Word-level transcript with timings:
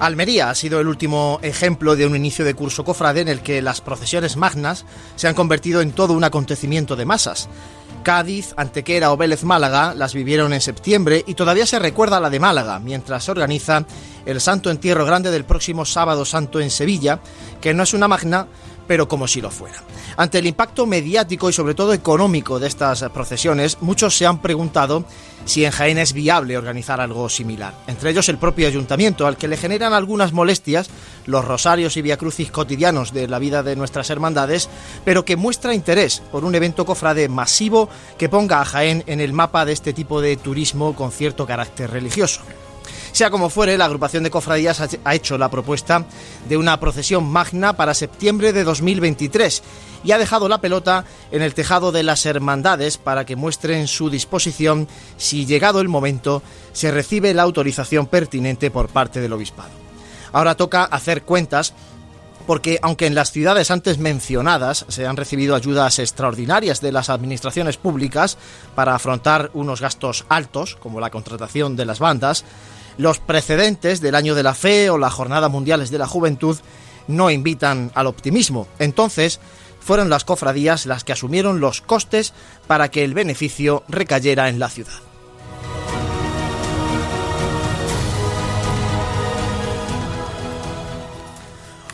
Almería 0.00 0.48
ha 0.48 0.54
sido 0.54 0.80
el 0.80 0.88
último 0.88 1.38
ejemplo 1.42 1.94
de 1.94 2.06
un 2.06 2.16
inicio 2.16 2.42
de 2.42 2.54
curso 2.54 2.84
cofrade 2.84 3.20
en 3.20 3.28
el 3.28 3.42
que 3.42 3.60
las 3.60 3.82
procesiones 3.82 4.38
magnas 4.38 4.86
se 5.14 5.28
han 5.28 5.34
convertido 5.34 5.82
en 5.82 5.92
todo 5.92 6.14
un 6.14 6.24
acontecimiento 6.24 6.96
de 6.96 7.04
masas. 7.04 7.50
Cádiz, 8.02 8.54
Antequera 8.56 9.12
o 9.12 9.18
Vélez 9.18 9.44
Málaga 9.44 9.92
las 9.94 10.14
vivieron 10.14 10.54
en 10.54 10.62
septiembre 10.62 11.22
y 11.26 11.34
todavía 11.34 11.66
se 11.66 11.78
recuerda 11.78 12.18
la 12.18 12.30
de 12.30 12.40
Málaga, 12.40 12.78
mientras 12.78 13.24
se 13.24 13.30
organiza 13.30 13.84
el 14.24 14.40
Santo 14.40 14.70
Entierro 14.70 15.04
Grande 15.04 15.30
del 15.30 15.44
próximo 15.44 15.84
sábado 15.84 16.24
santo 16.24 16.60
en 16.60 16.70
Sevilla, 16.70 17.20
que 17.60 17.74
no 17.74 17.82
es 17.82 17.92
una 17.92 18.08
magna, 18.08 18.46
pero 18.90 19.06
como 19.06 19.28
si 19.28 19.40
lo 19.40 19.52
fuera. 19.52 19.76
Ante 20.16 20.40
el 20.40 20.48
impacto 20.48 20.84
mediático 20.84 21.48
y 21.48 21.52
sobre 21.52 21.76
todo 21.76 21.92
económico 21.92 22.58
de 22.58 22.66
estas 22.66 23.04
procesiones, 23.14 23.78
muchos 23.80 24.16
se 24.16 24.26
han 24.26 24.42
preguntado 24.42 25.04
si 25.44 25.64
en 25.64 25.70
Jaén 25.70 25.96
es 25.96 26.12
viable 26.12 26.58
organizar 26.58 27.00
algo 27.00 27.28
similar. 27.28 27.72
Entre 27.86 28.10
ellos 28.10 28.28
el 28.28 28.38
propio 28.38 28.66
ayuntamiento, 28.66 29.28
al 29.28 29.36
que 29.36 29.46
le 29.46 29.56
generan 29.56 29.92
algunas 29.92 30.32
molestias 30.32 30.90
los 31.26 31.44
rosarios 31.44 31.96
y 31.96 32.02
viacrucis 32.02 32.50
cotidianos 32.50 33.12
de 33.12 33.28
la 33.28 33.38
vida 33.38 33.62
de 33.62 33.76
nuestras 33.76 34.10
hermandades, 34.10 34.68
pero 35.04 35.24
que 35.24 35.36
muestra 35.36 35.72
interés 35.72 36.20
por 36.32 36.44
un 36.44 36.56
evento 36.56 36.84
cofrade 36.84 37.28
masivo 37.28 37.88
que 38.18 38.28
ponga 38.28 38.60
a 38.60 38.64
Jaén 38.64 39.04
en 39.06 39.20
el 39.20 39.32
mapa 39.32 39.64
de 39.64 39.72
este 39.72 39.92
tipo 39.92 40.20
de 40.20 40.36
turismo 40.36 40.96
con 40.96 41.12
cierto 41.12 41.46
carácter 41.46 41.92
religioso. 41.92 42.40
Sea 43.12 43.30
como 43.30 43.50
fuere, 43.50 43.76
la 43.76 43.86
agrupación 43.86 44.22
de 44.22 44.30
cofradías 44.30 44.80
ha 45.04 45.14
hecho 45.14 45.36
la 45.36 45.50
propuesta 45.50 46.06
de 46.48 46.56
una 46.56 46.78
procesión 46.78 47.24
magna 47.24 47.74
para 47.74 47.94
septiembre 47.94 48.52
de 48.52 48.64
2023 48.64 49.62
y 50.04 50.12
ha 50.12 50.18
dejado 50.18 50.48
la 50.48 50.60
pelota 50.60 51.04
en 51.30 51.42
el 51.42 51.54
tejado 51.54 51.92
de 51.92 52.02
las 52.02 52.24
hermandades 52.26 52.98
para 52.98 53.24
que 53.26 53.36
muestren 53.36 53.88
su 53.88 54.10
disposición 54.10 54.88
si 55.16 55.46
llegado 55.46 55.80
el 55.80 55.88
momento 55.88 56.42
se 56.72 56.90
recibe 56.90 57.34
la 57.34 57.42
autorización 57.42 58.06
pertinente 58.06 58.70
por 58.70 58.88
parte 58.88 59.20
del 59.20 59.32
obispado. 59.32 59.70
Ahora 60.32 60.56
toca 60.56 60.84
hacer 60.84 61.22
cuentas 61.22 61.74
porque 62.46 62.78
aunque 62.82 63.06
en 63.06 63.14
las 63.14 63.30
ciudades 63.30 63.70
antes 63.70 63.98
mencionadas 63.98 64.84
se 64.88 65.06
han 65.06 65.16
recibido 65.16 65.54
ayudas 65.54 65.98
extraordinarias 65.98 66.80
de 66.80 66.92
las 66.92 67.10
administraciones 67.10 67.76
públicas 67.76 68.38
para 68.74 68.94
afrontar 68.94 69.50
unos 69.54 69.80
gastos 69.80 70.24
altos, 70.28 70.76
como 70.76 71.00
la 71.00 71.10
contratación 71.10 71.76
de 71.76 71.84
las 71.84 71.98
bandas, 71.98 72.44
los 73.00 73.18
precedentes 73.18 74.02
del 74.02 74.14
Año 74.14 74.34
de 74.34 74.42
la 74.42 74.52
Fe 74.52 74.90
o 74.90 74.98
las 74.98 75.14
Jornadas 75.14 75.50
Mundiales 75.50 75.90
de 75.90 75.96
la 75.96 76.06
Juventud 76.06 76.58
no 77.08 77.30
invitan 77.30 77.90
al 77.94 78.06
optimismo. 78.06 78.68
Entonces, 78.78 79.40
fueron 79.80 80.10
las 80.10 80.24
cofradías 80.24 80.84
las 80.84 81.02
que 81.02 81.12
asumieron 81.12 81.60
los 81.60 81.80
costes 81.80 82.34
para 82.66 82.90
que 82.90 83.02
el 83.02 83.14
beneficio 83.14 83.84
recayera 83.88 84.50
en 84.50 84.58
la 84.58 84.68
ciudad. 84.68 84.92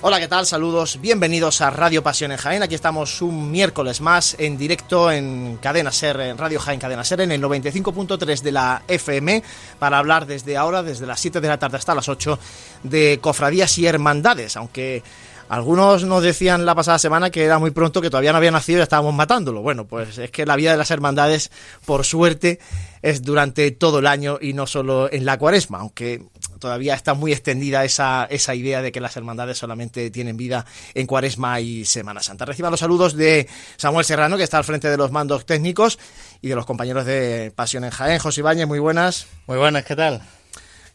Hola, 0.02 0.20
¿qué 0.20 0.28
tal? 0.28 0.44
Saludos, 0.44 1.00
bienvenidos 1.00 1.62
a 1.62 1.70
Radio 1.70 2.02
Pasión 2.02 2.30
en 2.30 2.36
Jaén. 2.36 2.62
Aquí 2.62 2.74
estamos 2.74 3.22
un 3.22 3.50
miércoles 3.50 4.02
más 4.02 4.36
en 4.38 4.58
directo 4.58 5.10
en 5.10 5.56
Cadena 5.56 5.90
Ser, 5.90 6.20
en 6.20 6.36
Radio 6.36 6.60
Jaén 6.60 6.78
Cadena 6.78 7.02
Ser, 7.02 7.22
en 7.22 7.32
el 7.32 7.42
95.3 7.42 8.42
de 8.42 8.52
la 8.52 8.82
FM, 8.86 9.42
para 9.78 9.96
hablar 9.96 10.26
desde 10.26 10.58
ahora, 10.58 10.82
desde 10.82 11.06
las 11.06 11.18
7 11.20 11.40
de 11.40 11.48
la 11.48 11.58
tarde 11.58 11.78
hasta 11.78 11.94
las 11.94 12.10
8, 12.10 12.38
de 12.82 13.18
cofradías 13.22 13.78
y 13.78 13.86
hermandades, 13.86 14.58
aunque 14.58 15.02
algunos 15.48 16.04
nos 16.04 16.22
decían 16.22 16.66
la 16.66 16.74
pasada 16.74 16.98
semana 16.98 17.30
que 17.30 17.44
era 17.44 17.58
muy 17.58 17.70
pronto, 17.70 18.02
que 18.02 18.10
todavía 18.10 18.32
no 18.32 18.38
había 18.38 18.50
nacido 18.50 18.80
y 18.80 18.82
estábamos 18.82 19.14
matándolo. 19.14 19.62
Bueno, 19.62 19.86
pues 19.86 20.18
es 20.18 20.30
que 20.30 20.44
la 20.44 20.56
vida 20.56 20.72
de 20.72 20.76
las 20.76 20.90
hermandades, 20.90 21.50
por 21.86 22.04
suerte, 22.04 22.58
es 23.00 23.22
durante 23.22 23.70
todo 23.70 24.00
el 24.00 24.06
año 24.08 24.38
y 24.40 24.52
no 24.52 24.66
solo 24.66 25.10
en 25.10 25.24
la 25.24 25.38
cuaresma, 25.38 25.78
aunque 25.78 26.22
todavía 26.58 26.94
está 26.94 27.14
muy 27.14 27.32
extendida 27.32 27.84
esa, 27.84 28.26
esa 28.30 28.54
idea 28.54 28.82
de 28.82 28.92
que 28.92 29.00
las 29.00 29.16
hermandades 29.16 29.58
solamente 29.58 30.10
tienen 30.10 30.36
vida 30.36 30.66
en 30.94 31.06
Cuaresma 31.06 31.60
y 31.60 31.84
Semana 31.84 32.22
Santa. 32.22 32.44
Reciban 32.44 32.70
los 32.70 32.80
saludos 32.80 33.14
de 33.14 33.48
Samuel 33.76 34.04
Serrano, 34.04 34.36
que 34.36 34.42
está 34.42 34.58
al 34.58 34.64
frente 34.64 34.90
de 34.90 34.96
los 34.96 35.10
mandos 35.10 35.46
técnicos, 35.46 35.98
y 36.40 36.48
de 36.48 36.54
los 36.54 36.66
compañeros 36.66 37.04
de 37.06 37.52
Pasión 37.54 37.84
en 37.84 37.90
Jaén. 37.90 38.18
José 38.18 38.40
Ibáñez, 38.40 38.66
muy 38.66 38.78
buenas. 38.78 39.26
Muy 39.46 39.58
buenas, 39.58 39.84
¿qué 39.84 39.96
tal? 39.96 40.22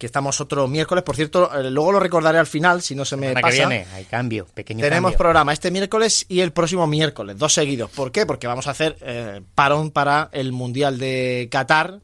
que 0.02 0.08
estamos 0.08 0.42
otro 0.42 0.68
miércoles. 0.68 1.04
Por 1.04 1.16
cierto, 1.16 1.56
eh, 1.56 1.70
luego 1.70 1.92
lo 1.92 2.00
recordaré 2.00 2.40
al 2.40 2.48
final, 2.48 2.82
si 2.82 2.96
no 2.96 3.06
se 3.06 3.18
me 3.18 3.34
pasa. 3.34 3.50
Que 3.50 3.54
viene, 3.54 3.86
hay 3.94 4.06
cambio, 4.06 4.48
pequeño 4.52 4.82
Tenemos 4.82 5.14
programa 5.14 5.54
este 5.54 5.70
miércoles 5.70 6.26
y 6.28 6.40
el 6.40 6.52
próximo 6.54 6.88
miércoles, 6.88 7.38
dos 7.38 7.54
seguidos. 7.54 7.92
¿Por 7.92 8.12
qué? 8.12 8.26
Porque 8.26 8.48
vamos 8.48 8.66
a 8.66 8.72
hacer 8.72 8.98
eh, 9.02 9.42
parón 9.54 9.92
para 9.92 10.30
el 10.32 10.54
Mundial 10.54 10.98
de 10.98 11.50
Qatar 11.52 12.00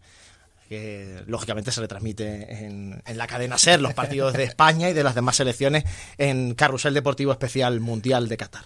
que 0.67 1.23
lógicamente 1.27 1.71
se 1.71 1.81
retransmite 1.81 2.65
en, 2.65 3.01
en, 3.05 3.17
la 3.17 3.27
cadena 3.27 3.57
SER, 3.57 3.81
los 3.81 3.93
partidos 3.93 4.33
de 4.33 4.43
España 4.43 4.89
y 4.89 4.93
de 4.93 5.03
las 5.03 5.15
demás 5.15 5.37
selecciones 5.37 5.83
en 6.17 6.55
Carrusel 6.55 6.93
Deportivo 6.93 7.31
Especial 7.31 7.79
Mundial 7.79 8.27
de 8.27 8.37
Qatar. 8.37 8.65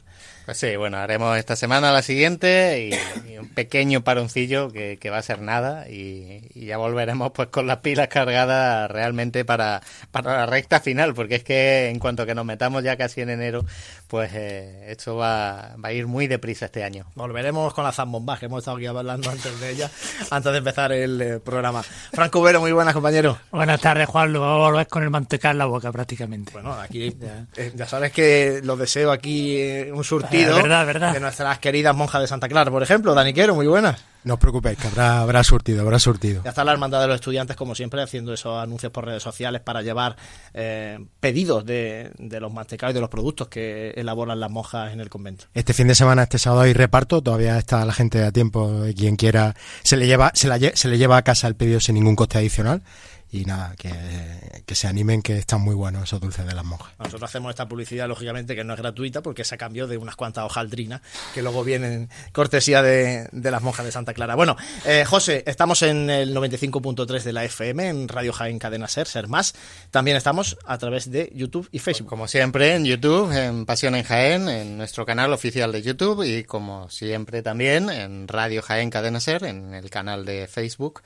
Pues 0.52 0.60
sí, 0.60 0.76
bueno, 0.76 0.98
haremos 0.98 1.38
esta 1.38 1.56
semana 1.56 1.94
la 1.94 2.02
siguiente 2.02 2.90
y, 3.26 3.38
un 3.38 3.48
pequeño 3.48 4.04
paroncillo 4.04 4.70
que, 4.70 5.00
va 5.10 5.18
a 5.18 5.22
ser 5.22 5.40
nada 5.40 5.88
y, 5.90 6.42
ya 6.54 6.76
volveremos 6.76 7.32
pues 7.32 7.48
con 7.48 7.68
las 7.68 7.78
pilas 7.78 8.10
cargadas 8.10 8.92
realmente 8.92 9.46
para, 9.46 9.82
para 10.12 10.40
la 10.40 10.46
recta 10.48 10.82
final, 10.82 11.14
porque 11.14 11.36
es 11.36 11.44
que 11.46 11.88
en 11.88 12.00
cuanto 12.00 12.26
que 12.26 12.36
nos 12.36 12.44
metamos 12.44 12.84
ya 12.84 12.98
casi 12.98 13.22
en 13.22 13.30
enero, 13.30 13.66
pues 14.10 14.32
eh, 14.34 14.88
esto 14.90 15.16
va, 15.16 15.78
va, 15.84 15.88
a 15.88 15.94
ir 15.94 16.06
muy 16.06 16.28
deprisa 16.28 16.66
este 16.66 16.84
año. 16.84 17.06
Volveremos 17.16 17.74
con 17.74 17.86
la 17.86 17.94
zambomba, 17.94 18.38
que 18.38 18.48
hemos 18.48 18.60
estado 18.60 18.76
aquí 18.76 18.88
hablando 18.88 19.32
antes 19.32 19.58
de 19.58 19.72
ella, 19.72 19.90
antes 20.32 20.52
de 20.52 20.58
empezar 20.58 20.92
el 20.92 21.22
eh, 21.22 21.40
programa. 21.40 21.82
Franco 21.82 22.42
Vero, 22.42 22.60
muy 22.60 22.74
buenas, 22.74 22.94
compañero. 22.94 23.38
Buenas 23.52 23.80
tardes, 23.80 24.10
Juan. 24.10 24.34
Lo 24.34 24.42
vamos 24.42 24.68
a 24.68 24.70
volver 24.70 24.88
con 24.88 25.04
el 25.04 25.10
manteca 25.10 25.52
en 25.52 25.60
la 25.60 25.66
boca 25.66 25.94
prácticamente. 25.94 26.52
Bueno, 26.52 26.74
aquí 26.74 27.16
eh, 27.56 27.72
ya 27.74 27.88
sabes 27.88 28.12
que 28.12 28.60
lo 28.64 28.76
deseo 28.76 29.12
aquí 29.12 29.90
un 29.94 30.04
surtido 30.04 30.41
de 30.46 31.19
nuestras 31.19 31.59
queridas 31.59 31.96
monjas 31.96 32.22
de 32.22 32.28
Santa 32.28 32.47
Clara, 32.47 32.72
por 32.72 32.84
ejemplo. 32.84 33.13
Daniquero, 33.13 33.56
muy 33.56 33.68
buenas. 33.68 34.03
No 34.24 34.35
os 34.35 34.40
preocupéis, 34.40 34.78
que 34.78 34.88
habrá, 34.88 35.22
habrá 35.22 35.44
surtido, 35.44 35.81
habrá 35.81 35.97
surtido. 35.97 36.44
Ya 36.44 36.52
está 36.52 36.63
la 36.63 36.72
hermandad 36.72 37.02
de 37.02 37.07
los 37.07 37.16
estudiantes, 37.16 37.56
como 37.56 37.73
siempre, 37.73 38.03
haciendo 38.03 38.34
esos 38.34 38.61
anuncios 38.61 38.91
por 38.91 39.05
redes 39.05 39.23
sociales 39.23 39.61
para 39.61 39.82
llevar 39.82 40.16
eh, 40.53 40.99
pedidos 41.20 41.66
de, 41.66 42.11
los 42.20 42.53
mantecados 42.53 42.93
y 42.93 42.96
de 42.96 43.02
los 43.02 43.09
productos 43.09 43.47
que 43.47 43.91
elaboran 43.96 44.40
las 44.40 44.52
monjas 44.52 44.93
en 44.93 44.99
el 44.99 45.09
convento. 45.09 45.46
Este 45.55 45.73
fin 45.73 45.88
de 45.88 45.96
semana, 45.96 46.23
este 46.23 46.38
sábado 46.38 46.61
hay 46.61 46.73
reparto, 46.73 47.23
todavía 47.23 47.58
está 47.58 47.84
la 47.84 47.94
gente 47.94 48.23
a 48.23 48.32
tiempo, 48.32 48.84
quien 48.96 49.16
quiera, 49.16 49.55
se 49.82 49.97
le 49.97 50.05
lleva, 50.05 50.32
se, 50.35 50.47
la, 50.47 50.59
se 50.59 50.87
le 50.87 50.99
lleva 50.99 51.17
a 51.17 51.23
casa 51.23 51.47
el 51.47 51.55
pedido 51.55 51.79
sin 51.79 51.96
ningún 51.96 52.16
coste 52.16 52.37
adicional 52.37 52.84
y 53.32 53.46
nada, 53.46 53.76
que, 53.78 54.76
se 54.76 54.88
animen, 54.88 55.22
que 55.22 55.38
están 55.38 55.62
muy 55.62 55.74
buenos 55.74 56.04
esos 56.04 56.20
dulces 56.20 56.46
de 56.46 56.54
las 56.54 56.66
monjas. 56.66 56.92
Nosotros 57.00 57.24
hacemos 57.24 57.50
esta 57.52 57.68
publicidad, 57.68 58.08
lógicamente, 58.08 58.56
que 58.56 58.64
no 58.64 58.74
es 58.74 58.80
gratuita, 58.80 59.22
porque 59.22 59.44
es 59.44 59.54
a 59.54 59.58
cambio 59.58 59.88
de 59.88 59.98
unas 59.98 60.18
cuantas 60.18 60.44
hojaldrinas 60.44 61.02
que 61.34 61.42
luego 61.42 61.64
vienen 61.64 62.10
cortesía 62.34 62.82
de, 62.82 63.30
las 63.32 63.62
monjas 63.62 63.86
de 63.86 63.92
Santa 63.94 64.14
Clara. 64.14 64.36
Bueno, 64.36 64.58
eh, 64.86 65.06
José, 65.06 65.44
estamos 65.48 65.82
en 65.82 66.10
el 66.10 66.36
95.3 66.36 67.24
de 67.24 67.34
la 67.34 67.46
FM, 67.46 67.88
en 67.88 68.08
Radio 68.10 68.34
Jaén 68.34 68.60
Cadena 68.60 68.90
Ser, 68.90 69.08
Ser 69.08 69.30
Más. 69.30 69.54
También 69.92 70.18
estamos 70.18 70.58
a 70.66 70.78
través 70.78 71.10
de 71.10 71.32
YouTube 71.34 71.70
y 71.72 71.80
Facebook. 71.80 72.10
Como 72.10 72.28
siempre, 72.28 72.76
en 72.76 72.84
YouTube, 72.84 73.32
en 73.32 73.66
Pasión 73.66 73.96
en 73.96 74.04
Jaén, 74.04 74.50
en 74.50 74.78
nuestro 74.78 75.06
canal 75.06 75.32
oficial 75.32 75.72
de 75.72 75.82
YouTube 75.82 76.24
y 76.24 76.44
como 76.44 76.90
siempre 76.90 77.42
también 77.42 77.90
en 77.90 78.28
Radio 78.28 78.62
Jaén 78.62 78.90
Cadena 78.90 79.22
Ser, 79.22 79.46
en 79.46 79.74
el 79.74 79.90
canal 79.90 80.26
de 80.26 80.48
Facebook 80.48 81.02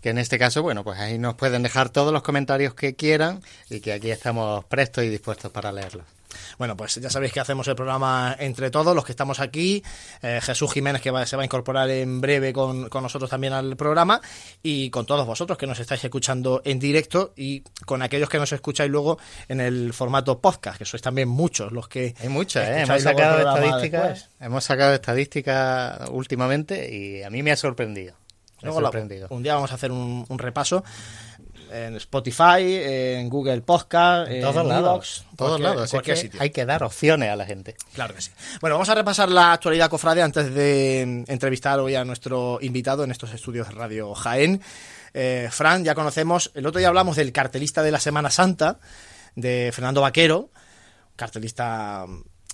que 0.00 0.10
en 0.10 0.18
este 0.18 0.38
caso, 0.38 0.62
bueno, 0.62 0.84
pues 0.84 0.98
ahí 0.98 1.18
nos 1.18 1.34
pueden 1.34 1.62
dejar 1.62 1.90
todos 1.90 2.12
los 2.12 2.22
comentarios 2.22 2.74
que 2.74 2.94
quieran 2.94 3.42
y 3.68 3.80
que 3.80 3.92
aquí 3.92 4.10
estamos 4.10 4.64
prestos 4.64 5.04
y 5.04 5.08
dispuestos 5.08 5.50
para 5.50 5.72
leerlos. 5.72 6.04
Bueno, 6.58 6.76
pues 6.76 6.96
ya 6.96 7.10
sabéis 7.10 7.32
que 7.32 7.40
hacemos 7.40 7.66
el 7.68 7.74
programa 7.74 8.36
entre 8.38 8.70
todos, 8.70 8.94
los 8.94 9.04
que 9.04 9.12
estamos 9.12 9.40
aquí, 9.40 9.82
eh, 10.22 10.40
Jesús 10.42 10.72
Jiménez 10.72 11.02
que 11.02 11.10
se 11.26 11.36
va 11.36 11.42
a 11.42 11.44
incorporar 11.44 11.90
en 11.90 12.20
breve 12.20 12.52
con, 12.52 12.88
nosotros 12.88 13.30
también 13.30 13.52
al 13.52 13.76
programa 13.76 14.20
y 14.62 14.90
con 14.90 15.06
todos 15.06 15.26
vosotros 15.26 15.58
que 15.58 15.66
nos 15.66 15.80
estáis 15.80 16.04
escuchando 16.04 16.62
en 16.64 16.78
directo 16.78 17.32
y 17.36 17.62
con 17.84 18.02
aquellos 18.02 18.28
que 18.28 18.38
nos 18.38 18.52
escucháis 18.52 18.90
luego 18.90 19.18
en 19.48 19.60
el 19.60 19.92
formato 19.92 20.40
podcast, 20.40 20.78
que 20.78 20.84
sois 20.84 21.02
también 21.02 21.28
muchos 21.28 21.72
los 21.72 21.88
que... 21.88 22.14
Hay 22.20 22.28
muchos, 22.28 22.62
¿eh? 22.62 22.82
hemos 22.82 23.02
sacado 23.02 23.38
estadísticas, 23.38 24.30
hemos 24.40 24.64
sacado 24.64 24.94
estadísticas 24.94 26.08
últimamente 26.10 26.94
y 26.94 27.22
a 27.22 27.30
mí 27.30 27.42
me 27.42 27.52
ha 27.52 27.56
sorprendido 27.56 28.19
un 28.62 29.42
día 29.42 29.54
vamos 29.54 29.72
a 29.72 29.74
hacer 29.74 29.92
un, 29.92 30.26
repaso 30.38 30.84
en 31.72 31.96
Spotify, 31.96 32.62
en 32.62 33.28
Google 33.28 33.60
Podcast, 33.60 34.30
en, 34.30 34.42
todos 34.42 34.66
lados. 34.66 35.24
Todos 35.36 35.60
lados. 35.60 35.94
Hay 36.38 36.50
que 36.50 36.66
dar 36.66 36.82
opciones 36.82 37.30
a 37.30 37.36
la 37.36 37.46
gente. 37.46 37.76
Claro 37.94 38.14
que 38.14 38.22
sí. 38.22 38.32
Bueno, 38.60 38.74
vamos 38.74 38.88
a 38.88 38.94
repasar 38.94 39.30
la 39.30 39.52
actualidad 39.52 39.88
cofrade 39.88 40.22
antes 40.22 40.52
de 40.52 41.24
entrevistar 41.28 41.78
hoy 41.78 41.94
a 41.94 42.04
nuestro 42.04 42.58
invitado 42.60 43.04
en 43.04 43.12
estos 43.12 43.32
estudios 43.32 43.68
de 43.68 43.74
Radio 43.74 44.14
Jaén. 44.14 44.60
Eh, 45.14 45.48
Fran, 45.50 45.84
ya 45.84 45.94
conocemos, 45.94 46.50
el 46.54 46.66
otro 46.66 46.78
día 46.78 46.88
hablamos 46.88 47.16
del 47.16 47.32
cartelista 47.32 47.82
de 47.82 47.90
la 47.90 48.00
Semana 48.00 48.30
Santa, 48.30 48.78
de 49.34 49.70
Fernando 49.72 50.00
Vaquero, 50.00 50.50
cartelista 51.16 52.06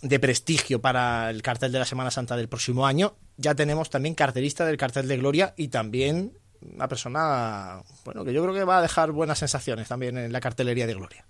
de 0.02 0.20
prestigio 0.20 0.80
para 0.80 1.30
el 1.30 1.42
cartel 1.42 1.72
de 1.72 1.78
la 1.78 1.84
Semana 1.84 2.10
Santa 2.10 2.36
del 2.36 2.48
próximo 2.48 2.86
año. 2.86 3.16
Ya 3.36 3.54
tenemos 3.54 3.90
también 3.90 4.14
cartelista 4.14 4.64
del 4.64 4.76
cartel 4.76 5.08
de 5.08 5.16
Gloria 5.18 5.54
y 5.56 5.68
también 5.68 6.32
una 6.74 6.88
persona, 6.88 7.82
bueno, 8.04 8.24
que 8.24 8.32
yo 8.32 8.42
creo 8.42 8.54
que 8.54 8.64
va 8.64 8.78
a 8.78 8.82
dejar 8.82 9.12
buenas 9.12 9.38
sensaciones 9.38 9.88
también 9.88 10.16
en 10.16 10.32
la 10.32 10.40
cartelería 10.40 10.86
de 10.86 10.94
Gloria. 10.94 11.24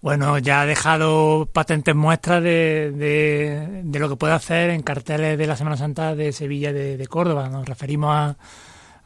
Bueno, 0.00 0.38
ya 0.38 0.60
ha 0.60 0.66
dejado 0.66 1.48
patentes 1.52 1.94
muestras 1.94 2.42
de, 2.42 3.82
de, 3.84 3.98
lo 3.98 4.08
que 4.08 4.14
puede 4.14 4.32
hacer 4.32 4.70
en 4.70 4.82
carteles 4.82 5.36
de 5.36 5.46
la 5.46 5.56
Semana 5.56 5.76
Santa 5.76 6.14
de 6.14 6.32
Sevilla 6.32 6.72
de, 6.72 6.96
de 6.96 7.06
Córdoba. 7.08 7.48
Nos 7.48 7.68
referimos 7.68 8.36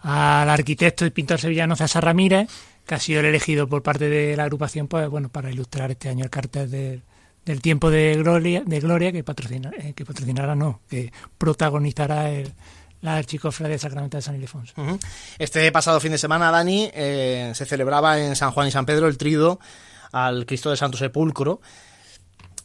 al 0.03 0.51
arquitecto 0.51 1.07
y 1.07 1.11
pintor 1.11 1.41
sevillano 1.41 1.77
César 1.77 2.05
Ramírez, 2.05 2.49
que 2.87 2.95
ha 2.95 2.99
sido 2.99 3.21
el 3.21 3.27
elegido 3.27 3.67
por 3.69 3.83
parte 3.83 4.09
de 4.09 4.37
la 4.37 4.45
agrupación 4.45 4.89
pues 4.89 5.09
bueno 5.09 5.29
para 5.29 5.51
ilustrar 5.51 5.91
este 5.91 6.09
año 6.09 6.25
el 6.25 6.31
cartel 6.31 6.71
del 6.71 7.03
tiempo 7.61 7.91
de 7.91 8.17
gloria 8.17 8.63
de 8.65 8.81
gloria 8.81 9.13
que 9.13 9.25
patrocina 9.25 9.71
eh, 9.79 9.93
que 9.95 10.05
patrocinará 10.05 10.55
no 10.55 10.81
que 10.89 11.13
protagonizará 11.39 12.31
el, 12.31 12.53
la 13.03 13.17
Archicofradía 13.17 13.73
de 13.73 13.79
Sacramento 13.79 14.17
de 14.17 14.23
San 14.23 14.37
Ildefonso. 14.37 14.75
Este 15.39 15.71
pasado 15.73 16.01
fin 16.01 16.13
de 16.13 16.19
semana, 16.19 16.51
Dani, 16.51 16.89
eh, 16.95 17.53
se 17.55 17.67
celebraba 17.67 18.19
en 18.21 18.37
San 18.37 18.53
Juan 18.53 18.69
y 18.69 18.71
San 18.71 18.87
Pedro 18.87 19.09
el 19.09 19.19
trido 19.19 19.59
al 20.13 20.47
Cristo 20.47 20.69
del 20.71 20.79
Santo 20.79 20.97
Sepulcro. 20.97 21.61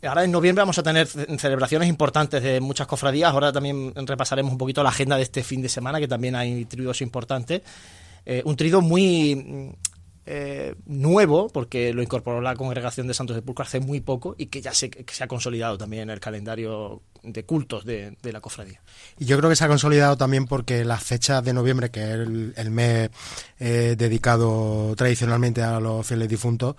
Ahora 0.03 0.23
en 0.23 0.31
noviembre 0.31 0.61
vamos 0.61 0.77
a 0.77 0.83
tener 0.83 1.07
celebraciones 1.07 1.89
importantes 1.89 2.43
de 2.43 2.61
muchas 2.61 2.85
cofradías. 2.85 3.31
Ahora 3.31 3.51
también 3.51 3.93
repasaremos 3.95 4.51
un 4.51 4.59
poquito 4.59 4.83
la 4.83 4.89
agenda 4.89 5.17
de 5.17 5.23
este 5.23 5.43
fin 5.43 5.61
de 5.63 5.69
semana, 5.69 5.99
que 5.99 6.07
también 6.07 6.35
hay 6.35 6.65
tridos 6.65 7.01
importantes. 7.01 7.63
Eh, 8.23 8.43
un 8.45 8.55
trido 8.55 8.81
muy 8.81 9.73
eh, 10.29 10.75
nuevo, 10.85 11.47
porque 11.47 11.93
lo 11.93 12.03
incorporó 12.03 12.41
la 12.41 12.55
congregación 12.55 13.07
de 13.07 13.13
Santos 13.13 13.35
Sepulcro 13.35 13.63
hace 13.63 13.79
muy 13.79 14.01
poco 14.01 14.35
y 14.37 14.47
que 14.47 14.61
ya 14.61 14.73
se, 14.73 14.91
se 15.09 15.23
ha 15.23 15.27
consolidado 15.27 15.77
también 15.77 16.03
en 16.03 16.09
el 16.09 16.19
calendario 16.19 17.01
de 17.23 17.43
cultos 17.45 17.85
de, 17.85 18.15
la 18.23 18.41
cofradía. 18.41 18.81
Y 19.17 19.25
yo 19.25 19.37
creo 19.37 19.49
que 19.49 19.55
se 19.55 19.63
ha 19.63 19.67
consolidado 19.67 20.17
también 20.17 20.45
porque 20.45 20.83
las 20.83 21.03
fechas 21.03 21.43
de 21.43 21.53
noviembre, 21.53 21.91
que 21.91 22.01
es 22.01 22.19
el, 22.57 22.71
mes 22.71 23.09
eh, 23.59 23.95
dedicado 23.97 24.95
tradicionalmente 24.95 25.61
a 25.61 25.79
los 25.79 26.05
fieles 26.05 26.27
difuntos, 26.27 26.75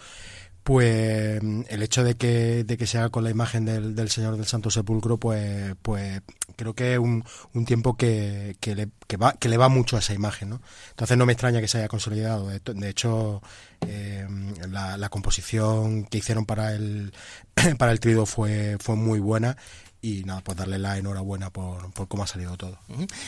pues 0.68 1.40
el 1.42 1.82
hecho 1.82 2.04
de 2.04 2.16
que, 2.16 2.62
de 2.62 2.76
que 2.76 2.86
se 2.86 2.98
haga 2.98 3.08
con 3.08 3.24
la 3.24 3.30
imagen 3.30 3.64
del, 3.64 3.94
del 3.94 4.10
Señor 4.10 4.36
del 4.36 4.44
Santo 4.44 4.68
Sepulcro, 4.68 5.16
pues, 5.16 5.74
pues 5.80 6.20
creo 6.56 6.74
que 6.74 6.92
es 6.92 6.98
un, 6.98 7.24
un 7.54 7.64
tiempo 7.64 7.96
que, 7.96 8.54
que, 8.60 8.74
le, 8.74 8.90
que, 9.06 9.16
va, 9.16 9.34
le 9.40 9.56
va 9.56 9.70
mucho 9.70 9.96
a 9.96 10.00
esa 10.00 10.12
imagen, 10.12 10.50
¿no? 10.50 10.60
Entonces 10.90 11.16
no 11.16 11.24
me 11.24 11.32
extraña 11.32 11.62
que 11.62 11.68
se 11.68 11.78
haya 11.78 11.88
consolidado. 11.88 12.48
De, 12.48 12.88
hecho, 12.90 13.40
eh, 13.80 14.28
la, 14.68 15.08
composición 15.08 16.04
que 16.04 16.18
hicieron 16.18 16.44
para 16.44 16.74
el, 16.74 17.14
para 17.78 17.90
el 17.90 17.98
trido 17.98 18.26
fue, 18.26 18.76
fue 18.78 18.94
muy 18.94 19.20
buena 19.20 19.56
y 20.02 20.22
nada, 20.24 20.42
pues 20.42 20.58
darle 20.58 20.78
la 20.78 20.98
enhorabuena 20.98 21.48
por, 21.48 21.90
por, 21.94 22.08
cómo 22.08 22.24
ha 22.24 22.26
salido 22.26 22.58
todo. 22.58 22.78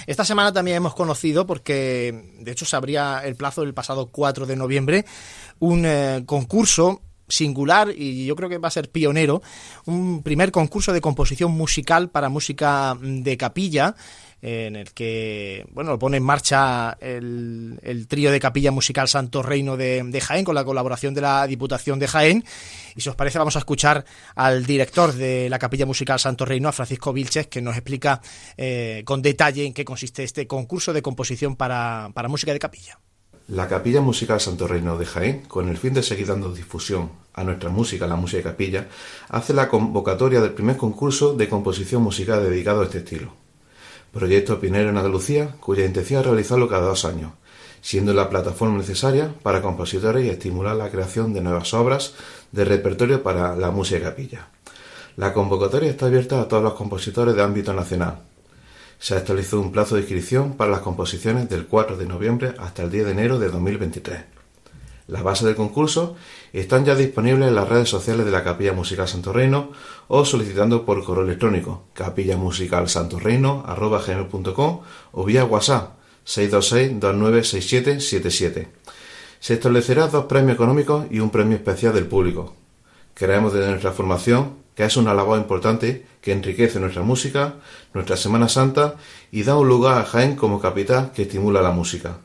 Esta 0.06 0.26
semana 0.26 0.52
también 0.52 0.76
hemos 0.76 0.94
conocido, 0.94 1.46
porque 1.46 2.34
de 2.38 2.52
hecho 2.52 2.66
se 2.66 2.76
abría 2.76 3.22
el 3.24 3.34
plazo 3.34 3.62
el 3.62 3.72
pasado 3.72 4.08
4 4.08 4.44
de 4.44 4.56
noviembre, 4.56 5.06
un 5.58 5.86
eh, 5.86 6.22
concurso 6.26 7.00
singular 7.30 7.92
y 7.96 8.26
yo 8.26 8.36
creo 8.36 8.48
que 8.48 8.58
va 8.58 8.68
a 8.68 8.72
ser 8.72 8.90
pionero, 8.90 9.42
un 9.86 10.22
primer 10.22 10.50
concurso 10.50 10.92
de 10.92 11.00
composición 11.00 11.52
musical 11.52 12.10
para 12.10 12.28
música 12.28 12.96
de 13.00 13.36
capilla 13.36 13.94
en 14.42 14.76
el 14.76 14.92
que 14.92 15.66
bueno 15.72 15.90
lo 15.90 15.98
pone 15.98 16.16
en 16.16 16.22
marcha 16.22 16.96
el, 17.00 17.78
el 17.82 18.06
trío 18.08 18.30
de 18.30 18.40
capilla 18.40 18.70
musical 18.70 19.08
Santo 19.08 19.42
Reino 19.42 19.76
de, 19.76 20.02
de, 20.02 20.20
Jaén 20.20 20.44
con 20.44 20.54
la 20.54 20.64
colaboración 20.64 21.12
de 21.14 21.20
la 21.20 21.46
Diputación 21.46 21.98
de 21.98 22.08
Jaén 22.08 22.44
y 22.96 23.00
si 23.02 23.08
os 23.08 23.16
parece 23.16 23.38
vamos 23.38 23.56
a 23.56 23.60
escuchar 23.60 24.04
al 24.34 24.64
director 24.64 25.12
de 25.12 25.50
la 25.50 25.58
capilla 25.58 25.86
musical 25.86 26.18
Santo 26.18 26.44
Reino 26.44 26.68
a 26.68 26.72
Francisco 26.72 27.12
Vilches 27.12 27.48
que 27.48 27.60
nos 27.60 27.76
explica 27.76 28.20
eh, 28.56 29.02
con 29.04 29.20
detalle 29.20 29.66
en 29.66 29.74
qué 29.74 29.84
consiste 29.84 30.24
este 30.24 30.46
concurso 30.46 30.92
de 30.92 31.02
composición 31.02 31.56
para, 31.56 32.10
para 32.14 32.28
música 32.28 32.52
de 32.52 32.58
capilla. 32.58 32.98
La 33.50 33.66
Capilla 33.66 34.00
Musical 34.00 34.40
Santo 34.40 34.68
Reino 34.68 34.96
de 34.96 35.04
Jaén, 35.04 35.40
con 35.48 35.68
el 35.68 35.76
fin 35.76 35.92
de 35.92 36.04
seguir 36.04 36.28
dando 36.28 36.52
difusión 36.52 37.10
a 37.34 37.42
nuestra 37.42 37.68
música, 37.68 38.06
la 38.06 38.14
música 38.14 38.38
de 38.38 38.44
capilla, 38.44 38.88
hace 39.28 39.52
la 39.54 39.68
convocatoria 39.68 40.40
del 40.40 40.52
primer 40.52 40.76
concurso 40.76 41.34
de 41.34 41.48
composición 41.48 42.00
musical 42.00 42.44
dedicado 42.44 42.80
a 42.80 42.84
este 42.84 42.98
estilo. 42.98 43.32
Proyecto 44.12 44.60
pionero 44.60 44.90
en 44.90 44.98
Andalucía, 44.98 45.56
cuya 45.58 45.84
intención 45.84 46.20
es 46.20 46.26
realizarlo 46.26 46.68
cada 46.68 46.86
dos 46.86 47.04
años, 47.04 47.32
siendo 47.80 48.14
la 48.14 48.30
plataforma 48.30 48.78
necesaria 48.78 49.34
para 49.42 49.62
compositores 49.62 50.24
y 50.24 50.28
estimular 50.28 50.76
la 50.76 50.90
creación 50.90 51.32
de 51.32 51.40
nuevas 51.40 51.74
obras 51.74 52.14
de 52.52 52.64
repertorio 52.64 53.24
para 53.24 53.56
la 53.56 53.72
música 53.72 53.98
de 53.98 54.04
capilla. 54.04 54.48
La 55.16 55.32
convocatoria 55.32 55.90
está 55.90 56.06
abierta 56.06 56.40
a 56.40 56.46
todos 56.46 56.62
los 56.62 56.74
compositores 56.74 57.34
de 57.34 57.42
ámbito 57.42 57.72
nacional, 57.72 58.20
se 59.00 59.14
ha 59.14 59.18
establecido 59.18 59.60
un 59.60 59.72
plazo 59.72 59.96
de 59.96 60.02
inscripción 60.02 60.58
para 60.58 60.70
las 60.70 60.80
composiciones 60.80 61.48
del 61.48 61.66
4 61.66 61.96
de 61.96 62.04
noviembre 62.06 62.52
hasta 62.58 62.82
el 62.82 62.90
10 62.90 63.06
de 63.06 63.12
enero 63.12 63.38
de 63.38 63.48
2023. 63.48 64.20
Las 65.08 65.22
bases 65.24 65.46
del 65.46 65.56
concurso 65.56 66.16
están 66.52 66.84
ya 66.84 66.94
disponibles 66.94 67.48
en 67.48 67.54
las 67.54 67.66
redes 67.68 67.88
sociales 67.88 68.26
de 68.26 68.30
la 68.30 68.44
Capilla 68.44 68.74
Musical 68.74 69.08
Santo 69.08 69.32
Reino 69.32 69.72
o 70.06 70.24
solicitando 70.24 70.84
por 70.84 71.02
correo 71.02 71.24
electrónico 71.24 71.84
capillamusicalsantorreino.com 71.94 74.80
o 75.12 75.24
vía 75.24 75.46
WhatsApp 75.46 75.94
626-296777. 76.26 78.68
Se 79.40 79.54
establecerá 79.54 80.08
dos 80.08 80.26
premios 80.26 80.54
económicos 80.54 81.06
y 81.10 81.20
un 81.20 81.30
premio 81.30 81.56
especial 81.56 81.94
del 81.94 82.06
público. 82.06 82.54
Creemos 83.14 83.54
de 83.54 83.66
nuestra 83.66 83.92
formación 83.92 84.59
que 84.80 84.86
es 84.86 84.96
una 84.96 85.12
labor 85.12 85.38
importante 85.38 86.06
que 86.22 86.32
enriquece 86.32 86.80
nuestra 86.80 87.02
música, 87.02 87.56
nuestra 87.92 88.16
Semana 88.16 88.48
Santa 88.48 88.94
y 89.30 89.42
da 89.42 89.54
un 89.54 89.68
lugar 89.68 89.98
a 89.98 90.06
Jaén 90.06 90.36
como 90.36 90.58
capital 90.58 91.12
que 91.12 91.22
estimula 91.22 91.60
la 91.60 91.70
música. 91.70 92.16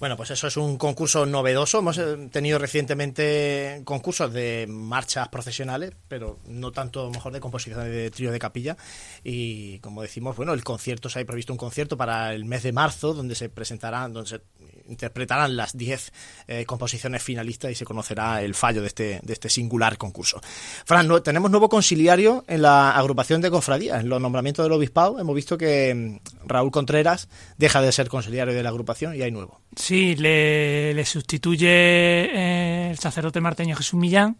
Bueno, 0.00 0.16
pues 0.16 0.30
eso 0.30 0.46
es 0.46 0.56
un 0.56 0.78
concurso 0.78 1.26
novedoso. 1.26 1.80
Hemos 1.80 1.98
eh, 1.98 2.28
tenido 2.32 2.58
recientemente 2.58 3.82
concursos 3.84 4.32
de 4.32 4.66
marchas 4.66 5.28
profesionales, 5.28 5.92
pero 6.08 6.38
no 6.46 6.72
tanto 6.72 7.10
mejor 7.10 7.34
de 7.34 7.40
composición 7.40 7.84
de 7.84 8.10
trío 8.10 8.32
de 8.32 8.38
capilla. 8.38 8.78
Y 9.22 9.80
como 9.80 10.00
decimos, 10.00 10.36
bueno, 10.36 10.54
el 10.54 10.64
concierto 10.64 11.10
se 11.10 11.20
ha 11.20 11.24
previsto 11.26 11.52
un 11.52 11.58
concierto 11.58 11.98
para 11.98 12.32
el 12.32 12.46
mes 12.46 12.62
de 12.62 12.72
marzo, 12.72 13.12
donde 13.12 13.34
se 13.34 13.50
presentarán, 13.50 14.14
donde 14.14 14.40
interpretarán 14.88 15.56
las 15.56 15.76
10 15.76 16.12
eh, 16.46 16.64
composiciones 16.64 17.22
finalistas 17.22 17.70
y 17.70 17.74
se 17.74 17.84
conocerá 17.84 18.42
el 18.42 18.54
fallo 18.54 18.80
de 18.80 18.88
este, 18.88 19.20
de 19.22 19.32
este 19.32 19.48
singular 19.48 19.98
concurso. 19.98 20.40
Fran, 20.84 21.08
tenemos 21.22 21.50
nuevo 21.50 21.68
conciliario 21.68 22.44
en 22.48 22.62
la 22.62 22.92
agrupación 22.92 23.40
de 23.40 23.50
cofradías. 23.50 24.00
En 24.00 24.08
los 24.08 24.20
nombramientos 24.20 24.64
del 24.64 24.72
obispado 24.72 25.18
hemos 25.18 25.34
visto 25.34 25.58
que 25.58 25.94
mm, 25.94 26.46
Raúl 26.46 26.70
Contreras 26.70 27.28
deja 27.56 27.80
de 27.80 27.92
ser 27.92 28.08
conciliario 28.08 28.54
de 28.54 28.62
la 28.62 28.68
agrupación 28.70 29.14
y 29.14 29.22
hay 29.22 29.30
nuevo. 29.30 29.60
Sí, 29.76 30.16
le, 30.16 31.04
sustituye 31.04 31.68
eh, 31.68 32.90
el 32.90 32.98
sacerdote 32.98 33.40
marteño 33.40 33.76
Jesús 33.76 33.98
Millán, 33.98 34.36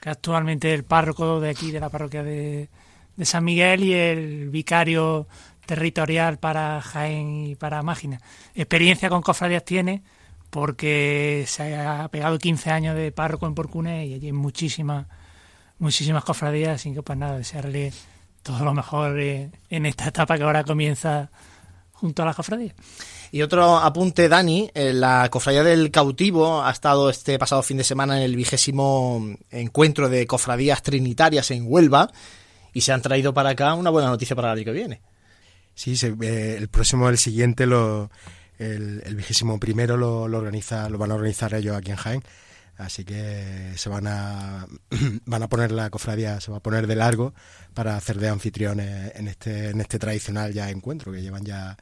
que 0.00 0.10
actualmente 0.10 0.72
es 0.72 0.78
el 0.78 0.84
párroco 0.84 1.40
de 1.40 1.50
aquí, 1.50 1.70
de 1.70 1.80
la 1.80 1.90
parroquia 1.90 2.22
de, 2.22 2.68
de 3.16 3.24
San 3.24 3.44
Miguel, 3.44 3.84
y 3.84 3.92
el 3.94 4.50
vicario 4.50 5.26
territorial 5.66 6.38
para 6.38 6.80
Jaén 6.80 7.46
y 7.46 7.54
para 7.56 7.82
Mágina. 7.82 8.20
Experiencia 8.54 9.08
con 9.08 9.22
cofradías 9.22 9.64
tiene 9.64 10.02
porque 10.50 11.44
se 11.48 11.74
ha 11.74 12.08
pegado 12.08 12.38
15 12.38 12.70
años 12.70 12.96
de 12.96 13.10
párroco 13.10 13.46
en 13.46 13.54
Porcune 13.54 14.06
y 14.06 14.14
allí 14.14 14.26
hay 14.26 14.32
muchísimas, 14.32 15.06
muchísimas 15.78 16.24
cofradías, 16.24 16.76
así 16.76 16.94
que 16.94 17.02
pues 17.02 17.18
nada, 17.18 17.38
desearle 17.38 17.92
todo 18.42 18.64
lo 18.64 18.72
mejor 18.72 19.18
eh, 19.18 19.50
en 19.70 19.86
esta 19.86 20.06
etapa 20.06 20.36
que 20.36 20.44
ahora 20.44 20.62
comienza 20.62 21.30
junto 21.92 22.22
a 22.22 22.26
las 22.26 22.36
cofradías. 22.36 22.74
Y 23.32 23.42
otro 23.42 23.78
apunte, 23.78 24.28
Dani, 24.28 24.70
eh, 24.74 24.92
la 24.92 25.28
cofradía 25.28 25.64
del 25.64 25.90
cautivo 25.90 26.62
ha 26.62 26.70
estado 26.70 27.10
este 27.10 27.36
pasado 27.36 27.64
fin 27.64 27.78
de 27.78 27.82
semana 27.82 28.18
en 28.18 28.22
el 28.22 28.36
vigésimo 28.36 29.26
encuentro 29.50 30.08
de 30.08 30.24
cofradías 30.24 30.82
trinitarias 30.82 31.50
en 31.50 31.64
Huelva 31.66 32.12
y 32.72 32.82
se 32.82 32.92
han 32.92 33.02
traído 33.02 33.34
para 33.34 33.50
acá 33.50 33.74
una 33.74 33.90
buena 33.90 34.08
noticia 34.08 34.36
para 34.36 34.52
el 34.52 34.58
año 34.58 34.64
que 34.66 34.70
viene. 34.70 35.00
Sí, 35.74 35.94
eh, 36.02 36.56
el 36.58 36.68
próximo, 36.68 37.08
el 37.08 37.18
siguiente, 37.18 37.66
lo, 37.66 38.10
el, 38.58 39.14
vigésimo 39.16 39.58
primero 39.58 39.96
lo, 39.96 40.22
organiza, 40.22 40.88
lo 40.88 40.98
van 40.98 41.10
a 41.10 41.14
organizar 41.14 41.54
ellos 41.54 41.76
aquí 41.76 41.90
en 41.90 41.96
Jaén. 41.96 42.22
Así 42.76 43.04
que 43.04 43.72
se 43.76 43.88
van 43.88 44.06
a 44.08 44.66
van 45.26 45.42
a 45.42 45.48
poner 45.48 45.70
la 45.70 45.90
cofradía, 45.90 46.40
se 46.40 46.50
va 46.50 46.56
a 46.58 46.62
poner 46.62 46.88
de 46.88 46.96
largo 46.96 47.32
para 47.72 47.96
hacer 47.96 48.18
de 48.18 48.28
anfitriones 48.28 49.12
en 49.14 49.28
este 49.28 49.70
en 49.70 49.80
este 49.80 50.00
tradicional 50.00 50.52
ya 50.52 50.70
encuentro 50.70 51.12
que 51.12 51.22
llevan 51.22 51.44
ya 51.44 51.76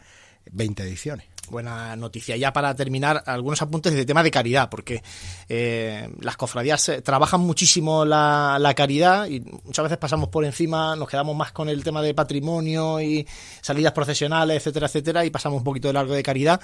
20 0.51 0.83
ediciones 0.83 1.32
buena 1.51 1.97
noticia. 1.97 2.37
Ya 2.37 2.53
para 2.53 2.75
terminar, 2.75 3.23
algunos 3.27 3.61
apuntes 3.63 3.95
de 3.95 4.05
tema 4.05 4.23
de 4.23 4.31
caridad, 4.31 4.69
porque 4.71 5.03
eh, 5.49 6.09
las 6.21 6.37
cofradías 6.37 6.89
eh, 6.89 7.03
trabajan 7.03 7.41
muchísimo 7.41 8.05
la, 8.05 8.59
la, 8.61 8.75
caridad 8.75 9.27
y 9.27 9.41
muchas 9.41 9.85
veces 9.85 9.99
pasamos 9.99 10.29
por 10.29 10.45
encima, 10.45 10.97
nos 10.97 11.09
quedamos 11.09 11.37
más 11.37 11.53
con 11.53 11.69
el 11.69 11.85
tema 11.85 12.03
de 12.03 12.15
patrimonio 12.15 13.01
y 13.01 13.27
salidas 13.61 13.93
profesionales, 13.93 14.57
etcétera, 14.59 14.87
etcétera, 14.87 15.25
y 15.25 15.31
pasamos 15.31 15.59
un 15.59 15.65
poquito 15.65 15.89
de 15.89 15.95
largo 15.95 16.15
de 16.15 16.23
caridad. 16.23 16.61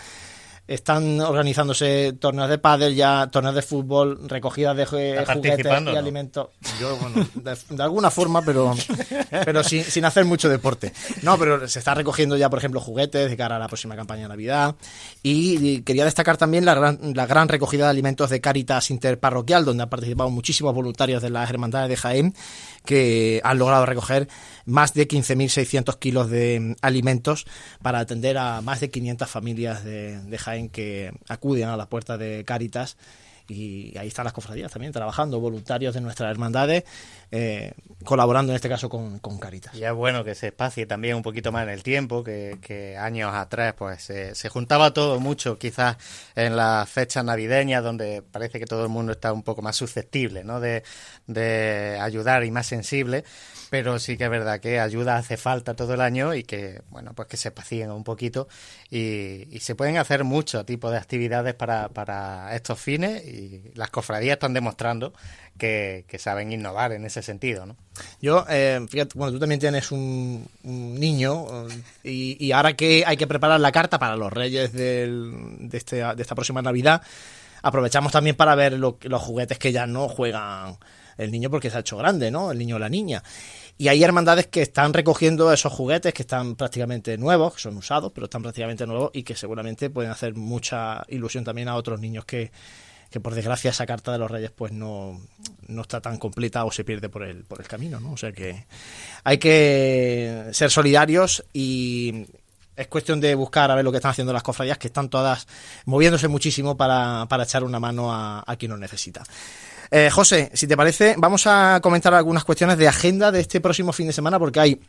Están 0.69 1.21
organizándose 1.21 2.13
torneos 2.21 2.49
de 2.51 2.59
pádel 2.59 2.95
ya, 2.95 3.27
torneos 3.33 3.55
de 3.55 3.63
fútbol, 3.63 4.29
recogidas 4.29 4.77
de 4.77 4.87
jue- 4.87 5.19
¿Estás 5.19 5.37
juguetes 5.37 5.67
y 5.81 5.85
no? 5.85 5.91
alimentos. 5.99 6.49
Yo, 6.79 6.95
bueno, 6.99 7.27
de, 7.35 7.57
de 7.71 7.83
alguna 7.83 8.11
forma, 8.11 8.43
pero, 8.43 8.75
pero 9.45 9.65
sin, 9.65 9.83
sin 9.83 10.05
hacer 10.05 10.27
mucho 10.27 10.49
deporte. 10.51 10.93
No, 11.23 11.39
pero 11.39 11.67
se 11.67 11.79
está 11.79 11.95
recogiendo 11.95 12.37
ya, 12.37 12.51
por 12.51 12.59
ejemplo, 12.59 12.81
juguetes 12.81 13.31
de 13.31 13.37
cara 13.37 13.57
a 13.57 13.59
la 13.59 13.67
próxima 13.67 13.97
campaña 13.97 14.23
de 14.23 14.29
Navidad. 14.29 14.77
Y, 15.23 15.81
quería 15.83 16.05
destacar 16.05 16.37
también 16.37 16.65
la 16.67 16.75
gran, 16.75 16.99
la 17.15 17.27
gran 17.27 17.49
recogida 17.49 17.85
de 17.85 17.91
alimentos 17.91 18.29
de 18.31 18.41
Cáritas 18.43 18.91
Interparroquial, 18.91 19.65
donde 19.65 19.83
han 19.85 19.89
participado 19.89 20.29
muchísimos 20.29 20.75
voluntarios 20.75 21.23
de 21.23 21.31
las 21.31 21.49
hermandades 21.49 21.89
de 21.89 21.97
Jaén, 21.97 22.35
que 22.89 23.43
han 23.45 23.59
logrado 23.59 23.85
recoger 23.85 24.29
más 24.65 24.95
de 24.95 25.07
15.600 25.07 25.99
kilos 25.99 26.31
de 26.31 26.59
mm, 26.59 26.77
alimentos 26.81 27.45
para 27.83 27.99
atender 27.99 28.39
a 28.39 28.63
más 28.63 28.81
de 28.81 28.89
500 28.89 29.29
familias 29.29 29.85
de, 29.85 30.19
de 30.23 30.39
Jaén 30.39 30.71
que 30.71 31.13
acuden 31.29 31.69
a 31.69 31.77
las 31.77 31.89
puertas 31.89 32.19
de 32.19 32.45
Cáritas. 32.47 32.97
Y 33.49 33.97
ahí 33.97 34.09
están 34.09 34.25
las 34.25 34.35
cofradías 34.35 34.71
también 34.71 34.93
trabajando, 34.93 35.41
voluntarios 35.41 35.95
de 35.95 36.03
nuestras 36.03 36.31
hermandades, 36.31 36.85
eh, 37.31 37.73
colaborando 38.05 38.53
en 38.53 38.57
este 38.57 38.69
caso 38.69 38.89
con, 38.89 39.19
con 39.21 39.39
Cáritas. 39.39 39.75
Y 39.75 39.85
es 39.85 39.93
bueno 39.93 40.23
que 40.23 40.35
se 40.35 40.49
espacie 40.49 40.87
también 40.87 41.17
un 41.17 41.23
poquito 41.23 41.51
más 41.51 41.63
en 41.63 41.71
el 41.71 41.83
tiempo, 41.83 42.23
que, 42.23 42.97
años 43.01 43.35
atrás 43.35 43.75
pues 43.77 44.03
se- 44.03 44.49
juntaba 44.49 44.93
todo 44.93 45.19
mucho, 45.21 45.59
quizás 45.59 45.97
en 46.35 46.57
las 46.57 46.89
fechas 46.89 47.25
navideñas, 47.25 47.83
donde 47.83 48.23
parece 48.23 48.59
que 48.59 48.67
todo 48.67 48.83
el 48.83 48.89
mundo 48.89 49.13
está 49.13 49.33
un 49.33 49.43
poco 49.43 49.63
más 49.63 49.77
susceptible 49.77 50.45
¿no? 50.45 50.61
de, 50.61 50.83
de 51.27 51.99
ayudar 52.01 52.45
y 52.45 52.51
más 52.51 52.67
sensible, 52.67 53.25
pero 53.71 53.99
sí 53.99 54.17
que 54.17 54.25
es 54.25 54.31
verdad 54.31 54.61
que 54.61 54.81
ayuda 54.81 55.17
hace 55.17 55.37
falta 55.37 55.75
todo 55.75 55.95
el 55.95 56.01
año 56.01 56.35
y 56.35 56.43
que, 56.45 56.83
bueno, 56.91 57.13
pues 57.15 57.29
que 57.29 57.37
se 57.37 57.49
espacien 57.49 57.91
un 57.91 58.05
poquito 58.05 58.49
y, 58.91 59.47
se 59.61 59.75
pueden 59.75 59.99
hacer 59.99 60.25
muchos 60.25 60.65
tipos 60.65 60.91
de 60.93 60.97
actividades 60.97 61.53
para, 61.55 61.89
para 61.91 62.55
estos 62.55 62.81
fines 62.81 63.23
las 63.75 63.91
cofradías 63.91 64.35
están 64.35 64.55
demostrando 64.55 65.13
que, 65.59 66.05
saben 66.19 66.53
innovar 66.53 66.93
en 66.93 67.05
ese 67.05 67.23
sentido, 67.23 67.67
¿no? 67.67 67.77
Yo, 68.21 68.45
eh, 68.49 68.85
fíjate, 68.89 69.19
bueno, 69.19 69.33
tú 69.33 69.39
también 69.39 69.61
tienes 69.61 69.91
un, 69.93 70.47
un 70.65 70.95
niño 71.01 71.69
eh, 71.69 71.83
y, 72.05 72.47
y 72.47 72.53
ahora 72.53 72.75
que 72.75 73.05
hay 73.07 73.17
que 73.17 73.27
preparar 73.27 73.59
la 73.61 73.73
carta 73.73 73.99
para 73.99 74.17
los 74.17 74.33
reyes 74.33 74.73
del- 74.73 75.57
de, 75.69 75.79
este, 75.79 75.97
de 75.97 76.23
esta 76.23 76.35
próxima 76.35 76.63
Navidad, 76.63 77.03
aprovechamos 77.63 78.13
también 78.13 78.37
para 78.37 78.55
ver 78.55 78.75
lo- 78.75 78.99
los 79.03 79.23
juguetes 79.23 79.59
que 79.59 79.73
ya 79.73 79.87
no 79.87 80.09
juegan 80.09 80.77
el 81.17 81.33
niño 81.33 81.51
porque 81.51 81.71
se 81.71 81.77
ha 81.77 81.81
hecho 81.81 81.97
grande, 81.97 82.31
¿no? 82.31 82.53
El 82.53 82.59
niño 82.59 82.77
o 82.77 82.79
la 82.79 82.89
niña. 82.89 83.23
Y 83.77 83.89
hay 83.89 84.03
hermandades 84.03 84.47
que 84.49 84.63
están 84.63 84.93
recogiendo 84.93 85.53
esos 85.53 85.73
juguetes 85.73 86.13
que 86.15 86.23
están 86.23 86.55
prácticamente 86.57 87.17
nuevos, 87.19 87.55
que 87.55 87.61
son 87.61 87.77
usados, 87.77 88.13
pero 88.13 88.25
están 88.27 88.43
prácticamente 88.43 88.87
nuevos 88.87 89.11
y 89.13 89.23
que 89.25 89.35
seguramente 89.37 89.91
pueden 89.91 90.11
hacer 90.13 90.35
mucha 90.35 91.05
ilusión 91.09 91.43
también 91.45 91.69
a 91.69 91.75
otros 91.77 92.01
niños 92.01 92.25
que, 92.25 92.51
que 93.11 93.21
por 93.21 93.35
desgracia 93.35 93.71
esa 93.71 93.87
carta 93.87 94.13
de 94.13 94.19
los 94.19 94.31
reyes 94.31 94.51
pues 94.51 94.73
no, 94.73 95.21
no 95.67 95.83
está 95.83 96.01
tan 96.01 96.19
completa 96.19 96.65
o 96.65 96.71
se 96.71 96.85
pierde 96.85 97.09
por 97.09 97.23
el, 97.23 97.45
por 97.45 97.61
el 97.61 97.67
camino, 97.67 98.01
¿no? 98.01 98.13
O 98.13 98.17
sea 98.17 98.33
que 98.33 98.65
hay 99.25 99.39
que 99.39 100.45
ser 100.53 100.71
solidarios 100.71 101.45
y 101.53 102.27
es 102.79 102.87
cuestión 102.87 103.21
de 103.21 103.35
buscar 103.35 103.71
a 103.71 103.75
ver 103.75 103.85
lo 103.85 103.91
que 103.91 103.97
están 103.97 104.13
haciendo 104.13 104.33
las 104.33 104.43
cofradías, 104.43 104.79
que 104.79 104.87
están 104.87 105.09
todas 105.09 105.49
moviéndose 105.85 106.29
muchísimo 106.29 106.77
para, 106.77 107.27
para 107.29 107.43
echar 107.43 107.65
una 107.65 107.81
mano 107.81 108.13
a, 108.13 108.45
quien 108.57 108.71
lo 108.71 108.79
necesita. 108.79 109.25
Eh, 109.91 110.11
José, 110.11 110.51
si 110.55 110.67
te 110.67 110.77
parece, 110.77 111.15
vamos 111.19 111.47
a 111.47 111.81
comentar 111.83 112.15
algunas 112.15 112.45
cuestiones 112.45 112.79
de 112.79 112.87
agenda 112.87 113.33
de 113.33 113.41
este 113.41 113.61
próximo 113.61 113.93
fin 113.93 114.07
de 114.07 114.13
semana, 114.13 114.39
porque 114.39 114.61
hay 114.61 114.81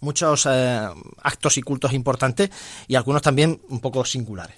muchos 0.00 0.46
eh, 0.50 0.88
actos 1.22 1.58
y 1.58 1.62
cultos 1.62 1.92
importantes 1.92 2.50
y 2.86 2.94
algunos 2.94 3.20
también 3.20 3.60
un 3.68 3.80
poco 3.80 4.04
singulares. 4.04 4.56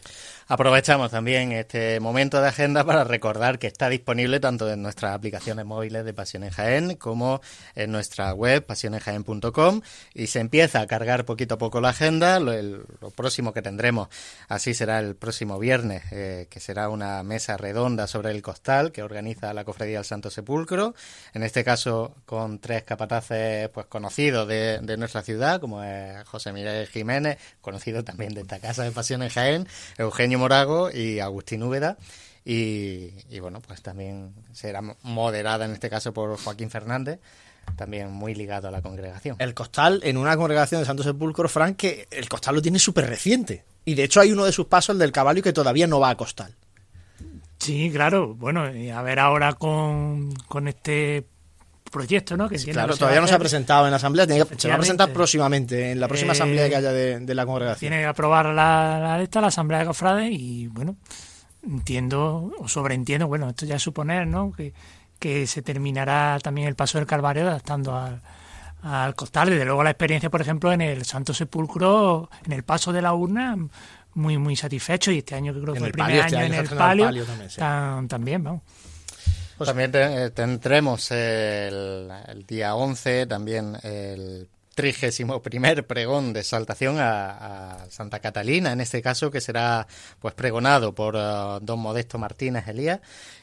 Aprovechamos 0.53 1.13
también 1.13 1.53
este 1.53 2.01
momento 2.01 2.43
de 2.43 2.49
agenda 2.49 2.83
para 2.83 3.05
recordar 3.05 3.61
que 3.61 3.69
está 3.69 3.89
disponible 3.89 4.41
tanto 4.41 4.69
en 4.69 4.83
nuestras 4.83 5.15
aplicaciones 5.15 5.65
móviles 5.65 6.05
de 6.05 6.13
Pasión 6.13 6.43
en 6.43 6.51
Jaén 6.51 6.97
como 6.97 7.41
en 7.77 7.93
nuestra 7.93 8.35
web 8.35 8.67
pasionenjaén.com 8.67 9.81
y 10.13 10.27
se 10.27 10.41
empieza 10.41 10.81
a 10.81 10.89
cargar 10.89 11.25
poquito 11.25 11.55
a 11.55 11.59
poco 11.59 11.81
la 11.81 11.91
agenda. 11.91 12.41
Lo, 12.41 12.51
próximo 13.15 13.53
que 13.53 13.63
tendremos 13.63 14.09
así 14.49 14.75
será 14.75 14.99
el 14.99 15.15
próximo 15.15 15.57
viernes, 15.61 16.03
eh, 16.11 16.49
que 16.51 16.59
será 16.59 16.89
una 16.89 17.23
mesa 17.23 17.57
redonda 17.57 18.09
sobre 18.09 18.33
el 18.33 18.43
costal 18.43 18.91
que 18.91 19.05
organiza 19.05 19.55
la 19.55 19.63
Cofradía 19.63 19.99
del 19.99 20.05
Santo 20.05 20.31
Sepulcro, 20.31 20.97
en 21.33 21.45
este 21.45 21.63
caso 21.63 22.17
con 22.27 22.59
tres 22.59 22.83
capataces 22.83 23.69
pues 23.69 23.87
conocidos 23.87 24.49
de, 24.49 24.81
nuestra 24.99 25.23
ciudad, 25.23 25.61
como 25.61 25.85
es 25.85 26.25
José 26.27 26.53
Miguel 26.53 26.89
Jiménez, 26.89 27.39
conocido 27.61 28.03
también 28.03 28.35
de 28.35 28.41
esta 28.41 28.59
casa 28.59 28.83
de 28.83 28.91
Pasión 28.91 29.23
en 29.23 29.29
Jaén, 29.29 29.69
Eugenio 29.97 30.40
Morago 30.41 30.91
y 30.91 31.21
Agustín 31.21 31.63
Úbeda. 31.63 31.97
Y, 32.45 33.13
y, 33.29 33.39
bueno, 33.41 33.61
pues 33.61 33.83
también 33.83 34.35
será 34.53 34.81
moderada 35.03 35.67
en 35.67 35.73
este 35.73 35.91
caso 35.91 36.13
por 36.13 36.37
Joaquín 36.39 36.71
Fernández, 36.71 37.21
también 37.77 38.11
muy 38.11 38.35
ligado 38.35 38.67
a 38.69 38.71
la 38.71 38.83
congregación. 38.83 39.37
El 39.39 39.55
costal 39.55 40.01
en 40.03 40.17
una 40.17 40.37
congregación 40.37 40.81
de 40.81 40.87
Santo 40.87 41.03
Sepulcro, 41.03 41.49
Frank, 41.49 41.77
que 41.77 42.09
el 42.11 42.29
costal 42.29 42.57
lo 42.57 42.63
tiene 42.63 42.79
súper 42.79 43.07
reciente. 43.07 43.65
Y 43.85 43.95
de 43.95 44.05
hecho 44.05 44.21
hay 44.21 44.33
uno 44.33 44.45
de 44.45 44.53
sus 44.53 44.67
pasos, 44.67 44.95
el 44.95 44.99
del 44.99 45.13
caballo, 45.13 45.43
que 45.43 45.53
todavía 45.53 45.87
no 45.87 46.01
va 46.01 46.11
a 46.11 46.17
costal. 46.17 46.55
Sí, 47.59 47.91
claro. 47.93 48.35
Bueno, 48.35 48.75
y 48.75 48.89
a 48.89 49.03
ver 49.03 49.19
ahora 49.19 49.53
con, 49.53 50.35
con 50.49 50.67
este 50.67 51.27
proyecto, 51.91 52.37
¿no? 52.37 52.49
Que 52.49 52.57
tiene 52.57 52.73
Claro, 52.73 52.93
que 52.95 52.99
todavía 53.01 53.21
no 53.21 53.27
se 53.27 53.35
ha 53.35 53.39
presentado 53.39 53.85
en 53.87 53.91
la 53.91 53.97
asamblea, 53.97 54.27
tiene 54.27 54.45
que- 54.47 54.59
se 54.59 54.69
va 54.69 54.75
a 54.75 54.79
presentar 54.79 55.13
próximamente, 55.13 55.91
en 55.93 56.01
la 56.01 56.09
próxima 56.09 56.33
Eh, 56.33 56.37
asamblea 56.37 56.69
que 56.69 56.77
haya 56.77 56.93
de, 56.93 57.21
de 57.21 57.35
la 57.35 57.45
congregación. 57.47 57.91
Tiene 57.91 58.03
que 58.03 58.07
aprobar 58.09 58.47
la, 58.47 58.99
la 59.01 59.23
esta, 59.23 59.41
la 59.41 59.49
Asamblea 59.49 59.81
de 59.81 59.87
Cofrades, 59.87 60.31
y 60.33 60.69
bueno, 60.69 60.97
entiendo, 61.67 62.53
o 62.59 62.69
sobreentiendo, 62.69 63.27
bueno, 63.27 63.49
esto 63.51 63.67
ya 63.67 63.77
es 63.77 63.83
suponer, 63.83 64.27
¿no? 64.27 64.53
Que, 64.53 64.73
que 65.19 65.47
se 65.47 65.63
terminará 65.63 66.39
también 66.43 66.69
el 66.69 66.75
paso 66.75 66.99
del 66.99 67.07
Calvario 67.07 67.43
adaptando 67.47 67.97
al, 67.97 68.23
al 68.83 69.15
costal. 69.15 69.51
Desde 69.51 69.65
luego 69.65 69.83
la 69.85 69.91
experiencia, 69.91 70.31
por 70.31 70.41
ejemplo, 70.41 70.73
en 70.73 70.81
el 70.81 71.05
Santo 71.05 71.35
Sepulcro, 71.35 72.31
en 72.47 72.53
el 72.53 72.63
paso 72.63 72.93
de 72.93 73.03
la 73.03 73.13
urna, 73.13 73.57
muy, 74.15 74.39
muy 74.39 74.57
satisfecho. 74.57 75.11
Y 75.13 75.19
este 75.19 75.35
año 75.35 75.53
que 75.53 75.61
creo 75.61 75.75
que 75.75 75.81
fue 75.81 75.89
el 75.89 75.93
primer 75.93 76.11
palio, 76.13 76.25
este 76.25 76.37
año 76.37 76.47
en 76.47 76.55
el 76.55 76.61
estrena 76.63 76.83
el 76.83 76.89
palio, 76.89 77.05
palio 77.07 77.25
también, 77.25 77.51
sí. 77.51 77.59
tan- 77.59 78.09
también, 78.09 78.43
vamos. 78.45 78.63
También 79.67 79.93
te- 79.93 80.25
eh, 80.27 80.31
tendremos 80.31 81.11
el, 81.11 82.11
día 82.47 82.75
11 82.75 83.27
también 83.27 83.77
el 83.83 84.49
trigésimo 84.75 85.43
primer 85.43 85.87
pregón 85.87 86.33
de 86.33 86.41
exaltación 86.41 86.99
a, 86.99 87.83
a 87.83 87.91
Santa 87.91 88.21
Catalina, 88.21 88.73
en 88.73 88.81
este 88.81 89.03
caso 89.03 89.31
que 89.31 89.41
será 89.43 89.87
pues 90.21 90.33
pregonado 90.35 90.95
por 90.95 91.17
eh, 91.19 91.59
don 91.61 91.79
Modesto 91.81 92.19
Martínez 92.19 92.67
Elías. 92.69 93.01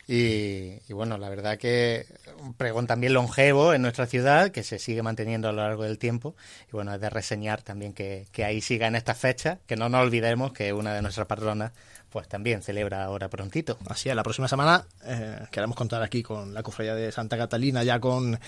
Y, 0.08 0.80
y, 0.88 0.94
bueno, 0.94 1.18
la 1.18 1.30
verdad 1.30 1.58
que 1.58 2.06
un 2.40 2.54
pregón 2.54 2.88
también 2.88 3.14
longevo 3.14 3.74
en 3.74 3.82
nuestra 3.82 4.08
ciudad 4.08 4.52
que 4.52 4.64
se 4.64 4.80
sigue 4.80 5.04
manteniendo 5.04 5.50
a 5.50 5.52
lo 5.52 5.62
largo 5.62 5.84
del 5.84 6.00
tiempo. 6.00 6.36
Y 6.70 6.72
bueno, 6.72 6.94
es 6.96 7.02
de 7.02 7.10
reseñar 7.10 7.62
también 7.62 7.94
que, 7.94 8.26
que 8.32 8.46
ahí 8.46 8.62
siga 8.62 8.88
en 8.88 8.96
estas 8.96 9.18
fechas, 9.18 9.60
que 9.68 9.76
no 9.76 9.90
nos 9.90 10.02
olvidemos 10.02 10.54
que 10.54 10.72
una 10.74 10.94
de 10.94 11.02
nuestras 11.02 11.28
patronas 11.28 11.74
pues 12.10 12.28
también 12.28 12.62
celebra 12.62 13.04
ahora 13.04 13.30
prontito. 13.30 13.78
Así 13.90 14.10
es, 14.10 14.16
la 14.16 14.24
próxima 14.24 14.48
semana 14.48 14.86
eh, 15.06 15.40
queremos 15.52 15.76
contar 15.76 16.02
aquí 16.02 16.24
con 16.24 16.54
la 16.54 16.64
cofradía 16.64 16.96
de 16.96 17.12
Santa 17.12 17.38
Catalina, 17.38 17.84
ya 17.84 18.00
con, 18.00 18.40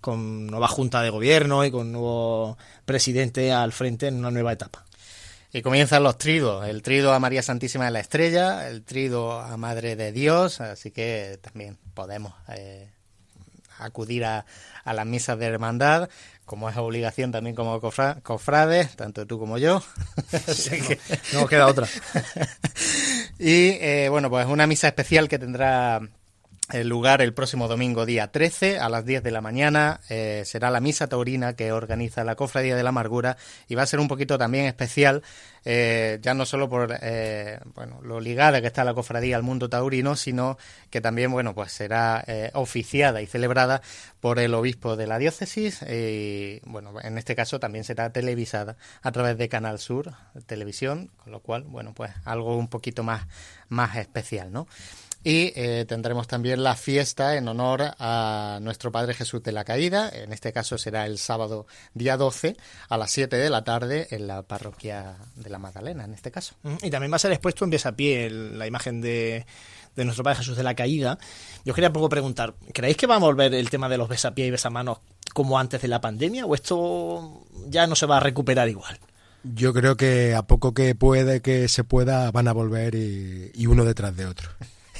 con 0.00 0.46
nueva 0.46 0.68
junta 0.68 1.02
de 1.02 1.10
gobierno 1.10 1.64
y 1.64 1.70
con 1.70 1.92
nuevo 1.92 2.56
presidente 2.84 3.52
al 3.52 3.72
frente 3.72 4.08
en 4.08 4.16
una 4.16 4.30
nueva 4.30 4.52
etapa. 4.52 4.84
Y 5.54 5.60
comienzan 5.60 6.02
los 6.02 6.16
tridos, 6.16 6.66
el 6.66 6.80
trido 6.80 7.12
a 7.12 7.18
María 7.18 7.42
Santísima 7.42 7.84
de 7.84 7.90
la 7.90 8.00
Estrella, 8.00 8.68
el 8.68 8.84
trido 8.84 9.38
a 9.38 9.54
Madre 9.58 9.96
de 9.96 10.10
Dios, 10.10 10.62
así 10.62 10.90
que 10.90 11.38
también 11.42 11.76
podemos 11.92 12.32
eh, 12.48 12.90
acudir 13.78 14.24
a, 14.24 14.46
a, 14.84 14.94
las 14.94 15.04
misas 15.04 15.38
de 15.38 15.44
hermandad, 15.44 16.08
como 16.46 16.70
es 16.70 16.76
obligación 16.78 17.32
también 17.32 17.54
como 17.54 17.80
cofra, 17.80 18.20
cofrades, 18.22 18.96
tanto 18.96 19.26
tú 19.26 19.38
como 19.38 19.58
yo. 19.58 19.82
No, 21.32 21.40
no, 21.40 21.46
queda 21.46 21.66
otra. 21.66 21.86
y 23.42 23.76
eh, 23.80 24.08
bueno, 24.08 24.30
pues 24.30 24.46
una 24.46 24.68
misa 24.68 24.86
especial 24.86 25.28
que 25.28 25.38
tendrá 25.38 26.00
el 26.70 26.88
lugar 26.88 27.22
el 27.22 27.34
próximo 27.34 27.68
domingo 27.68 28.06
día 28.06 28.30
13 28.30 28.78
a 28.78 28.88
las 28.88 29.04
10 29.04 29.22
de 29.22 29.30
la 29.30 29.40
mañana. 29.40 30.00
Eh, 30.08 30.42
será 30.44 30.70
la 30.70 30.80
misa 30.80 31.08
taurina 31.08 31.54
que 31.54 31.72
organiza 31.72 32.24
la 32.24 32.36
Cofradía 32.36 32.76
de 32.76 32.82
la 32.82 32.90
Amargura 32.90 33.36
y 33.68 33.74
va 33.74 33.82
a 33.82 33.86
ser 33.86 34.00
un 34.00 34.08
poquito 34.08 34.38
también 34.38 34.66
especial 34.66 35.22
eh, 35.64 36.18
ya 36.22 36.34
no 36.34 36.44
solo 36.44 36.68
por 36.68 36.98
eh, 37.02 37.60
bueno 37.76 38.00
lo 38.02 38.18
ligada 38.18 38.60
que 38.60 38.66
está 38.66 38.82
la 38.82 38.94
cofradía 38.94 39.36
al 39.36 39.44
mundo 39.44 39.68
taurino 39.68 40.16
sino 40.16 40.58
que 40.90 41.00
también 41.00 41.30
bueno 41.30 41.54
pues 41.54 41.70
será 41.70 42.24
eh, 42.26 42.50
oficiada 42.54 43.22
y 43.22 43.26
celebrada 43.26 43.80
por 44.18 44.40
el 44.40 44.54
obispo 44.54 44.96
de 44.96 45.06
la 45.06 45.18
diócesis 45.18 45.82
y 45.82 46.60
bueno 46.64 46.94
en 47.00 47.16
este 47.16 47.36
caso 47.36 47.60
también 47.60 47.84
será 47.84 48.10
televisada 48.10 48.76
a 49.02 49.12
través 49.12 49.38
de 49.38 49.48
Canal 49.48 49.78
Sur 49.78 50.14
televisión 50.46 51.12
con 51.22 51.30
lo 51.30 51.38
cual 51.38 51.62
bueno 51.62 51.94
pues 51.94 52.10
algo 52.24 52.56
un 52.56 52.66
poquito 52.66 53.04
más 53.04 53.28
más 53.68 53.96
especial 53.96 54.52
no 54.52 54.66
Y 55.24 55.52
eh, 55.54 55.84
tendremos 55.86 56.26
también 56.26 56.64
la 56.64 56.74
fiesta 56.74 57.36
en 57.36 57.46
honor 57.46 57.94
a 57.98 58.58
nuestro 58.60 58.90
Padre 58.90 59.14
Jesús 59.14 59.40
de 59.42 59.52
la 59.52 59.62
Caída. 59.62 60.10
En 60.12 60.32
este 60.32 60.52
caso 60.52 60.78
será 60.78 61.06
el 61.06 61.18
sábado 61.18 61.66
día 61.94 62.16
12 62.16 62.56
a 62.88 62.98
las 62.98 63.12
7 63.12 63.36
de 63.36 63.48
la 63.48 63.62
tarde 63.62 64.08
en 64.10 64.26
la 64.26 64.42
parroquia 64.42 65.16
de 65.36 65.48
la 65.48 65.58
Magdalena, 65.58 66.04
en 66.04 66.14
este 66.14 66.32
caso. 66.32 66.56
Y 66.82 66.90
también 66.90 67.12
va 67.12 67.16
a 67.16 67.20
ser 67.20 67.30
expuesto 67.30 67.64
en 67.64 67.70
Besapié 67.70 68.30
la 68.30 68.66
imagen 68.66 69.00
de, 69.00 69.46
de 69.94 70.04
nuestro 70.04 70.24
Padre 70.24 70.38
Jesús 70.38 70.56
de 70.56 70.64
la 70.64 70.74
Caída. 70.74 71.18
Yo 71.64 71.72
quería 71.72 71.90
un 71.90 71.94
poco 71.94 72.08
preguntar, 72.08 72.54
¿creéis 72.72 72.96
que 72.96 73.06
va 73.06 73.14
a 73.14 73.20
volver 73.20 73.54
el 73.54 73.70
tema 73.70 73.88
de 73.88 73.98
los 73.98 74.08
besapiés 74.08 74.48
y 74.48 74.50
besamanos 74.50 74.98
como 75.32 75.56
antes 75.56 75.80
de 75.82 75.88
la 75.88 76.00
pandemia 76.00 76.46
o 76.46 76.54
esto 76.56 77.44
ya 77.68 77.86
no 77.86 77.94
se 77.94 78.06
va 78.06 78.16
a 78.16 78.20
recuperar 78.20 78.68
igual? 78.68 78.98
Yo 79.44 79.72
creo 79.72 79.96
que 79.96 80.34
a 80.34 80.42
poco 80.42 80.74
que 80.74 80.96
puede 80.96 81.42
que 81.42 81.68
se 81.68 81.84
pueda 81.84 82.30
van 82.32 82.48
a 82.48 82.52
volver 82.52 82.96
y 82.96 83.66
uno 83.66 83.84
detrás 83.84 84.16
de 84.16 84.26
otro. 84.26 84.50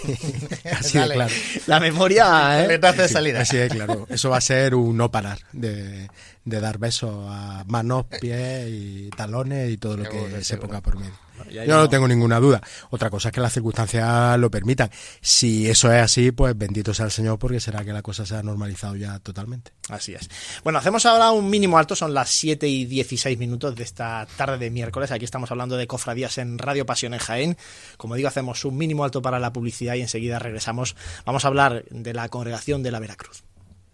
Así 0.73 0.99
de 0.99 1.11
claro. 1.11 1.35
La 1.67 1.81
memoria, 1.81 2.65
¿eh? 2.65 2.79
de 2.79 3.09
salida. 3.09 3.41
Así 3.41 3.57
de 3.57 3.69
claro. 3.69 4.07
Eso 4.09 4.31
va 4.31 4.39
a 4.39 4.41
ser 4.41 4.75
un 4.75 4.97
no 4.97 5.11
parar 5.11 5.39
de, 5.53 6.09
de 6.45 6.61
dar 6.61 6.79
besos 6.79 7.27
a 7.29 7.65
manos, 7.67 8.07
pies 8.21 8.69
y 8.69 9.11
talones 9.11 9.71
y 9.71 9.77
todo 9.77 9.97
lo 9.97 10.09
que 10.09 10.43
se 10.45 10.57
ponga 10.57 10.81
por 10.81 10.97
medio. 10.97 11.15
Yo 11.51 11.77
no 11.77 11.89
tengo 11.89 12.07
ninguna 12.09 12.39
duda. 12.41 12.61
Otra 12.91 13.11
cosa 13.11 13.29
es 13.29 13.35
que 13.35 13.41
las 13.41 13.53
circunstancias 13.53 14.39
lo 14.39 14.51
permitan. 14.51 14.91
Si 15.21 15.69
eso 15.69 15.93
es 15.93 16.03
así, 16.03 16.33
pues 16.33 16.57
bendito 16.57 16.95
sea 16.95 17.07
el 17.07 17.11
Señor 17.11 17.39
porque 17.39 17.61
será 17.61 17.85
que 17.85 17.93
la 17.93 18.03
cosa 18.03 18.25
se 18.27 18.37
ha 18.37 18.43
normalizado 18.43 18.97
ya 18.97 19.19
totalmente. 19.19 19.73
Así 19.89 20.15
es. 20.15 20.29
Bueno, 20.63 20.79
hacemos 20.79 21.05
ahora 21.07 21.31
un 21.33 21.51
mínimo 21.51 21.79
alto, 21.79 21.97
son 21.97 22.15
las 22.15 22.31
7 22.31 22.69
y 22.69 22.85
16 22.85 23.39
minutos 23.39 23.75
de 23.75 23.83
esta 23.83 24.27
tarde 24.37 24.59
de 24.59 24.71
miércoles. 24.71 25.11
Aquí 25.11 25.25
estamos 25.25 25.51
hablando 25.51 25.77
de 25.77 25.87
cofradías 25.87 26.39
en 26.39 26.59
Radio 26.59 26.87
Pasión 26.87 27.15
en 27.15 27.21
Jaén. 27.21 27.57
Como 27.97 28.15
digo, 28.15 28.29
hacemos 28.29 28.65
un 28.65 28.77
mínimo 28.77 29.05
alto 29.05 29.23
para 29.23 29.39
la 29.39 29.53
publicidad 29.53 29.95
y 29.95 30.03
enseguida 30.03 30.39
regresamos. 30.39 30.97
Vamos 31.25 31.45
a 31.45 31.49
hablar 31.49 31.85
de 31.91 32.15
la 32.15 32.29
congregación 32.29 32.83
de 32.83 32.91
la 32.91 33.01
Veracruz. 33.01 33.45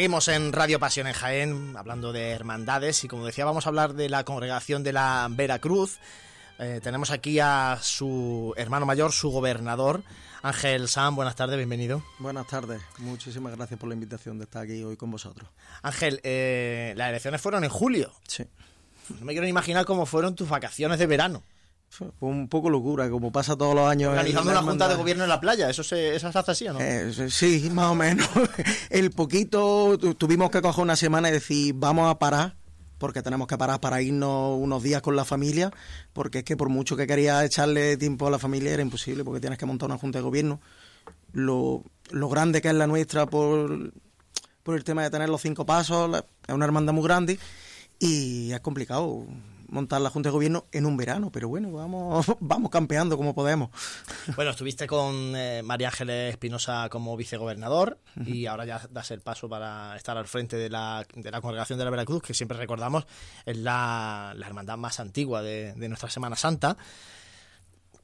Seguimos 0.00 0.28
en 0.28 0.54
Radio 0.54 0.80
Pasión 0.80 1.06
en 1.08 1.12
Jaén, 1.12 1.76
hablando 1.76 2.10
de 2.14 2.30
hermandades 2.30 3.04
y 3.04 3.06
como 3.06 3.26
decía 3.26 3.44
vamos 3.44 3.66
a 3.66 3.68
hablar 3.68 3.92
de 3.92 4.08
la 4.08 4.24
congregación 4.24 4.82
de 4.82 4.94
la 4.94 5.28
Veracruz. 5.30 5.98
Eh, 6.58 6.80
tenemos 6.82 7.10
aquí 7.10 7.38
a 7.38 7.78
su 7.82 8.54
hermano 8.56 8.86
mayor, 8.86 9.12
su 9.12 9.28
gobernador, 9.28 10.02
Ángel 10.40 10.88
Sam. 10.88 11.16
Buenas 11.16 11.36
tardes, 11.36 11.58
bienvenido. 11.58 12.02
Buenas 12.18 12.46
tardes, 12.46 12.80
muchísimas 12.96 13.54
gracias 13.54 13.78
por 13.78 13.90
la 13.90 13.94
invitación 13.94 14.38
de 14.38 14.44
estar 14.44 14.62
aquí 14.62 14.82
hoy 14.82 14.96
con 14.96 15.10
vosotros. 15.10 15.50
Ángel, 15.82 16.18
eh, 16.24 16.94
las 16.96 17.10
elecciones 17.10 17.42
fueron 17.42 17.64
en 17.64 17.70
julio. 17.70 18.10
Sí. 18.26 18.44
No 19.18 19.26
me 19.26 19.34
quiero 19.34 19.46
imaginar 19.46 19.84
cómo 19.84 20.06
fueron 20.06 20.34
tus 20.34 20.48
vacaciones 20.48 20.98
de 20.98 21.06
verano. 21.08 21.42
Fue 21.90 22.08
un 22.20 22.46
poco 22.48 22.70
locura, 22.70 23.10
como 23.10 23.32
pasa 23.32 23.56
todos 23.56 23.74
los 23.74 23.86
años. 23.88 24.10
Organizando 24.10 24.52
una 24.52 24.62
junta 24.62 24.88
de 24.88 24.94
gobierno 24.94 25.24
en 25.24 25.28
la 25.28 25.40
playa, 25.40 25.68
¿eso 25.68 25.82
se, 25.82 26.14
eso 26.14 26.28
hace 26.28 26.50
así 26.50 26.68
o 26.68 26.72
no? 26.72 26.80
Eh, 26.80 27.12
sí, 27.28 27.68
más 27.72 27.86
o 27.86 27.96
menos. 27.96 28.28
El 28.90 29.10
poquito, 29.10 29.98
tuvimos 30.16 30.50
que 30.50 30.62
coger 30.62 30.84
una 30.84 30.94
semana 30.94 31.28
y 31.28 31.32
decir, 31.32 31.74
vamos 31.76 32.08
a 32.08 32.16
parar, 32.20 32.54
porque 32.98 33.22
tenemos 33.22 33.48
que 33.48 33.58
parar 33.58 33.80
para 33.80 34.00
irnos 34.00 34.56
unos 34.60 34.84
días 34.84 35.02
con 35.02 35.16
la 35.16 35.24
familia, 35.24 35.72
porque 36.12 36.38
es 36.38 36.44
que 36.44 36.56
por 36.56 36.68
mucho 36.68 36.96
que 36.96 37.08
quería 37.08 37.44
echarle 37.44 37.96
tiempo 37.96 38.28
a 38.28 38.30
la 38.30 38.38
familia 38.38 38.72
era 38.72 38.82
imposible, 38.82 39.24
porque 39.24 39.40
tienes 39.40 39.58
que 39.58 39.66
montar 39.66 39.88
una 39.88 39.98
junta 39.98 40.20
de 40.20 40.22
gobierno. 40.22 40.60
Lo, 41.32 41.82
lo 42.10 42.28
grande 42.28 42.62
que 42.62 42.68
es 42.68 42.74
la 42.74 42.86
nuestra 42.86 43.26
por, 43.26 43.92
por 44.62 44.76
el 44.76 44.84
tema 44.84 45.02
de 45.02 45.10
tener 45.10 45.28
los 45.28 45.42
cinco 45.42 45.66
pasos, 45.66 46.22
es 46.46 46.54
una 46.54 46.66
hermandad 46.66 46.92
muy 46.92 47.02
grande 47.02 47.36
y 47.98 48.52
es 48.52 48.60
complicado 48.60 49.26
montar 49.70 50.00
la 50.00 50.10
Junta 50.10 50.28
de 50.28 50.32
Gobierno 50.32 50.66
en 50.72 50.84
un 50.84 50.96
verano, 50.96 51.30
pero 51.30 51.48
bueno, 51.48 51.70
vamos, 51.72 52.26
vamos 52.40 52.70
campeando 52.70 53.16
como 53.16 53.34
podemos. 53.34 53.70
Bueno, 54.36 54.50
estuviste 54.50 54.86
con 54.86 55.34
eh, 55.36 55.62
María 55.62 55.88
Ángeles 55.88 56.32
Espinosa 56.32 56.88
como 56.90 57.16
vicegobernador 57.16 57.98
y 58.26 58.46
ahora 58.46 58.64
ya 58.64 58.82
das 58.90 59.10
el 59.10 59.20
paso 59.20 59.48
para 59.48 59.96
estar 59.96 60.16
al 60.16 60.26
frente 60.26 60.56
de 60.56 60.68
la, 60.68 61.06
de 61.14 61.30
la 61.30 61.40
congregación 61.40 61.78
de 61.78 61.84
la 61.84 61.90
Veracruz, 61.90 62.22
que 62.22 62.34
siempre 62.34 62.58
recordamos 62.58 63.06
es 63.46 63.56
la, 63.56 64.34
hermandad 64.44 64.76
más 64.76 65.00
antigua 65.00 65.42
de, 65.42 65.74
nuestra 65.88 66.10
Semana 66.10 66.36
Santa. 66.36 66.76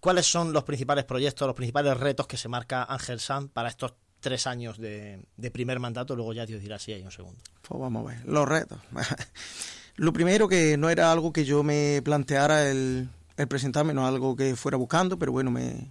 ¿Cuáles 0.01 0.27
son 0.27 0.53
los 0.53 0.65
principales 0.65 1.05
proyectos, 1.05 1.47
los 1.47 1.57
principales 1.57 1.97
retos 1.97 2.27
que 2.27 2.37
se 2.37 2.49
marca 2.49 2.85
Ángel 2.85 3.19
Sanz 3.19 3.51
para 3.53 3.69
estos 3.69 3.95
tres 4.21 4.47
años 4.47 4.79
de, 4.79 5.21
de 5.37 5.51
primer 5.51 5.81
mandato? 5.81 6.15
Luego 6.15 6.33
ya 6.33 6.47
Dios 6.47 6.61
dirá 6.61 6.79
si 6.79 6.93
hay 6.93 7.03
un 7.03 7.11
segundo. 7.11 7.41
Pues 7.63 7.81
vamos 7.81 8.05
a 8.05 8.15
ver, 8.15 8.25
los 8.25 8.49
retos. 8.49 8.79
Lo 9.97 10.13
primero 10.13 10.47
que 10.47 10.77
no 10.77 10.91
era 10.91 11.11
algo 11.11 11.33
que 11.33 11.47
yo 11.47 11.63
me 11.63 12.03
planteara 12.05 12.69
el, 12.71 13.09
presentarme, 13.49 13.95
no 13.95 14.07
algo 14.07 14.37
que 14.37 14.55
fuera 14.55 14.77
buscando, 14.77 15.19
pero 15.19 15.33
bueno, 15.33 15.51
me, 15.51 15.91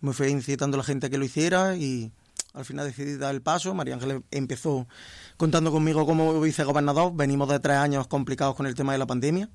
me 0.00 0.14
fue 0.14 0.30
incitando 0.30 0.78
la 0.78 0.82
gente 0.82 1.06
a 1.06 1.10
que 1.10 1.18
lo 1.18 1.24
hiciera 1.26 1.76
y 1.76 2.12
al 2.54 2.64
final 2.64 2.86
decidí 2.86 3.18
dar 3.18 3.34
el 3.34 3.42
paso. 3.42 3.74
María 3.74 3.94
Ángeles 3.94 4.22
empezó 4.30 4.88
contando 5.36 5.70
conmigo 5.70 6.06
como 6.06 6.40
vicegobernador. 6.40 7.14
Venimos 7.14 7.50
de 7.50 7.60
tres 7.60 7.76
años 7.76 8.06
complicados 8.06 8.54
con 8.56 8.66
el 8.66 8.74
tema 8.74 8.92
de 8.92 8.98
la 8.98 9.06
pandemia. 9.06 9.50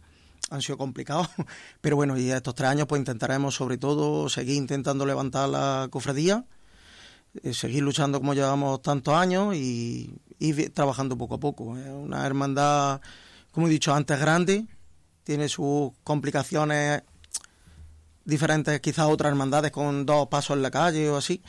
Han 0.52 0.62
sido 0.62 0.78
complicados, 0.78 1.28
pero 1.82 1.96
bueno, 1.96 2.16
y 2.18 2.30
estos 2.30 2.54
tres 2.54 2.70
años 2.70 2.86
pues 2.86 3.00
intentaremos 3.00 3.56
sobre 3.56 3.80
todo 3.80 4.30
seguir 4.30 4.58
intentando 4.58 5.08
levantar 5.08 5.50
la 5.50 5.88
cofradía, 5.90 6.46
eh, 7.42 7.54
seguir 7.56 7.82
luchando 7.82 8.20
como 8.20 8.36
llevamos 8.36 8.82
tantos 8.84 9.16
años 9.16 9.56
y 9.56 10.14
ir 10.38 10.72
trabajando 10.72 11.18
poco 11.18 11.36
a 11.36 11.40
poco. 11.40 11.78
Es 11.78 11.88
una 11.88 12.28
hermandad 12.28 13.02
como 13.52 13.68
he 13.68 13.70
dicho 13.70 13.94
antes, 13.94 14.20
grande, 14.20 14.66
tiene 15.24 15.50
sus 15.50 15.92
complicaciones 16.04 17.04
diferentes, 18.26 18.80
quizás 18.82 19.08
otras 19.08 19.32
hermandades 19.32 19.72
con 19.72 20.06
dos 20.06 20.28
pasos 20.28 20.56
en 20.56 20.64
la 20.64 20.72
calle 20.72 21.10
o 21.10 21.18
así. 21.18 21.42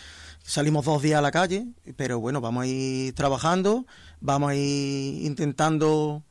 Salimos 0.43 0.85
dos 0.85 1.01
días 1.03 1.19
a 1.19 1.23
la 1.23 1.31
calle, 1.31 1.67
pero 1.97 2.19
bueno, 2.19 2.41
vamos 2.41 2.65
a 2.65 2.67
ir 2.67 3.15
trabajando, 3.15 3.87
vamos 4.21 4.51
a 4.51 4.55
ir 4.55 5.25
intentando, 5.25 6.25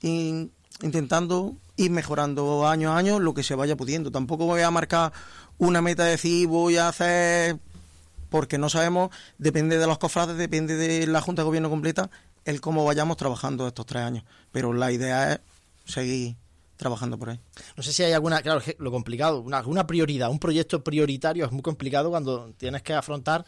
intentando 0.00 1.56
ir 1.76 1.90
mejorando 1.90 2.68
año 2.68 2.92
a 2.92 2.98
año 2.98 3.18
lo 3.18 3.34
que 3.34 3.42
se 3.42 3.54
vaya 3.54 3.76
pudiendo. 3.76 4.12
Tampoco 4.12 4.46
voy 4.46 4.60
a 4.60 4.70
marcar 4.70 5.12
una 5.58 5.82
meta 5.82 6.04
de 6.04 6.12
decir 6.12 6.46
voy 6.46 6.76
a 6.76 6.88
hacer, 6.88 7.58
porque 8.28 8.58
no 8.58 8.68
sabemos, 8.68 9.10
depende 9.38 9.78
de 9.78 9.86
los 9.86 9.98
cofrades, 9.98 10.36
depende 10.36 10.76
de 10.76 11.06
la 11.06 11.20
Junta 11.20 11.42
de 11.42 11.46
Gobierno 11.46 11.70
completa, 11.70 12.10
el 12.44 12.60
cómo 12.60 12.84
vayamos 12.84 13.16
trabajando 13.16 13.66
estos 13.66 13.86
tres 13.86 14.02
años. 14.02 14.24
Pero 14.52 14.72
la 14.72 14.92
idea 14.92 15.32
es 15.32 15.40
seguir 15.84 16.36
trabajando 16.76 17.18
por 17.18 17.30
ahí. 17.30 17.40
No 17.76 17.82
sé 17.82 17.92
si 17.92 18.02
hay 18.02 18.12
alguna, 18.12 18.40
claro, 18.40 18.62
lo 18.78 18.90
complicado, 18.90 19.40
una, 19.40 19.58
alguna 19.58 19.86
prioridad, 19.86 20.30
un 20.30 20.38
proyecto 20.38 20.82
prioritario 20.82 21.44
es 21.44 21.52
muy 21.52 21.62
complicado 21.62 22.08
cuando 22.10 22.52
tienes 22.56 22.82
que 22.82 22.94
afrontar 22.94 23.44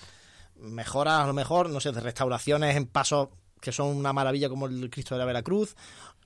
mejoras, 0.56 1.24
a 1.24 1.26
lo 1.26 1.32
mejor, 1.32 1.70
no 1.70 1.80
sé, 1.80 1.92
de 1.92 2.00
restauraciones 2.00 2.76
en 2.76 2.86
pasos 2.86 3.30
que 3.60 3.72
son 3.72 3.96
una 3.96 4.12
maravilla 4.12 4.48
como 4.48 4.66
el 4.66 4.90
Cristo 4.90 5.14
de 5.14 5.20
la 5.20 5.24
Veracruz, 5.24 5.76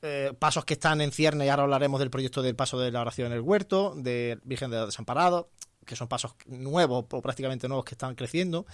eh, 0.03 0.33
pasos 0.39 0.65
que 0.65 0.75
están 0.75 1.01
en 1.01 1.13
cierne, 1.13 1.47
y 1.47 1.49
ahora 1.49 1.65
hablaremos 1.65 2.01
del 2.01 2.11
proyecto 2.11 2.43
del 2.43 2.57
paso 2.57 2.79
de 2.79 2.91
la 2.91 3.03
oración 3.03 3.29
en 3.29 3.35
el 3.35 3.41
huerto, 3.41 3.95
de 3.95 4.39
Virgen 4.43 4.71
de 4.71 4.79
los 4.79 4.87
Desamparados, 4.87 5.47
que 5.85 5.97
son 5.97 6.09
pasos 6.09 6.35
nuevos 6.47 7.05
o 7.11 7.23
prácticamente 7.23 7.69
nuevos 7.69 7.85
que 7.85 7.95
están 7.95 8.15
creciendo 8.15 8.67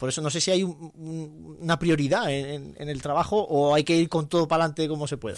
Por 0.00 0.08
eso 0.08 0.22
no 0.22 0.30
sé 0.30 0.40
si 0.40 0.50
hay 0.50 0.62
un- 0.64 0.90
un- 0.96 1.58
una 1.60 1.78
prioridad 1.78 2.30
en, 2.32 2.74
el 2.78 3.02
trabajo 3.02 3.36
o 3.42 3.74
hay 3.74 3.84
que 3.84 3.94
ir 3.96 4.08
con 4.08 4.28
todo 4.30 4.48
para 4.48 4.64
adelante 4.64 4.88
como 4.88 5.06
se 5.06 5.18
pueda. 5.18 5.36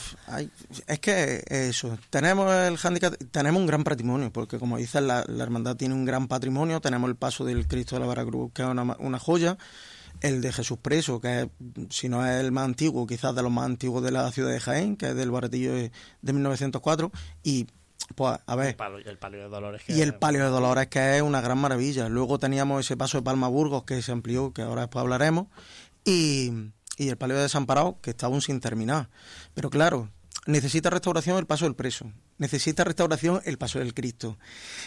Es 0.86 1.00
que 1.00 1.42
eso, 1.48 1.98
tenemos 2.10 2.50
el 2.54 2.78
handicap, 2.80 3.12
tenemos 3.32 3.60
un 3.60 3.66
gran 3.66 3.82
patrimonio, 3.82 4.32
porque 4.32 4.60
como 4.60 4.76
dices, 4.78 5.02
la, 5.02 5.24
la 5.26 5.42
hermandad 5.42 5.74
tiene 5.76 5.94
un 5.96 6.04
gran 6.04 6.28
patrimonio, 6.28 6.80
tenemos 6.80 7.10
el 7.10 7.16
paso 7.16 7.44
del 7.44 7.66
Cristo 7.66 7.96
de 7.96 8.02
la 8.02 8.06
Veracruz, 8.06 8.52
que 8.54 8.62
es 8.62 8.68
una, 8.68 9.18
joya, 9.18 9.58
el 10.20 10.40
de 10.40 10.52
Jesús 10.52 10.78
Preso, 10.80 11.20
que 11.20 11.40
es, 11.42 11.48
si 11.90 12.08
no 12.08 12.24
es 12.24 12.40
el 12.40 12.52
más 12.52 12.64
antiguo, 12.66 13.04
quizás 13.04 13.34
de 13.34 13.42
los 13.42 13.50
más 13.50 13.64
antiguos 13.64 14.04
de 14.04 14.12
la 14.12 14.30
ciudad 14.30 14.52
de 14.52 14.60
Jaén, 14.60 14.96
que 14.96 15.08
es 15.08 15.16
del 15.16 15.32
baratillo 15.32 15.72
de, 15.74 15.90
de 16.22 16.32
1904, 16.32 17.10
y 17.42 17.66
pues 18.14 18.38
a 18.46 18.56
ver, 18.56 18.76
El 19.06 19.18
palio 19.18 19.40
de 19.42 19.48
Dolores. 19.48 19.82
que- 19.84 19.92
y 19.94 20.00
el 20.02 20.14
Palio 20.14 20.44
de 20.44 20.50
Dolores, 20.50 20.86
que 20.88 21.16
es 21.16 21.22
una 21.22 21.40
gran 21.40 21.58
maravilla. 21.58 22.08
Luego 22.08 22.38
teníamos 22.38 22.84
ese 22.84 22.96
paso 22.96 23.18
de 23.18 23.22
Palma 23.22 23.48
Burgos, 23.48 23.84
que 23.84 24.02
se 24.02 24.12
amplió, 24.12 24.52
que 24.52 24.62
ahora 24.62 24.82
después 24.82 25.00
hablaremos. 25.02 25.46
Y, 26.04 26.52
y 26.96 27.08
el 27.08 27.16
Palio 27.16 27.36
de 27.36 27.42
Desamparado, 27.42 27.98
que 28.02 28.10
está 28.10 28.26
aún 28.26 28.42
sin 28.42 28.60
terminar. 28.60 29.08
Pero 29.54 29.70
claro, 29.70 30.10
necesita 30.46 30.90
restauración 30.90 31.38
el 31.38 31.46
paso 31.46 31.64
del 31.64 31.74
preso. 31.74 32.10
Necesita 32.38 32.82
restauración 32.84 33.40
el 33.44 33.56
paso 33.56 33.78
del 33.78 33.94
Cristo. 33.94 34.36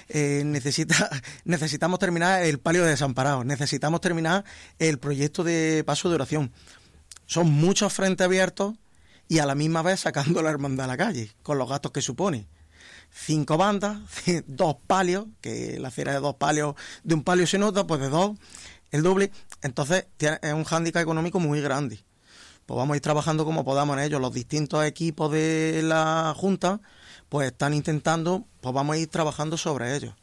Eh, 0.10 0.44
necesita, 0.46 1.10
necesitamos 1.46 2.00
terminar 2.00 2.44
el 2.44 2.60
Palio 2.60 2.84
de 2.84 2.90
Desamparado. 2.90 3.44
Necesitamos 3.44 4.02
terminar 4.02 4.44
el 4.78 5.00
proyecto 5.00 5.44
de 5.44 5.84
paso 5.86 6.10
de 6.10 6.16
oración. 6.16 6.52
Son 7.26 7.50
muchos 7.50 7.92
frentes 7.94 8.26
abiertos 8.26 8.76
y 9.28 9.40
a 9.40 9.46
la 9.46 9.56
misma 9.56 9.82
vez 9.82 10.02
sacando 10.02 10.44
la 10.44 10.52
hermandad 10.52 10.84
a 10.86 10.88
la 10.88 10.98
calle, 10.98 11.32
con 11.42 11.58
los 11.58 11.68
gastos 11.70 11.92
que 11.92 12.02
supone 12.02 12.48
cinco 13.18 13.58
bandas, 13.58 13.98
dos 14.48 14.76
palios, 14.86 15.26
que 15.42 15.80
la 15.80 15.90
cera 15.90 16.12
de 16.14 16.20
dos 16.20 16.36
palios, 16.36 16.76
de 17.04 17.16
un 17.16 17.24
palio 17.24 17.48
se 17.48 17.58
nota, 17.58 17.88
pues 17.88 18.02
de 18.02 18.10
dos, 18.10 18.38
el 18.92 19.02
doble. 19.04 19.32
Entonces 19.62 20.06
tiene- 20.18 20.40
es 20.42 20.54
un 20.54 20.66
hándicap 20.66 21.02
económico 21.02 21.40
muy 21.40 21.62
grande. 21.62 22.00
Pues 22.66 22.78
vamos 22.78 22.94
a 22.96 22.98
ir 22.98 23.02
trabajando 23.02 23.46
como 23.46 23.64
podamos 23.64 23.96
en 23.98 24.04
ello. 24.04 24.20
Los 24.20 24.34
distintos 24.34 24.84
equipos 24.86 25.32
de 25.32 25.82
la 25.84 26.34
Junta, 26.36 26.82
pues 27.30 27.48
están 27.52 27.74
intentando, 27.74 28.44
pues 28.62 28.74
vamos 28.74 28.96
a 28.96 28.98
ir 29.00 29.08
trabajando 29.08 29.56
sobre 29.58 29.96
ellos. 29.96 30.14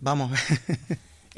Vamos. 0.00 0.30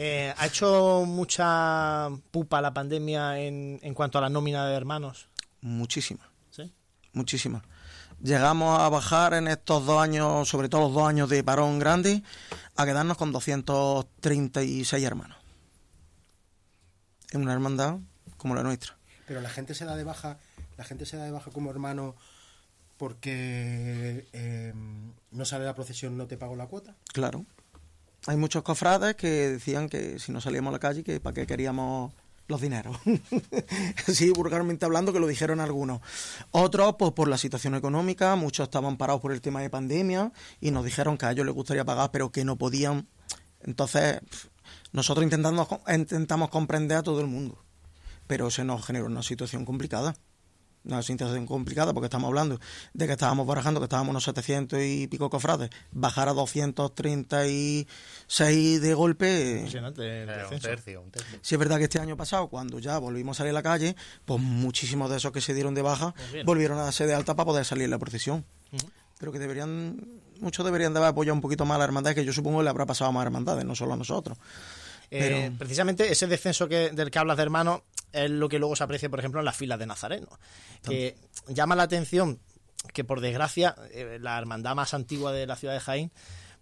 Eh, 0.00 0.33
¿Ha 0.38 0.46
hecho 0.46 1.02
mucha 1.09 2.09
pupa 2.31 2.61
la 2.61 2.72
pandemia 2.72 3.40
en, 3.40 3.81
en 3.83 3.94
cuanto 3.94 4.18
a 4.18 4.20
la 4.20 4.28
nómina 4.28 4.64
de 4.68 4.76
hermanos? 4.76 5.26
Muchísima. 5.61 6.20
¿Sí? 6.50 6.72
muchísimas. 7.12 7.64
Llegamos 8.22 8.81
a 8.81 8.88
bajar 8.88 9.35
en 9.35 9.46
estos 9.46 9.87
dos 9.87 10.02
años, 10.02 10.48
sobre 10.48 10.68
todo 10.68 10.83
los 10.83 10.94
dos 10.94 11.09
años 11.09 11.28
de 11.28 11.44
parón 11.44 11.78
grande, 11.78 12.22
a 12.74 12.85
quedarnos 12.85 13.16
con 13.16 13.31
236 13.31 15.04
hermanos. 15.04 15.38
En 17.31 17.42
una 17.42 17.52
hermandad 17.52 17.98
como 18.37 18.54
la 18.54 18.62
nuestra. 18.62 18.96
Pero 19.26 19.40
la 19.40 19.50
gente 19.50 19.74
se 19.74 19.85
da 19.85 19.94
de 19.94 20.04
baja, 20.04 20.38
la 20.76 20.85
gente 20.85 21.07
se 21.07 21.16
da 21.16 21.24
de 21.24 21.31
baja 21.31 21.50
como 21.50 21.70
hermano 21.70 22.16
porque 22.96 24.26
eh, 24.33 24.72
no 25.31 25.44
sale 25.44 25.64
la 25.64 25.74
procesión, 25.74 26.16
no 26.16 26.26
te 26.26 26.37
pago 26.37 26.57
la 26.57 26.66
cuota. 26.66 26.96
Claro. 27.12 27.46
Hay 28.26 28.37
muchos 28.37 28.64
cofrades 28.64 29.14
que 29.14 29.28
decían 29.28 29.88
que 29.88 30.18
si 30.18 30.33
no 30.33 30.40
salíamos 30.40 30.70
a 30.70 30.72
la 30.72 30.78
calle, 30.81 31.04
que 31.04 31.20
para 31.20 31.35
qué 31.35 31.46
queríamos 31.46 32.12
los 32.48 32.61
dineros. 32.61 32.96
Así 34.08 34.30
vulgarmente 34.30 34.84
hablando, 34.84 35.12
que 35.12 35.20
lo 35.20 35.26
dijeron 35.26 35.61
algunos. 35.61 36.00
Otros, 36.50 36.96
pues 36.98 37.12
por 37.12 37.28
la 37.28 37.38
situación 37.38 37.74
económica, 37.74 38.34
muchos 38.37 38.64
estaban 38.64 38.96
parados 38.96 39.20
por 39.22 39.32
el 39.32 39.40
tema 39.40 39.61
de 39.61 39.70
pandemia 39.70 40.32
y 40.61 40.70
nos 40.70 40.84
dijeron 40.84 41.16
que 41.16 41.26
a 41.26 41.32
ellos 41.32 41.46
les 41.46 41.54
gustaría 41.54 41.84
pagar, 41.84 42.11
pero 42.11 42.32
que 42.32 42.44
no 42.44 42.56
podían. 42.56 43.06
Entonces, 43.61 44.20
nosotros 44.92 45.22
intentando, 45.22 45.68
intentamos 45.94 46.48
comprender 46.48 46.98
a 46.98 47.02
todo 47.02 47.20
el 47.20 47.26
mundo, 47.26 47.62
pero 48.26 48.50
se 48.50 48.64
nos 48.64 48.84
generó 48.84 49.06
una 49.06 49.22
situación 49.22 49.64
complicada. 49.64 50.14
Una 50.84 51.02
situación 51.02 51.46
complicada 51.46 51.92
porque 51.92 52.06
estamos 52.06 52.28
hablando 52.28 52.58
de 52.94 53.06
que 53.06 53.12
estábamos 53.12 53.46
barajando 53.46 53.80
que 53.80 53.84
estábamos 53.84 54.10
unos 54.10 54.24
700 54.24 54.78
y 54.82 55.06
pico 55.08 55.28
cofrades, 55.28 55.70
bajar 55.92 56.28
a 56.28 56.32
236 56.32 58.80
de 58.80 58.94
golpe. 58.94 59.52
Impresionante 59.56 60.22
el 60.22 60.28
Eh, 60.28 60.44
un 60.50 60.58
tercio, 60.60 61.02
un 61.02 61.10
tercio. 61.10 61.38
Si 61.42 61.54
es 61.54 61.58
verdad 61.58 61.78
que 61.78 61.84
este 61.84 62.00
año 62.00 62.16
pasado, 62.16 62.48
cuando 62.48 62.78
ya 62.78 62.98
volvimos 62.98 63.36
a 63.36 63.38
salir 63.38 63.50
a 63.50 63.54
la 63.54 63.62
calle, 63.62 63.96
pues 64.24 64.40
muchísimos 64.40 65.10
de 65.10 65.16
esos 65.18 65.32
que 65.32 65.40
se 65.40 65.54
dieron 65.54 65.74
de 65.74 65.82
baja 65.82 66.14
Pues 66.30 66.44
volvieron 66.44 66.78
a 66.78 66.82
darse 66.84 67.06
de 67.06 67.14
alta 67.14 67.34
para 67.34 67.46
poder 67.46 67.64
salir 67.64 67.84
en 67.84 67.90
la 67.90 67.98
procesión. 67.98 68.44
Pero 69.18 69.32
que 69.32 69.38
deberían, 69.38 70.00
muchos 70.40 70.64
deberían 70.64 70.92
de 70.94 71.00
haber 71.00 71.10
apoyado 71.10 71.34
un 71.34 71.40
poquito 71.40 71.64
más 71.66 71.74
a 71.76 71.78
la 71.78 71.84
hermandad, 71.84 72.14
que 72.14 72.24
yo 72.24 72.32
supongo 72.32 72.58
que 72.58 72.64
le 72.64 72.70
habrá 72.70 72.86
pasado 72.86 73.10
a 73.10 73.12
más 73.12 73.24
hermandades, 73.26 73.64
no 73.64 73.74
solo 73.74 73.94
a 73.94 73.96
nosotros. 73.96 74.38
Eh, 75.10 75.46
Pero- 75.48 75.58
precisamente 75.58 76.10
ese 76.12 76.26
descenso 76.26 76.68
que, 76.68 76.90
del 76.90 77.10
que 77.10 77.18
hablas 77.18 77.36
de 77.38 77.42
hermanos 77.42 77.80
es 78.12 78.31
lo 78.31 78.49
que 78.49 78.59
luego 78.59 78.77
se 78.77 78.85
aprecia, 78.85 79.09
por 79.09 79.18
ejemplo, 79.18 79.40
en 79.40 79.44
las 79.44 79.57
filas 79.57 79.79
de 79.79 79.87
Nazareno. 79.87 80.29
Que 80.83 81.16
llama 81.49 81.77
la 81.77 81.85
atención 81.85 82.40
que, 82.92 83.05
por 83.05 83.21
desgracia, 83.21 83.75
eh, 83.90 84.18
la 84.21 84.38
hermandad 84.38 84.75
más 84.75 84.94
antigua 84.94 85.33
de 85.33 85.47
la 85.47 85.57
ciudad 85.57 85.75
de 85.75 85.81
Jaén 85.81 86.12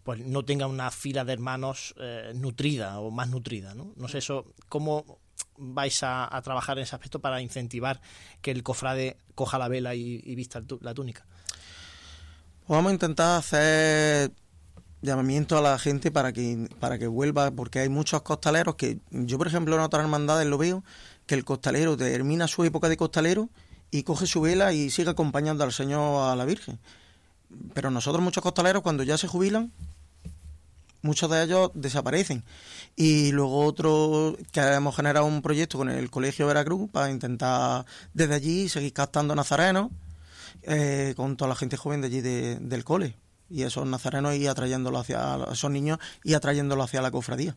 pues 0.06 0.20
no 0.20 0.44
tenga 0.44 0.68
una 0.68 0.92
fila 0.92 1.24
de 1.24 1.32
hermanos 1.32 1.92
eh, 1.98 2.30
nutrida 2.32 3.00
o 3.00 3.10
más 3.10 3.28
nutrida. 3.28 3.74
¿no? 3.74 3.92
no 3.96 4.06
sé 4.06 4.18
eso, 4.18 4.54
¿cómo 4.68 5.18
vais 5.56 6.00
a, 6.04 6.34
a 6.34 6.42
trabajar 6.42 6.78
en 6.78 6.84
ese 6.84 6.94
aspecto 6.94 7.20
para 7.20 7.42
incentivar 7.42 8.00
que 8.40 8.52
el 8.52 8.62
cofrade 8.62 9.16
coja 9.34 9.58
la 9.58 9.66
vela 9.66 9.96
y, 9.96 10.20
y 10.22 10.36
vista 10.36 10.62
la 10.80 10.94
túnica? 10.94 11.26
Pues 12.66 12.76
vamos 12.76 12.90
a 12.90 12.92
intentar 12.92 13.38
hacer 13.38 14.30
llamamiento 15.02 15.58
a 15.58 15.60
la 15.60 15.78
gente 15.78 16.10
para 16.10 16.32
que 16.32 16.68
para 16.80 16.98
que 16.98 17.06
vuelva, 17.06 17.50
porque 17.50 17.80
hay 17.80 17.88
muchos 17.88 18.22
costaleros 18.22 18.76
que 18.76 19.00
yo, 19.10 19.38
por 19.38 19.46
ejemplo, 19.46 19.74
en 19.76 19.82
otras 19.82 20.04
hermandades 20.04 20.46
lo 20.46 20.58
veo, 20.58 20.84
que 21.26 21.34
el 21.34 21.44
costalero 21.44 21.96
termina 21.96 22.46
su 22.48 22.64
época 22.64 22.88
de 22.88 22.96
costalero 22.96 23.48
y 23.90 24.02
coge 24.02 24.26
su 24.26 24.40
vela 24.40 24.72
y 24.72 24.90
sigue 24.90 25.10
acompañando 25.10 25.64
al 25.64 25.72
Señor 25.72 26.30
a 26.30 26.36
la 26.36 26.44
Virgen. 26.44 26.78
Pero 27.74 27.90
nosotros, 27.90 28.22
muchos 28.22 28.42
costaleros, 28.42 28.82
cuando 28.82 29.02
ya 29.02 29.16
se 29.18 29.28
jubilan, 29.28 29.72
muchos 31.02 31.30
de 31.30 31.42
ellos 31.44 31.70
desaparecen. 31.74 32.44
Y 32.96 33.30
luego 33.32 33.64
otro, 33.64 34.36
que 34.52 34.60
hemos 34.60 34.96
generado 34.96 35.26
un 35.26 35.42
proyecto 35.42 35.78
con 35.78 35.88
el 35.88 36.10
Colegio 36.10 36.46
Veracruz 36.46 36.90
para 36.90 37.10
intentar 37.10 37.86
desde 38.14 38.34
allí 38.34 38.68
seguir 38.68 38.92
captando 38.92 39.34
nazarenos 39.34 39.90
eh, 40.62 41.14
con 41.16 41.36
toda 41.36 41.50
la 41.50 41.54
gente 41.54 41.76
joven 41.76 42.00
de 42.00 42.06
allí 42.08 42.20
de- 42.20 42.56
del 42.56 42.82
cole. 42.84 43.16
Y 43.48 43.62
esos 43.62 43.86
nazarenos 43.86 44.34
y 44.34 44.48
atrayéndolos 44.48 45.02
hacia 45.02 45.38
esos 45.52 45.70
niños 45.70 45.98
y 46.24 46.34
atrayéndolos 46.34 46.86
hacia 46.86 47.00
la 47.02 47.12
cofradía. 47.12 47.54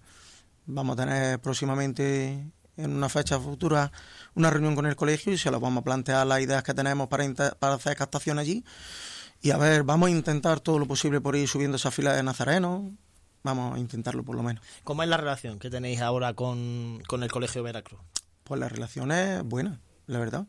Vamos 0.67 0.93
a 0.99 1.03
tener 1.05 1.39
próximamente 1.39 2.45
en 2.83 2.95
una 2.95 3.09
fecha 3.09 3.39
futura 3.39 3.91
una 4.35 4.49
reunión 4.49 4.75
con 4.75 4.85
el 4.85 4.95
colegio 4.95 5.33
y 5.33 5.37
se 5.37 5.51
los 5.51 5.61
vamos 5.61 5.81
a 5.81 5.83
plantear 5.83 6.25
las 6.25 6.41
ideas 6.41 6.63
que 6.63 6.73
tenemos 6.73 7.07
para, 7.07 7.25
para 7.59 7.73
hacer 7.75 7.95
captación 7.95 8.39
allí. 8.39 8.63
Y 9.41 9.51
a 9.51 9.57
ver, 9.57 9.83
vamos 9.83 10.07
a 10.07 10.11
intentar 10.11 10.59
todo 10.59 10.79
lo 10.79 10.85
posible 10.85 11.21
por 11.21 11.35
ir 11.35 11.47
subiendo 11.47 11.77
esa 11.77 11.91
fila 11.91 12.13
de 12.13 12.23
nazarenos. 12.23 12.91
Vamos 13.43 13.75
a 13.75 13.79
intentarlo 13.79 14.23
por 14.23 14.35
lo 14.35 14.43
menos. 14.43 14.63
¿Cómo 14.83 15.03
es 15.03 15.09
la 15.09 15.17
relación 15.17 15.59
que 15.59 15.69
tenéis 15.69 16.01
ahora 16.01 16.33
con, 16.33 17.01
con 17.07 17.23
el 17.23 17.31
Colegio 17.31 17.63
Veracruz? 17.63 17.99
Pues 18.43 18.59
la 18.59 18.67
relación 18.67 19.11
es 19.11 19.43
buena, 19.43 19.79
la 20.07 20.19
verdad. 20.19 20.45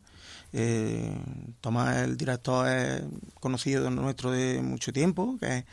Eh, 0.52 1.16
Tomás, 1.60 1.98
el 1.98 2.16
director, 2.16 2.66
es 2.68 3.02
conocido 3.38 3.84
de 3.84 3.90
nuestro 3.90 4.32
de 4.32 4.60
mucho 4.60 4.92
tiempo 4.92 5.36
que, 5.38 5.64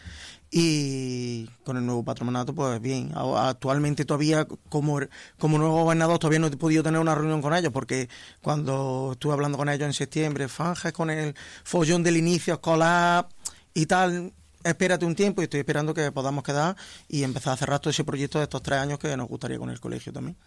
y 0.49 1.45
con 1.63 1.77
el 1.77 1.85
nuevo 1.85 2.03
patronato, 2.03 2.53
pues 2.53 2.79
bien. 2.81 3.11
Actualmente 3.15 4.05
todavía, 4.05 4.47
como, 4.69 4.99
como 5.37 5.57
nuevo 5.57 5.83
gobernador, 5.83 6.19
todavía 6.19 6.39
no 6.39 6.47
he 6.47 6.57
podido 6.57 6.83
tener 6.83 7.01
una 7.01 7.15
reunión 7.15 7.41
con 7.41 7.53
ellos 7.53 7.71
porque 7.73 8.09
cuando 8.41 9.09
estuve 9.13 9.33
hablando 9.33 9.57
con 9.57 9.69
ellos 9.69 9.85
en 9.85 9.93
septiembre, 9.93 10.47
Fanjas 10.47 10.93
con 10.93 11.09
el 11.09 11.35
follón 11.63 12.03
del 12.03 12.17
inicio 12.17 12.53
escolar 12.53 13.27
y 13.73 13.85
tal, 13.85 14.33
espérate 14.63 15.05
un 15.05 15.15
tiempo 15.15 15.41
y 15.41 15.45
estoy 15.45 15.59
esperando 15.59 15.93
que 15.93 16.11
podamos 16.11 16.43
quedar 16.43 16.75
y 17.07 17.23
empezar 17.23 17.53
a 17.53 17.57
cerrar 17.57 17.79
todo 17.79 17.91
ese 17.91 18.03
proyecto 18.03 18.37
de 18.37 18.45
estos 18.45 18.61
tres 18.61 18.79
años 18.79 18.99
que 18.99 19.15
nos 19.17 19.27
gustaría 19.27 19.59
con 19.59 19.69
el 19.69 19.79
colegio 19.79 20.13
también. 20.13 20.37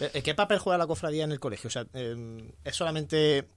Eh, 0.00 0.22
¿Qué 0.22 0.34
papel 0.34 0.58
juega 0.58 0.78
la 0.78 0.86
cofradía 0.86 1.24
en 1.24 1.32
el 1.32 1.40
colegio? 1.40 1.68
O 1.68 1.70
sea, 1.70 1.86
eh, 1.92 2.54
¿Es 2.64 2.76
solamente 2.76 3.48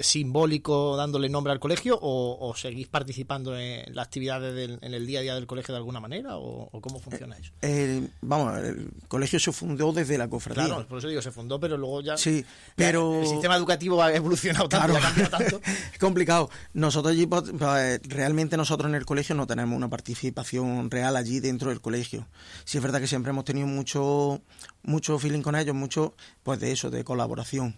simbólico 0.00 0.96
dándole 0.96 1.28
nombre 1.28 1.52
al 1.52 1.58
colegio 1.60 1.98
o, 2.00 2.38
o 2.48 2.54
seguís 2.56 2.86
participando 2.86 3.58
en 3.58 3.94
las 3.94 4.06
actividades 4.06 4.54
del- 4.54 4.78
en 4.80 4.94
el 4.94 5.06
día 5.06 5.18
a 5.18 5.22
día 5.22 5.34
del 5.34 5.46
colegio 5.46 5.72
de 5.74 5.78
alguna 5.78 5.98
manera 6.00 6.36
o, 6.36 6.68
o 6.70 6.80
cómo 6.80 7.00
funciona 7.00 7.36
eso? 7.36 7.52
El- 7.60 8.10
vamos, 8.20 8.56
el 8.58 8.90
colegio 9.08 9.40
se 9.40 9.52
fundó 9.52 9.92
desde 9.92 10.16
la 10.18 10.28
cofradía. 10.28 10.66
Claro, 10.66 10.86
por 10.86 10.98
eso 10.98 11.08
digo, 11.08 11.20
se 11.20 11.32
fundó, 11.32 11.58
pero 11.58 11.76
luego 11.76 12.00
ya... 12.00 12.16
Sí, 12.16 12.42
ya 12.42 12.48
pero- 12.76 13.20
El 13.20 13.26
sistema 13.26 13.56
educativo 13.56 14.02
ha 14.02 14.12
evolucionado 14.14 14.68
tanto, 14.68 14.86
Claro. 14.92 14.98
ha 14.98 15.08
cambiado 15.08 15.30
tanto. 15.30 15.60
es 15.92 15.98
complicado. 15.98 16.48
Nosotros 16.74 17.12
allí, 17.12 17.26
pues, 17.26 17.44
pues, 17.58 18.00
realmente 18.08 18.56
nosotros 18.56 18.88
en 18.88 18.94
el 18.94 19.04
colegio 19.04 19.34
no 19.34 19.46
tenemos 19.46 19.76
una 19.76 19.90
participación 19.90 20.90
real 20.90 21.16
allí 21.16 21.40
dentro 21.40 21.70
del 21.70 21.80
colegio. 21.80 22.28
Sí 22.64 22.78
es 22.78 22.82
verdad 22.82 23.00
que 23.00 23.06
siempre 23.08 23.30
hemos 23.30 23.44
tenido 23.44 23.66
mucho, 23.66 24.40
mucho 24.82 25.18
feeling 25.18 25.42
con 25.42 25.56
ellos, 25.56 25.74
mucho, 25.74 26.14
pues 26.44 26.60
de 26.60 26.72
eso, 26.72 26.90
de 26.90 27.02
colaboración. 27.04 27.74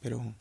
Pero 0.00 0.34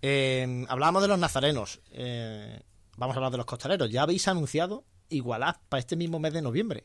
Eh, 0.00 0.64
hablábamos 0.68 1.02
de 1.02 1.08
los 1.08 1.18
nazarenos. 1.18 1.80
eh, 1.92 2.60
vamos 2.96 3.16
a 3.16 3.18
hablar 3.18 3.32
de 3.32 3.38
los 3.38 3.46
costaleros. 3.46 3.90
Ya 3.90 4.02
habéis 4.02 4.28
anunciado 4.28 4.84
igualad 5.08 5.56
para 5.68 5.80
este 5.80 5.96
mismo 5.96 6.18
mes 6.18 6.32
de 6.32 6.42
noviembre. 6.42 6.84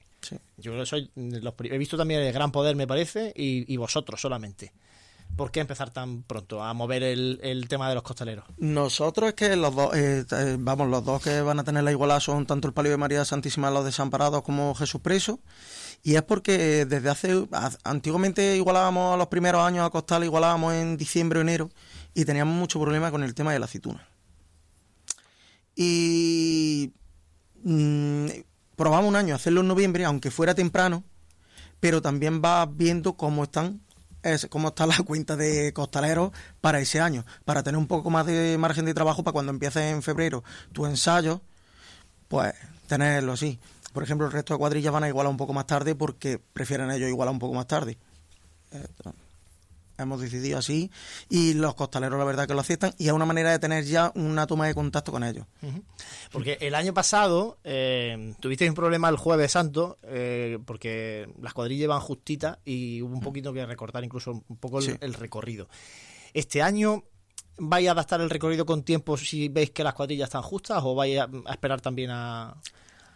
Yo 0.58 0.72
creo 0.72 0.80
que 0.80 0.86
soy 0.86 1.12
los 1.16 1.54
he 1.64 1.78
visto 1.78 1.98
también 1.98 2.22
el 2.22 2.34
Gran 2.34 2.52
Poder, 2.52 2.76
me 2.76 2.88
parece, 2.88 3.34
y, 3.36 3.72
y 3.72 3.78
vosotros 3.78 4.20
solamente. 4.20 4.74
¿Por 5.36 5.52
qué 5.52 5.60
empezar 5.60 5.92
tan 5.92 6.24
pronto 6.24 6.64
a 6.64 6.74
mover 6.74 7.04
el, 7.04 7.66
tema 7.68 7.90
de 7.90 7.96
los 7.96 8.04
costaleros? 8.04 8.46
Nosotros 8.58 9.30
es 9.30 9.36
que 9.36 9.56
los 9.56 9.76
dos, 9.76 9.96
eh, 9.96 10.26
eh, 10.32 10.56
vamos, 10.58 10.88
los 10.88 11.06
dos 11.06 11.22
que 11.22 11.42
van 11.42 11.60
a 11.60 11.64
tener 11.64 11.84
la 11.84 11.92
igualdad 11.92 12.20
son 12.20 12.46
tanto 12.48 12.68
el 12.68 12.74
Palio 12.74 12.92
de 12.92 12.98
María 12.98 13.24
Santísima 13.24 13.70
los 13.70 13.86
desamparados 13.86 14.42
como 14.42 14.74
Jesús 14.74 15.02
Preso. 15.02 15.40
Y 16.02 16.16
es 16.16 16.24
porque 16.24 16.86
desde 16.86 17.10
hace, 17.10 17.48
antiguamente 17.84 18.56
igualábamos 18.56 19.14
a 19.14 19.18
los 19.18 19.28
primeros 19.28 19.62
años 19.62 19.86
a 19.86 19.90
costal, 19.90 20.24
igualábamos 20.24 20.74
en 20.74 20.98
diciembre 20.98 21.40
o 21.40 21.42
enero 21.42 21.70
y 22.18 22.26
teníamos 22.26 22.56
mucho 22.56 22.82
problema 22.82 23.12
con 23.12 23.22
el 23.22 23.36
tema 23.36 23.54
de 23.54 23.60
la 23.60 23.66
aceituna. 23.66 24.08
Y 25.76 26.92
mm, 27.64 28.26
probamos 28.76 29.08
un 29.08 29.16
año 29.16 29.36
hacerlo 29.36 29.62
en 29.62 29.68
noviembre, 29.68 30.04
aunque 30.04 30.32
fuera 30.32 30.56
temprano, 30.56 31.04
pero 31.80 32.02
también 32.02 32.42
va 32.44 32.66
viendo 32.66 33.14
cómo 33.14 33.44
están 33.44 33.82
es 34.24 34.48
cómo 34.50 34.70
está 34.70 34.88
la 34.88 34.98
cuenta 35.06 35.36
de 35.36 35.72
costaleros 35.74 36.32
para 36.60 36.80
ese 36.80 37.00
año, 37.00 37.24
para 37.46 37.62
tener 37.62 37.78
un 37.78 37.86
poco 37.86 38.10
más 38.10 38.26
de 38.26 38.58
margen 38.58 38.86
de 38.86 38.96
trabajo 38.96 39.24
para 39.24 39.34
cuando 39.34 39.52
empieces 39.52 39.84
en 39.84 40.02
febrero 40.02 40.44
tu 40.74 40.88
ensayo, 40.88 41.44
pues 42.30 42.52
tenerlo 42.88 43.34
así. 43.34 43.60
Por 43.94 44.02
ejemplo, 44.02 44.26
el 44.26 44.34
resto 44.34 44.56
de 44.56 44.58
cuadrillas 44.58 44.92
van 44.92 45.04
a 45.04 45.08
igualar 45.08 45.30
un 45.30 45.38
poco 45.38 45.54
más 45.54 45.68
tarde 45.68 45.94
porque 45.94 46.40
prefieren 46.40 46.90
ellos 46.90 47.10
igualar 47.10 47.32
un 47.32 47.40
poco 47.40 47.54
más 47.54 47.68
tarde 47.68 47.96
hemos 49.98 50.22
decidido 50.22 50.58
así 50.58 50.92
y 51.30 51.54
los 51.54 51.76
costaleros 51.76 52.18
la 52.18 52.26
verdad 52.26 52.48
que 52.48 52.54
lo 52.54 52.62
aceptan 52.62 52.94
y 52.98 53.08
es 53.08 53.14
una 53.14 53.26
manera 53.26 53.52
de 53.52 53.60
tener 53.60 53.84
ya 53.84 54.12
una 54.16 54.48
toma 54.48 54.68
de 54.68 54.76
contacto 54.76 55.12
con 55.12 55.24
ellos. 55.24 55.46
Porque 56.32 56.58
el 56.62 56.76
año 56.76 56.94
pasado 56.94 57.58
eh, 57.64 58.36
tuvisteis 58.40 58.70
un 58.70 58.76
problema 58.76 59.10
el 59.10 59.18
jueves 59.18 59.52
santo 59.52 59.98
eh, 60.04 60.60
porque 60.66 61.30
las 61.42 61.54
cuadrillas 61.54 61.90
van 61.90 62.02
justitas 62.02 62.60
y 62.66 63.02
hubo 63.02 63.14
un 63.14 63.22
poquito 63.22 63.54
que 63.54 63.66
recortar 63.66 64.04
incluso 64.04 64.44
un 64.48 64.58
poco 64.58 64.80
el, 64.80 65.14
recorrido. 65.14 65.68
Este 66.34 66.62
año 66.62 67.04
vais 67.58 67.88
a 67.88 67.92
adaptar 67.92 68.22
el 68.22 68.30
recorrido 68.30 68.66
con 68.66 68.84
tiempo 68.84 69.18
si 69.18 69.50
veis 69.50 69.72
que 69.72 69.84
las 69.84 69.94
cuadrillas 69.94 70.28
están 70.28 70.44
justas 70.44 70.82
o 70.84 70.94
vais 70.94 71.20
a, 71.20 71.30
esperar 71.52 71.82
también 71.82 72.12
a, 72.12 72.56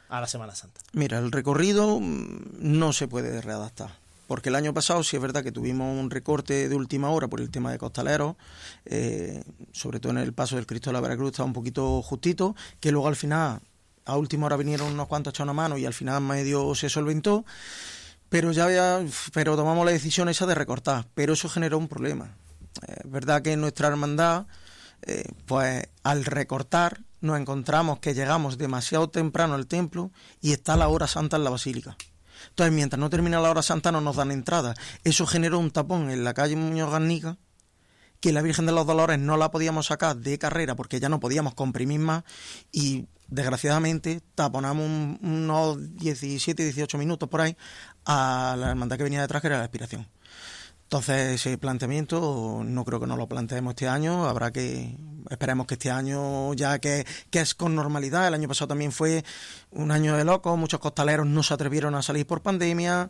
a 0.09 0.21
la 0.21 0.27
Semana 0.27 0.55
Santa? 0.55 0.81
Mira, 0.93 1.19
el 1.19 1.31
recorrido 1.31 1.99
mm, 1.99 2.57
no 2.59 2.93
se 2.93 3.07
puede 3.07 3.41
readaptar 3.41 4.00
porque 4.31 4.47
el 4.47 4.55
año 4.55 4.73
pasado 4.73 5.03
sí 5.03 5.17
es 5.17 5.21
verdad 5.21 5.43
que 5.43 5.51
tuvimos 5.51 5.93
un 5.99 6.09
recorte 6.09 6.69
de 6.69 6.73
última 6.73 7.09
hora 7.09 7.27
por 7.27 7.41
el 7.41 7.51
tema 7.51 7.69
de 7.69 7.77
costaleros, 7.77 8.37
eh, 8.85 9.43
sobre 9.73 9.99
todo 9.99 10.13
en 10.13 10.19
el 10.19 10.31
paso 10.31 10.55
del 10.55 10.65
Cristo 10.65 10.89
de 10.89 10.93
la 10.93 11.01
Veracruz 11.01 11.31
estaba 11.31 11.47
un 11.47 11.51
poquito 11.51 12.01
justito, 12.01 12.55
que 12.79 12.93
luego 12.93 13.09
al 13.09 13.17
final, 13.17 13.59
a 14.05 14.15
última 14.15 14.45
hora 14.45 14.55
vinieron 14.55 14.93
unos 14.93 15.09
cuantos 15.09 15.33
echando 15.33 15.53
mano 15.53 15.77
y 15.77 15.85
al 15.85 15.93
final 15.93 16.21
medio 16.21 16.73
se 16.75 16.87
solventó, 16.87 17.43
pero 18.29 18.53
ya 18.53 18.63
había, 18.63 19.05
pero 19.33 19.57
tomamos 19.57 19.85
la 19.85 19.91
decisión 19.91 20.29
esa 20.29 20.45
de 20.45 20.55
recortar, 20.55 21.07
pero 21.13 21.33
eso 21.33 21.49
generó 21.49 21.77
un 21.77 21.89
problema. 21.89 22.33
Es 22.87 23.11
verdad 23.11 23.41
que 23.41 23.57
nuestra 23.57 23.89
hermandad, 23.89 24.45
eh, 25.01 25.25
pues 25.45 25.89
al 26.03 26.23
recortar 26.23 27.01
nos 27.19 27.37
encontramos 27.37 27.99
que 27.99 28.13
llegamos 28.13 28.57
demasiado 28.57 29.09
temprano 29.09 29.55
al 29.55 29.67
templo 29.67 30.09
y 30.39 30.53
está 30.53 30.77
la 30.77 30.87
hora 30.87 31.07
santa 31.07 31.35
en 31.35 31.43
la 31.43 31.49
basílica. 31.49 31.97
Entonces, 32.49 32.73
mientras 32.73 32.99
no 32.99 33.09
termina 33.09 33.39
la 33.39 33.49
hora 33.49 33.61
santa, 33.61 33.91
no 33.91 34.01
nos 34.01 34.15
dan 34.15 34.31
entrada. 34.31 34.73
Eso 35.03 35.25
generó 35.25 35.59
un 35.59 35.71
tapón 35.71 36.09
en 36.09 36.23
la 36.23 36.33
calle 36.33 36.55
Muñoz 36.55 36.91
Garnica, 36.91 37.37
que 38.19 38.31
la 38.31 38.41
Virgen 38.41 38.65
de 38.65 38.71
los 38.71 38.85
Dolores 38.85 39.19
no 39.19 39.37
la 39.37 39.51
podíamos 39.51 39.87
sacar 39.87 40.15
de 40.17 40.37
carrera 40.37 40.75
porque 40.75 40.99
ya 40.99 41.09
no 41.09 41.19
podíamos 41.19 41.55
comprimir 41.55 41.99
más 41.99 42.23
y 42.71 43.07
desgraciadamente 43.27 44.21
taponamos 44.35 44.85
unos 45.21 45.97
17, 45.97 46.63
18 46.63 46.97
minutos 46.97 47.27
por 47.29 47.41
ahí 47.41 47.57
a 48.05 48.55
la 48.59 48.69
hermandad 48.69 48.97
que 48.97 49.03
venía 49.03 49.21
detrás, 49.21 49.41
que 49.41 49.47
era 49.47 49.57
la 49.57 49.63
aspiración. 49.63 50.07
Entonces, 50.91 51.35
ese 51.35 51.57
planteamiento 51.57 52.63
no 52.65 52.83
creo 52.83 52.99
que 52.99 53.07
nos 53.07 53.17
lo 53.17 53.25
planteemos 53.25 53.71
este 53.71 53.87
año. 53.87 54.25
Habrá 54.27 54.51
que, 54.51 54.97
esperemos 55.29 55.65
que 55.65 55.75
este 55.75 55.89
año 55.89 56.53
ya 56.53 56.79
que, 56.79 57.05
es 57.31 57.55
con 57.55 57.75
normalidad. 57.75 58.27
El 58.27 58.33
año 58.33 58.49
pasado 58.49 58.67
también 58.67 58.91
fue 58.91 59.23
un 59.71 59.91
año 59.91 60.17
de 60.17 60.25
locos. 60.25 60.57
Muchos 60.57 60.81
costaleros 60.81 61.25
no 61.25 61.43
se 61.43 61.53
atrevieron 61.53 61.95
a 61.95 62.01
salir 62.01 62.27
por 62.27 62.41
pandemia. 62.41 63.09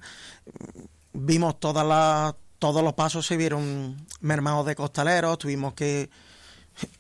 Vimos 1.13 1.60
todas 1.60 1.84
las, 1.84 2.36
todos 2.60 2.84
los 2.84 2.94
pasos 2.94 3.26
se 3.26 3.36
vieron 3.36 4.06
mermados 4.20 4.67
de 4.67 4.76
costaleros. 4.76 5.39
Tuvimos 5.39 5.74
que 5.74 6.12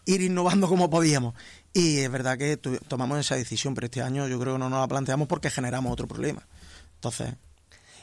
ir 0.05 0.21
innovando 0.23 0.67
como 0.67 0.89
podíamos. 0.89 1.35
Y 1.73 1.99
es 1.99 2.09
verdad 2.09 2.39
que 2.39 2.57
tomamos 2.57 3.19
esa 3.19 3.35
decisión, 3.35 3.75
pero 3.75 3.85
este 3.85 4.01
año 4.01 4.27
yo 4.27 4.39
creo 4.39 4.53
que 4.53 4.59
no 4.59 4.67
nos 4.67 4.79
la 4.79 4.87
planteamos 4.87 5.27
porque 5.27 5.51
generamos 5.51 5.93
otro 5.93 6.07
problema. 6.07 6.47
Entonces, 6.95 7.35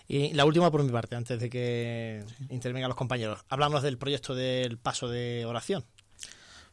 y 0.08 0.32
la 0.32 0.46
última 0.46 0.70
por 0.70 0.82
mi 0.82 0.90
parte, 0.90 1.16
antes 1.16 1.38
de 1.38 1.50
que 1.50 2.24
intervengan 2.48 2.88
los 2.88 2.96
compañeros. 2.96 3.44
Hablamos 3.50 3.82
del 3.82 3.98
proyecto 3.98 4.34
del 4.34 4.78
paso 4.78 5.08
de 5.08 5.44
oración. 5.44 5.84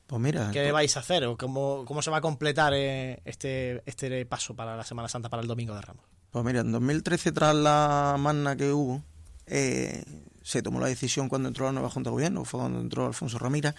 Pues 0.08 0.22
mira. 0.22 0.52
¿Qué 0.52 0.72
vais 0.72 0.96
a 0.96 1.02
hacer 1.02 1.26
o 1.26 1.36
cómo, 1.36 1.84
cómo 1.86 2.02
se 2.02 2.12
va 2.12 2.18
a 2.18 2.22
completar 2.22 2.74
eh, 2.74 3.22
este, 3.26 3.84
este 3.86 4.26
paso 4.26 4.56
para 4.56 4.78
la 4.78 4.86
Semana 4.86 5.10
Santa, 5.10 5.30
para 5.30 5.42
el 5.42 5.50
Domingo 5.50 5.76
de 5.76 5.82
Ramos? 5.82 6.06
Pues 6.32 6.46
mira, 6.46 6.62
en 6.62 6.72
2013, 6.72 7.34
tras 7.34 7.56
la 7.56 8.16
magna 8.18 8.56
que 8.56 8.72
hubo, 8.72 9.04
eh, 9.48 10.04
se 10.42 10.62
tomó 10.62 10.80
la 10.80 10.88
decisión 10.88 11.28
cuando 11.28 11.50
entró 11.50 11.66
la 11.66 11.72
nueva 11.74 11.90
Junta 11.90 12.12
de 12.12 12.14
Gobierno, 12.14 12.46
fue 12.46 12.62
cuando 12.62 12.80
entró 12.80 13.08
Alfonso 13.08 13.38
Ramírez, 13.38 13.74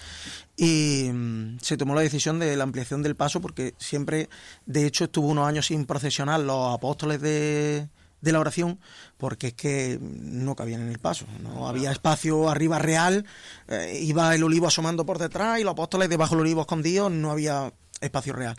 y 0.56 1.08
mm, 1.12 1.58
se 1.62 1.76
tomó 1.76 1.94
la 1.94 2.00
decisión 2.02 2.38
de 2.40 2.56
la 2.56 2.64
ampliación 2.64 3.02
del 3.02 3.14
paso 3.14 3.40
porque 3.40 3.74
siempre, 3.78 4.28
de 4.66 4.84
hecho, 4.86 5.04
estuvo 5.04 5.28
unos 5.28 5.46
años 5.46 5.66
sin 5.66 5.86
procesionar 5.86 6.40
los 6.40 6.74
apóstoles 6.74 7.20
de, 7.20 7.88
de 8.26 8.32
la 8.32 8.40
oración 8.40 8.78
porque 9.16 9.48
es 9.48 9.54
que 9.54 9.98
no 10.00 10.54
cabían 10.54 10.82
en 10.82 10.88
el 10.88 10.98
paso, 10.98 11.24
no 11.42 11.68
había 11.68 11.90
espacio 11.90 12.50
arriba 12.50 12.78
real, 12.78 13.24
eh, 13.68 14.00
iba 14.02 14.34
el 14.34 14.42
olivo 14.42 14.66
asomando 14.66 15.06
por 15.06 15.18
detrás 15.18 15.60
y 15.60 15.64
los 15.64 15.72
apóstoles 15.72 16.10
debajo 16.10 16.34
del 16.34 16.42
olivo 16.42 16.62
escondidos, 16.62 17.10
no 17.10 17.30
había 17.30 17.72
espacio 18.00 18.34
real. 18.34 18.56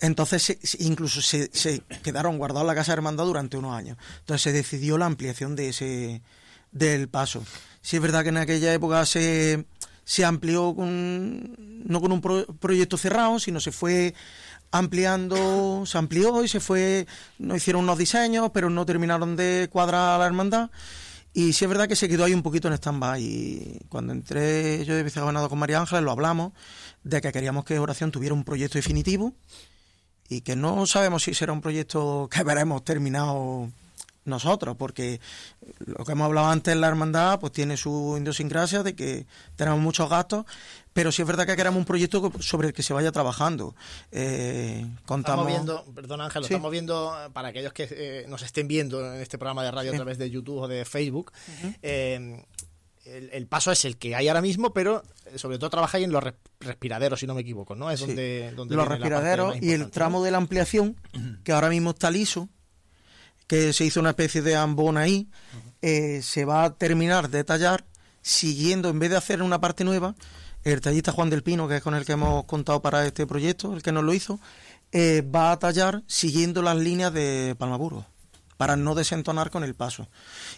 Entonces 0.00 0.56
incluso 0.80 1.22
se, 1.22 1.50
se, 1.52 1.80
quedaron 2.02 2.38
guardados 2.38 2.62
en 2.62 2.66
la 2.68 2.74
casa 2.74 2.92
de 2.92 2.96
hermandad 2.96 3.26
durante 3.26 3.56
unos 3.56 3.76
años. 3.76 3.96
Entonces 4.20 4.42
se 4.42 4.52
decidió 4.52 4.98
la 4.98 5.06
ampliación 5.06 5.54
de 5.54 5.68
ese 5.68 6.22
del 6.72 7.08
paso. 7.08 7.44
Sí 7.82 7.96
es 7.96 8.02
verdad 8.02 8.22
que 8.22 8.30
en 8.30 8.38
aquella 8.38 8.72
época 8.72 9.04
se, 9.06 9.66
se 10.04 10.24
amplió 10.24 10.74
con, 10.74 11.54
no 11.86 12.00
con 12.00 12.12
un 12.12 12.20
proyecto 12.20 12.96
cerrado, 12.96 13.38
sino 13.38 13.60
se 13.60 13.72
fue 13.72 14.14
ampliando, 14.72 15.84
se 15.86 15.98
amplió 15.98 16.42
y 16.42 16.48
se 16.48 16.58
fue, 16.58 17.06
no 17.38 17.54
hicieron 17.54 17.84
unos 17.84 17.98
diseños, 17.98 18.50
pero 18.52 18.70
no 18.70 18.84
terminaron 18.84 19.36
de 19.36 19.68
cuadrar 19.70 20.18
la 20.18 20.26
hermandad. 20.26 20.70
Y 21.34 21.52
sí 21.52 21.64
es 21.64 21.68
verdad 21.68 21.88
que 21.88 21.96
se 21.96 22.08
quedó 22.08 22.24
ahí 22.24 22.34
un 22.34 22.42
poquito 22.42 22.68
en 22.68 22.74
stand-by. 22.74 23.22
Y 23.22 23.78
cuando 23.88 24.12
entré 24.12 24.84
yo 24.84 24.94
de 24.94 25.02
vicegobernador 25.02 25.48
con 25.48 25.58
María 25.58 25.78
Ángeles, 25.78 26.02
lo 26.04 26.10
hablamos 26.10 26.52
de 27.04 27.20
que 27.20 27.32
queríamos 27.32 27.64
que 27.64 27.78
Oración 27.78 28.10
tuviera 28.10 28.34
un 28.34 28.44
proyecto 28.44 28.78
definitivo 28.78 29.34
y 30.28 30.40
que 30.40 30.56
no 30.56 30.86
sabemos 30.86 31.22
si 31.22 31.34
será 31.34 31.52
un 31.52 31.60
proyecto 31.60 32.28
que 32.30 32.42
veremos 32.42 32.84
terminado 32.84 33.70
nosotros, 34.24 34.76
porque 34.76 35.20
lo 35.84 36.04
que 36.04 36.12
hemos 36.12 36.26
hablado 36.26 36.48
antes, 36.48 36.76
la 36.76 36.88
hermandad, 36.88 37.40
pues 37.40 37.52
tiene 37.52 37.76
su 37.76 38.16
idiosincrasia 38.20 38.82
de 38.82 38.94
que 38.94 39.26
tenemos 39.56 39.80
muchos 39.80 40.08
gastos, 40.08 40.46
pero 40.92 41.12
sí 41.12 41.22
es 41.22 41.28
verdad 41.28 41.46
que 41.46 41.56
queremos 41.56 41.78
un 41.78 41.84
proyecto 41.84 42.32
sobre 42.40 42.68
el 42.68 42.74
que 42.74 42.82
se 42.82 42.92
vaya 42.92 43.12
trabajando. 43.12 43.74
Eh, 44.10 44.86
contamos... 45.06 45.46
Estamos 45.46 45.66
viendo, 45.66 45.94
perdón 45.94 46.20
Ángel, 46.20 46.42
estamos 46.44 46.70
viendo, 46.70 47.30
para 47.32 47.48
aquellos 47.48 47.72
que 47.72 47.88
eh, 47.90 48.26
nos 48.28 48.42
estén 48.42 48.68
viendo 48.68 49.14
en 49.14 49.20
este 49.20 49.38
programa 49.38 49.62
de 49.64 49.70
radio 49.70 49.92
a 49.92 49.94
través 49.94 50.18
de 50.18 50.30
YouTube 50.30 50.58
o 50.58 50.68
de 50.68 50.84
Facebook, 50.84 51.32
eh, 51.82 52.44
el, 53.04 53.46
paso 53.46 53.72
es 53.72 53.84
el 53.84 53.96
que 53.96 54.14
hay 54.14 54.28
ahora 54.28 54.40
mismo, 54.40 54.72
pero 54.72 55.02
eh, 55.26 55.38
sobre 55.38 55.58
todo 55.58 55.70
trabajáis 55.70 56.04
en 56.04 56.12
los 56.12 56.22
respiraderos, 56.60 57.20
si 57.20 57.26
no 57.26 57.34
me 57.34 57.40
equivoco, 57.40 57.74
¿no? 57.74 57.90
Es 57.90 58.00
donde, 58.00 58.52
donde, 58.54 58.76
Los 58.76 58.86
respiraderos 58.86 59.56
y 59.60 59.72
el 59.72 59.90
tramo 59.90 60.22
de 60.22 60.30
la 60.30 60.38
ampliación, 60.38 60.96
que 61.42 61.52
ahora 61.52 61.68
mismo 61.68 61.90
está 61.90 62.10
liso, 62.10 62.48
que 63.46 63.72
se 63.72 63.84
hizo 63.84 64.00
una 64.00 64.10
especie 64.10 64.42
de 64.42 64.56
ambón 64.56 64.96
ahí, 64.96 65.28
eh, 65.82 66.20
se 66.22 66.44
va 66.44 66.64
a 66.64 66.74
terminar 66.74 67.28
de 67.28 67.44
tallar 67.44 67.84
siguiendo, 68.22 68.88
en 68.88 68.98
vez 68.98 69.10
de 69.10 69.16
hacer 69.16 69.42
una 69.42 69.60
parte 69.60 69.84
nueva, 69.84 70.14
el 70.64 70.80
tallista 70.80 71.12
Juan 71.12 71.30
del 71.30 71.42
Pino, 71.42 71.68
que 71.68 71.76
es 71.76 71.82
con 71.82 71.94
el 71.94 72.04
que 72.04 72.12
hemos 72.12 72.44
contado 72.44 72.80
para 72.80 73.06
este 73.06 73.26
proyecto, 73.26 73.74
el 73.74 73.82
que 73.82 73.92
nos 73.92 74.04
lo 74.04 74.14
hizo, 74.14 74.38
eh, 74.92 75.22
va 75.22 75.52
a 75.52 75.58
tallar 75.58 76.02
siguiendo 76.06 76.62
las 76.62 76.76
líneas 76.76 77.12
de 77.12 77.56
Palmaburgo 77.58 78.06
para 78.56 78.76
no 78.76 78.94
desentonar 78.94 79.50
con 79.50 79.64
el 79.64 79.74
paso. 79.74 80.08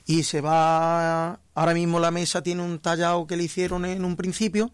Y 0.05 0.25
se 0.25 0.41
va, 0.41 1.41
ahora 1.55 1.73
mismo 1.73 2.01
la 2.01 2.11
mesa 2.11 2.43
tiene 2.43 2.63
un 2.63 2.79
tallado 2.79 3.27
que 3.27 3.37
le 3.37 3.45
hicieron 3.45 3.87
en 3.87 4.05
un 4.05 4.17
principio, 4.17 4.73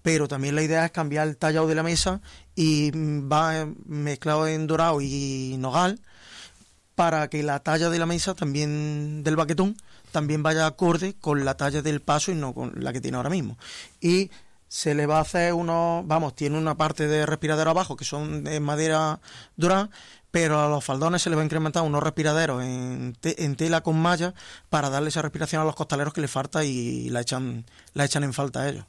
pero 0.00 0.28
también 0.28 0.54
la 0.54 0.62
idea 0.62 0.86
es 0.86 0.90
cambiar 0.90 1.28
el 1.28 1.36
tallado 1.36 1.66
de 1.66 1.74
la 1.74 1.82
mesa 1.82 2.22
y 2.54 2.90
va 2.92 3.68
mezclado 3.84 4.48
en 4.48 4.66
dorado 4.66 5.00
y 5.02 5.56
nogal 5.58 6.00
para 6.94 7.28
que 7.28 7.42
la 7.42 7.60
talla 7.60 7.90
de 7.90 7.98
la 7.98 8.06
mesa 8.06 8.34
también 8.34 9.22
del 9.24 9.36
baquetón 9.36 9.76
también 10.10 10.42
vaya 10.42 10.66
acorde 10.66 11.14
con 11.14 11.44
la 11.44 11.56
talla 11.56 11.82
del 11.82 12.00
paso 12.00 12.32
y 12.32 12.34
no 12.34 12.54
con 12.54 12.72
la 12.76 12.92
que 12.92 13.00
tiene 13.00 13.16
ahora 13.16 13.30
mismo. 13.30 13.58
Y 14.00 14.30
se 14.72 14.94
le 14.94 15.04
va 15.06 15.18
a 15.18 15.22
hacer 15.22 15.52
unos, 15.52 16.06
vamos, 16.06 16.36
tiene 16.36 16.56
una 16.56 16.76
parte 16.76 17.08
de 17.08 17.26
respiradero 17.26 17.70
abajo 17.70 17.96
que 17.96 18.04
son 18.04 18.44
de 18.44 18.60
madera 18.60 19.18
dura, 19.56 19.90
pero 20.30 20.60
a 20.60 20.68
los 20.68 20.84
faldones 20.84 21.22
se 21.22 21.28
le 21.28 21.34
va 21.34 21.42
a 21.42 21.44
incrementar 21.44 21.82
unos 21.82 22.00
respiraderos 22.04 22.62
en, 22.62 23.16
te- 23.20 23.44
en 23.44 23.56
tela 23.56 23.80
con 23.80 24.00
malla 24.00 24.32
para 24.68 24.88
darle 24.88 25.08
esa 25.08 25.22
respiración 25.22 25.60
a 25.60 25.64
los 25.64 25.74
costaleros 25.74 26.14
que 26.14 26.20
le 26.20 26.28
falta 26.28 26.62
y 26.64 27.10
la 27.10 27.20
echan, 27.22 27.64
la 27.94 28.04
echan 28.04 28.22
en 28.22 28.32
falta 28.32 28.60
a 28.60 28.68
ellos. 28.68 28.84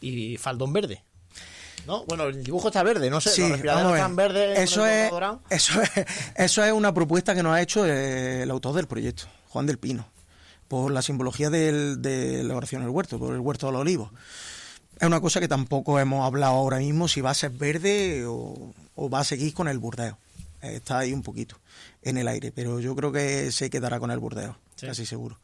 Y 0.00 0.38
faldón 0.38 0.72
verde. 0.72 1.04
¿No? 1.86 2.04
Bueno, 2.06 2.24
el 2.24 2.42
dibujo 2.42 2.68
está 2.68 2.82
verde, 2.82 3.10
no 3.10 3.20
sé, 3.20 3.28
Sí, 3.30 3.42
los 3.42 3.50
respiradores 3.52 3.92
están 3.98 4.16
verdes. 4.16 4.58
Eso 4.58 4.86
es, 4.86 5.10
eso, 5.50 5.80
es, 5.82 5.90
eso 6.34 6.64
es 6.64 6.72
una 6.72 6.94
propuesta 6.94 7.34
que 7.34 7.42
nos 7.42 7.52
ha 7.54 7.60
hecho 7.60 7.84
eh, 7.86 8.42
el 8.42 8.50
autor 8.50 8.74
del 8.74 8.86
proyecto, 8.86 9.24
Juan 9.48 9.66
del 9.66 9.78
Pino, 9.78 10.08
por 10.66 10.90
la 10.90 11.02
simbología 11.02 11.50
del, 11.50 12.00
de 12.00 12.42
la 12.42 12.56
oración 12.56 12.80
del 12.80 12.90
huerto, 12.90 13.18
por 13.18 13.34
el 13.34 13.40
huerto 13.40 13.66
de 13.66 13.72
los 13.72 13.80
olivos. 13.82 14.10
Es 15.00 15.06
una 15.06 15.20
cosa 15.20 15.40
que 15.40 15.48
tampoco 15.48 15.98
hemos 16.00 16.26
hablado 16.26 16.54
ahora 16.54 16.78
mismo 16.78 17.06
si 17.08 17.20
va 17.20 17.30
a 17.30 17.34
ser 17.34 17.50
verde 17.50 18.24
o, 18.26 18.72
o 18.96 19.10
va 19.10 19.20
a 19.20 19.24
seguir 19.24 19.54
con 19.54 19.68
el 19.68 19.78
burdeo. 19.78 20.18
Eh, 20.62 20.76
Está 20.76 20.98
ahí 20.98 21.12
un 21.12 21.22
poquito 21.22 21.56
en 22.02 22.18
el 22.18 22.26
aire, 22.28 22.52
pero 22.52 22.80
yo 22.80 22.96
creo 22.96 23.12
que 23.12 23.52
se 23.52 23.70
quedará 23.70 24.00
con 24.00 24.10
el 24.10 24.18
burdeo, 24.18 24.56
casi 24.80 25.06
seguro. 25.06 25.38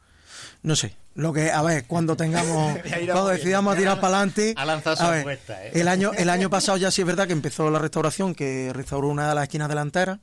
No 0.63 0.75
sé, 0.75 0.95
lo 1.13 1.31
que, 1.31 1.51
a 1.51 1.61
ver, 1.61 1.85
cuando 1.85 2.17
tengamos, 2.17 2.77
cuando 3.05 3.27
decidamos 3.27 3.77
tirar 3.77 4.01
para 4.01 4.17
adelante. 4.17 4.53
Ha 4.57 4.65
lanzado 4.65 4.97
su 4.97 5.03
a 5.03 5.11
ver, 5.11 5.21
apuesta, 5.21 5.65
¿eh? 5.65 5.71
El 5.73 5.87
año, 5.87 6.11
el 6.13 6.29
año 6.29 6.49
pasado 6.55 6.77
ya 6.77 6.91
sí 6.91 7.01
es 7.01 7.07
verdad 7.07 7.27
que 7.27 7.33
empezó 7.33 7.69
la 7.71 7.79
restauración, 7.79 8.35
que 8.35 8.71
restauró 8.73 9.07
una 9.07 9.29
de 9.29 9.35
las 9.35 9.43
esquinas 9.43 9.69
delanteras, 9.69 10.19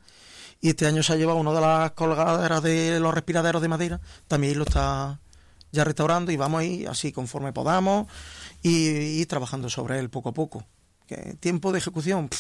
y 0.60 0.68
este 0.68 0.86
año 0.86 1.02
se 1.02 1.14
ha 1.14 1.16
llevado 1.16 1.38
una 1.38 1.52
de 1.52 1.60
las 1.60 1.92
colgaderas 1.92 2.62
de 2.62 3.00
los 3.00 3.14
respiraderos 3.14 3.62
de 3.62 3.68
madera, 3.68 4.00
también 4.28 4.58
lo 4.58 4.64
está 4.64 5.18
ya 5.72 5.84
restaurando 5.84 6.30
y 6.30 6.36
vamos 6.36 6.60
a 6.60 6.64
ir 6.64 6.88
así 6.88 7.12
conforme 7.12 7.54
podamos 7.54 8.06
y 8.62 9.20
ir 9.20 9.26
trabajando 9.26 9.68
sobre 9.68 9.98
él 9.98 10.10
poco 10.10 10.30
a 10.30 10.32
poco. 10.32 10.64
Tiempo 11.40 11.72
de 11.72 11.78
ejecución, 11.78 12.30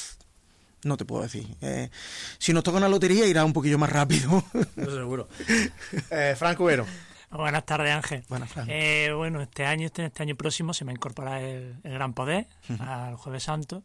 no 0.84 0.96
te 0.96 1.04
puedo 1.04 1.22
decir. 1.22 1.46
Eh, 1.60 1.90
si 2.38 2.52
nos 2.52 2.64
toca 2.64 2.78
una 2.78 2.88
lotería 2.88 3.26
irá 3.26 3.44
un 3.44 3.52
poquillo 3.52 3.78
más 3.78 3.90
rápido. 3.90 4.42
Eso 4.76 4.96
seguro. 4.96 5.28
Eh, 6.10 6.34
Frank 6.36 6.56
Cubero. 6.56 6.86
Buenas 7.30 7.64
tardes, 7.64 7.92
Ángel. 7.92 8.24
Buenas. 8.28 8.50
Eh, 8.68 9.10
bueno, 9.16 9.40
este 9.40 9.64
año, 9.64 9.86
este, 9.86 10.06
este 10.06 10.22
año 10.22 10.36
próximo 10.36 10.74
se 10.74 10.84
me 10.84 10.92
incorpora 10.92 11.40
el, 11.40 11.76
el 11.82 11.92
Gran 11.92 12.12
Poder 12.12 12.46
al 12.78 13.16
Jueves 13.16 13.44
Santo. 13.44 13.82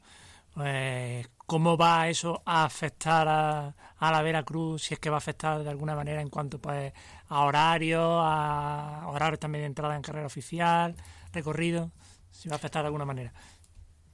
Pues, 0.53 1.27
¿Cómo 1.45 1.77
va 1.77 2.09
eso 2.09 2.41
a 2.45 2.65
afectar 2.65 3.27
a, 3.27 3.75
a 3.97 4.11
la 4.11 4.21
Veracruz? 4.21 4.83
Si 4.83 4.93
es 4.93 4.99
que 4.99 5.09
va 5.09 5.17
a 5.17 5.19
afectar 5.19 5.63
de 5.63 5.69
alguna 5.69 5.95
manera 5.95 6.21
en 6.21 6.29
cuanto 6.29 6.59
pues 6.59 6.91
a 7.29 7.41
horario, 7.41 8.19
a 8.19 9.07
horarios 9.07 9.39
también 9.39 9.61
de 9.61 9.67
entrada 9.67 9.95
en 9.95 10.01
carrera 10.01 10.25
oficial, 10.25 10.95
recorrido, 11.31 11.91
si 12.37 12.49
va 12.49 12.55
a 12.55 12.57
afectar 12.57 12.83
de 12.83 12.87
alguna 12.87 13.05
manera. 13.05 13.33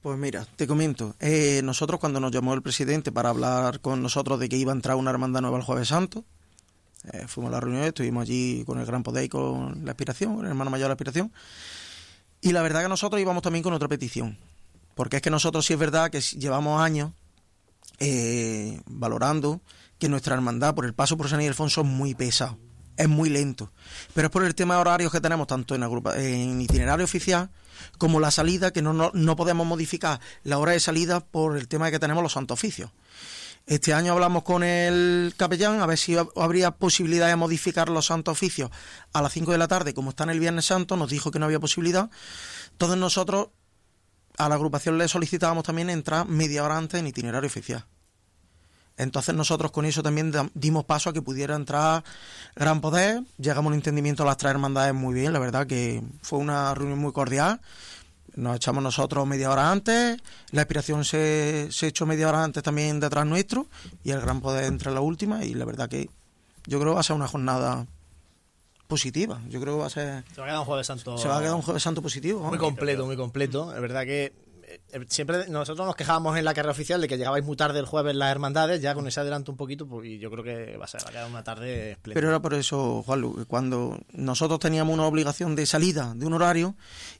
Pues 0.00 0.18
mira, 0.18 0.46
te 0.56 0.66
comento. 0.66 1.14
eh, 1.20 1.60
nosotros 1.64 1.98
cuando 2.00 2.20
nos 2.20 2.30
llamó 2.30 2.54
el 2.54 2.62
presidente 2.62 3.12
para 3.12 3.30
hablar 3.30 3.80
con 3.80 4.02
nosotros 4.02 4.38
de 4.38 4.48
que 4.48 4.56
iba 4.56 4.72
a 4.72 4.74
entrar 4.74 4.96
una 4.96 5.10
hermandad 5.10 5.40
nueva 5.40 5.56
el 5.58 5.64
jueves 5.64 5.88
santo, 5.88 6.24
eh, 7.12 7.26
fuimos 7.26 7.50
a 7.50 7.52
la 7.52 7.60
reunión, 7.60 7.84
estuvimos 7.84 8.22
allí 8.22 8.64
con 8.66 8.78
el 8.78 8.86
Gran 8.86 9.02
Poder 9.02 9.24
y 9.24 9.28
con 9.28 9.84
la 9.84 9.92
aspiración, 9.92 10.40
el 10.40 10.46
hermano 10.46 10.70
mayor 10.70 10.84
de 10.84 10.88
la 10.88 10.94
aspiración. 10.94 11.32
Y 12.40 12.52
la 12.52 12.62
verdad 12.62 12.82
que 12.82 12.88
nosotros 12.88 13.20
íbamos 13.20 13.42
también 13.42 13.62
con 13.62 13.72
otra 13.72 13.88
petición. 13.88 14.36
Porque 14.94 15.16
es 15.16 15.22
que 15.22 15.30
nosotros 15.30 15.66
sí 15.66 15.72
es 15.72 15.78
verdad 15.78 16.10
que 16.10 16.20
llevamos 16.20 16.80
años 16.80 17.12
eh, 17.98 18.80
valorando 18.86 19.60
que 19.98 20.08
nuestra 20.08 20.34
hermandad 20.34 20.74
por 20.74 20.84
el 20.84 20.94
paso 20.94 21.16
por 21.16 21.28
San 21.28 21.40
Ildefonso 21.40 21.80
es 21.80 21.86
muy 21.86 22.14
pesado, 22.14 22.58
es 22.96 23.08
muy 23.08 23.28
lento. 23.28 23.72
Pero 24.12 24.26
es 24.26 24.30
por 24.32 24.44
el 24.44 24.54
tema 24.54 24.74
de 24.74 24.80
horarios 24.80 25.10
que 25.10 25.20
tenemos 25.20 25.46
tanto 25.46 25.74
en, 25.74 25.82
en 25.82 26.60
itinerario 26.60 27.04
oficial 27.04 27.50
como 27.98 28.20
la 28.20 28.30
salida, 28.30 28.72
que 28.72 28.82
no, 28.82 28.92
no, 28.92 29.10
no 29.14 29.36
podemos 29.36 29.66
modificar 29.66 30.20
la 30.42 30.58
hora 30.58 30.72
de 30.72 30.80
salida 30.80 31.20
por 31.20 31.56
el 31.56 31.68
tema 31.68 31.86
de 31.86 31.92
que 31.92 31.98
tenemos 31.98 32.22
los 32.22 32.32
santos 32.32 32.54
oficios. 32.58 32.90
Este 33.66 33.94
año 33.94 34.12
hablamos 34.12 34.42
con 34.42 34.62
el 34.62 35.32
capellán 35.38 35.80
a 35.80 35.86
ver 35.86 35.96
si 35.96 36.12
hab- 36.12 36.30
habría 36.36 36.72
posibilidad 36.72 37.28
de 37.28 37.36
modificar 37.36 37.88
los 37.88 38.06
santos 38.06 38.32
oficios 38.32 38.70
a 39.14 39.22
las 39.22 39.32
5 39.32 39.52
de 39.52 39.58
la 39.58 39.68
tarde, 39.68 39.94
como 39.94 40.10
está 40.10 40.24
en 40.24 40.30
el 40.30 40.40
Viernes 40.40 40.66
Santo, 40.66 40.96
nos 40.98 41.08
dijo 41.08 41.30
que 41.30 41.38
no 41.38 41.46
había 41.46 41.60
posibilidad. 41.60 42.10
Todos 42.76 42.98
nosotros 42.98 43.48
a 44.36 44.48
la 44.50 44.56
agrupación 44.56 44.98
le 44.98 45.08
solicitábamos 45.08 45.64
también 45.64 45.88
entrar 45.88 46.26
media 46.26 46.62
hora 46.64 46.76
antes 46.76 47.00
en 47.00 47.06
itinerario 47.06 47.46
oficial. 47.46 47.86
Entonces 48.96 49.34
nosotros 49.34 49.72
con 49.72 49.84
eso 49.86 50.02
también 50.02 50.32
dimos 50.54 50.84
paso 50.84 51.10
a 51.10 51.12
que 51.12 51.20
pudiera 51.20 51.56
entrar 51.56 52.04
Gran 52.54 52.80
Poder, 52.80 53.22
llegamos 53.38 53.66
a 53.66 53.68
un 53.68 53.74
entendimiento 53.74 54.22
a 54.22 54.26
las 54.26 54.36
tres 54.36 54.50
hermandades 54.50 54.94
muy 54.94 55.14
bien, 55.14 55.32
la 55.32 55.40
verdad 55.40 55.66
que 55.66 56.02
fue 56.22 56.38
una 56.38 56.72
reunión 56.74 57.00
muy 57.00 57.12
cordial, 57.12 57.60
nos 58.36 58.56
echamos 58.56 58.84
nosotros 58.84 59.26
media 59.26 59.50
hora 59.50 59.72
antes, 59.72 60.18
la 60.52 60.62
aspiración 60.62 61.04
se, 61.04 61.68
se 61.72 61.88
echó 61.88 62.06
media 62.06 62.28
hora 62.28 62.44
antes 62.44 62.62
también 62.62 63.00
detrás 63.00 63.26
nuestro 63.26 63.66
y 64.04 64.12
el 64.12 64.20
Gran 64.20 64.40
Poder 64.40 64.64
entra 64.64 64.90
en 64.90 64.94
la 64.94 65.00
última 65.00 65.44
y 65.44 65.54
la 65.54 65.64
verdad 65.64 65.88
que 65.88 66.08
yo 66.66 66.78
creo 66.78 66.92
que 66.92 66.94
va 66.94 67.00
a 67.00 67.04
ser 67.04 67.16
una 67.16 67.26
jornada 67.26 67.86
positiva, 68.86 69.40
yo 69.48 69.60
creo 69.60 69.74
que 69.74 69.80
va 69.80 69.86
a 69.86 69.90
ser... 69.90 70.24
Se 70.32 70.40
va 70.40 70.46
a 70.46 70.48
quedar 70.50 70.60
un 70.60 70.66
jueves 70.66 70.86
santo. 70.86 71.18
Se 71.18 71.26
va 71.26 71.38
a 71.38 71.40
quedar 71.40 71.54
un 71.54 71.62
jueves 71.62 71.82
santo 71.82 72.00
positivo. 72.00 72.40
Muy 72.44 72.58
completo, 72.58 73.06
muy 73.06 73.16
completo. 73.16 73.74
Es 73.74 73.80
verdad 73.80 74.04
que 74.04 74.43
siempre 75.08 75.48
nosotros 75.48 75.86
nos 75.86 75.96
quejábamos 75.96 76.36
en 76.38 76.44
la 76.44 76.54
carrera 76.54 76.72
oficial 76.72 77.00
de 77.00 77.08
que 77.08 77.16
llegabais 77.16 77.44
muy 77.44 77.56
tarde 77.56 77.78
el 77.78 77.86
jueves 77.86 78.14
las 78.14 78.30
hermandades, 78.30 78.80
ya 78.80 78.94
con 78.94 79.06
ese 79.06 79.20
adelanto 79.20 79.52
un 79.52 79.56
poquito, 79.56 79.86
pues, 79.86 80.08
y 80.08 80.18
yo 80.18 80.30
creo 80.30 80.44
que 80.44 80.76
va 80.76 80.84
a 80.84 80.88
ser 80.88 81.04
va 81.04 81.08
a 81.08 81.12
quedar 81.12 81.30
una 81.30 81.44
tarde. 81.44 81.96
Pero 82.02 82.28
era 82.28 82.40
por 82.40 82.54
eso, 82.54 83.02
Juanlu, 83.02 83.44
cuando 83.46 83.98
nosotros 84.12 84.60
teníamos 84.60 84.94
una 84.94 85.06
obligación 85.06 85.56
de 85.56 85.66
salida 85.66 86.12
de 86.14 86.26
un 86.26 86.32
horario 86.32 86.76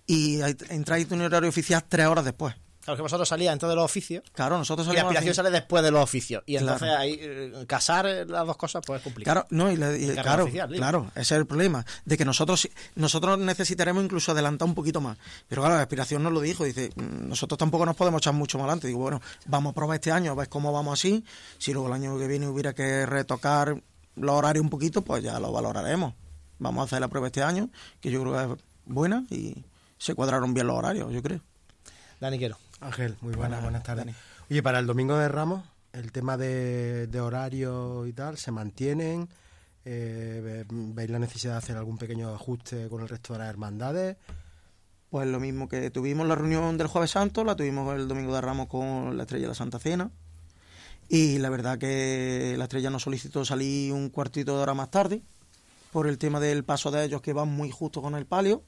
y 0.06 0.40
entráis 0.70 1.10
en 1.10 1.20
un 1.20 1.26
horario 1.26 1.48
oficial 1.48 1.84
tres 1.88 2.06
horas 2.06 2.24
después. 2.24 2.54
Claro 2.84 2.96
que 2.96 3.02
vosotros 3.02 3.28
salíais 3.28 3.52
antes 3.52 3.68
de 3.68 3.74
los 3.74 3.84
oficios 3.84 4.22
Claro, 4.32 4.58
nosotros 4.58 4.86
y 4.86 4.90
la 4.90 4.94
salimos 4.96 5.10
a 5.10 5.14
las 5.14 5.18
aspiración 5.22 5.34
sale 5.44 5.50
después 5.50 5.82
de 5.82 5.90
los 5.90 6.02
oficios. 6.02 6.42
Y 6.46 6.58
Claro. 6.58 6.72
entonces 6.74 6.96
ahí 6.96 7.18
eh, 7.20 7.64
casar 7.66 8.04
las 8.28 8.46
dos 8.46 8.56
cosas 8.56 8.82
pues 8.86 8.98
es 8.98 9.04
complicado. 9.04 9.46
Claro, 9.48 9.64
no, 9.64 9.72
y, 9.72 9.76
la- 9.76 9.96
y- 9.96 10.10
claro, 10.14 10.44
oficial, 10.44 10.70
claro, 10.74 11.10
ese 11.14 11.20
es 11.22 11.30
el 11.32 11.46
problema, 11.46 11.84
de 12.04 12.16
que 12.18 12.24
nosotros 12.24 12.68
nosotros 12.94 13.38
necesitaremos 13.38 14.04
incluso 14.04 14.32
adelantar 14.32 14.68
un 14.68 14.74
poquito 14.74 15.00
más. 15.00 15.16
Pero 15.48 15.62
claro, 15.62 15.76
la 15.76 15.82
aspiración 15.82 16.22
nos 16.22 16.32
lo 16.32 16.40
dijo, 16.40 16.64
dice, 16.64 16.90
"Mm, 16.94 17.28
nosotros 17.28 17.56
tampoco 17.58 17.86
nos 17.86 17.96
podemos 17.96 18.20
echar 18.20 18.34
mucho 18.34 18.58
más 18.58 18.64
adelante. 18.66 18.86
Digo, 18.88 19.00
bueno, 19.00 19.20
vamos 19.46 19.70
a 19.72 19.74
probar 19.74 19.94
este 19.94 20.12
año, 20.12 20.32
a 20.32 20.34
ver 20.34 20.48
cómo 20.48 20.72
vamos 20.72 20.98
así. 21.00 21.24
Si 21.58 21.72
luego 21.72 21.88
el 21.88 21.94
año 21.94 22.18
que 22.18 22.26
viene 22.26 22.46
hubiera 22.48 22.74
que 22.74 23.06
retocar 23.06 23.80
los 24.16 24.34
horarios 24.34 24.62
un 24.62 24.70
poquito, 24.70 25.02
pues 25.02 25.22
ya 25.24 25.40
lo 25.40 25.50
valoraremos. 25.52 26.14
Vamos 26.58 26.82
a 26.82 26.84
hacer 26.84 27.00
la 27.00 27.08
prueba 27.08 27.28
este 27.28 27.42
año, 27.42 27.70
que 28.00 28.10
yo 28.10 28.20
creo 28.20 28.32
que 28.48 28.54
es 28.54 28.60
buena 28.84 29.24
y 29.30 29.64
se 29.98 30.14
cuadraron 30.14 30.52
bien 30.54 30.66
los 30.66 30.76
horarios, 30.76 31.10
yo 31.12 31.22
creo. 31.22 31.40
Dani 32.24 32.38
Quero. 32.38 32.56
Ángel, 32.80 33.16
muy 33.20 33.34
buenas, 33.34 33.36
Buenas, 33.36 33.62
buenas 33.62 33.82
tardes. 33.82 34.06
Dani. 34.06 34.16
Oye, 34.50 34.62
para 34.62 34.78
el 34.78 34.86
domingo 34.86 35.16
de 35.16 35.28
Ramos, 35.28 35.62
el 35.92 36.10
tema 36.12 36.36
de, 36.36 37.06
de 37.06 37.20
horario 37.20 38.06
y 38.06 38.12
tal, 38.12 38.36
¿se 38.38 38.50
mantienen? 38.50 39.28
Eh, 39.84 40.40
ve- 40.42 40.66
¿Veis 40.94 41.10
la 41.10 41.18
necesidad 41.18 41.52
de 41.52 41.58
hacer 41.58 41.76
algún 41.76 41.98
pequeño 41.98 42.34
ajuste 42.34 42.88
con 42.88 43.02
el 43.02 43.08
resto 43.08 43.32
de 43.34 43.40
las 43.40 43.48
hermandades? 43.48 44.16
Pues 45.10 45.28
lo 45.28 45.38
mismo 45.38 45.68
que 45.68 45.90
tuvimos 45.90 46.26
la 46.26 46.34
reunión 46.34 46.76
del 46.78 46.86
Jueves 46.88 47.10
Santo, 47.12 47.44
la 47.44 47.54
tuvimos 47.54 47.94
el 47.94 48.08
Domingo 48.08 48.34
de 48.34 48.40
Ramos 48.40 48.66
con 48.68 49.16
la 49.16 49.22
Estrella 49.24 49.42
de 49.44 49.48
la 49.48 49.54
Santa 49.54 49.78
Cena. 49.78 50.10
Y 51.08 51.38
la 51.38 51.50
verdad 51.50 51.78
que 51.78 52.54
la 52.56 52.64
Estrella 52.64 52.90
nos 52.90 53.02
solicitó 53.02 53.44
salir 53.44 53.92
un 53.92 54.08
cuartito 54.08 54.56
de 54.56 54.62
hora 54.62 54.74
más 54.74 54.90
tarde 54.90 55.22
por 55.92 56.06
el 56.08 56.18
tema 56.18 56.40
del 56.40 56.64
paso 56.64 56.90
de 56.90 57.04
ellos 57.04 57.20
que 57.20 57.32
van 57.34 57.48
muy 57.48 57.70
justo 57.70 58.00
con 58.02 58.14
el 58.14 58.24
palio. 58.26 58.62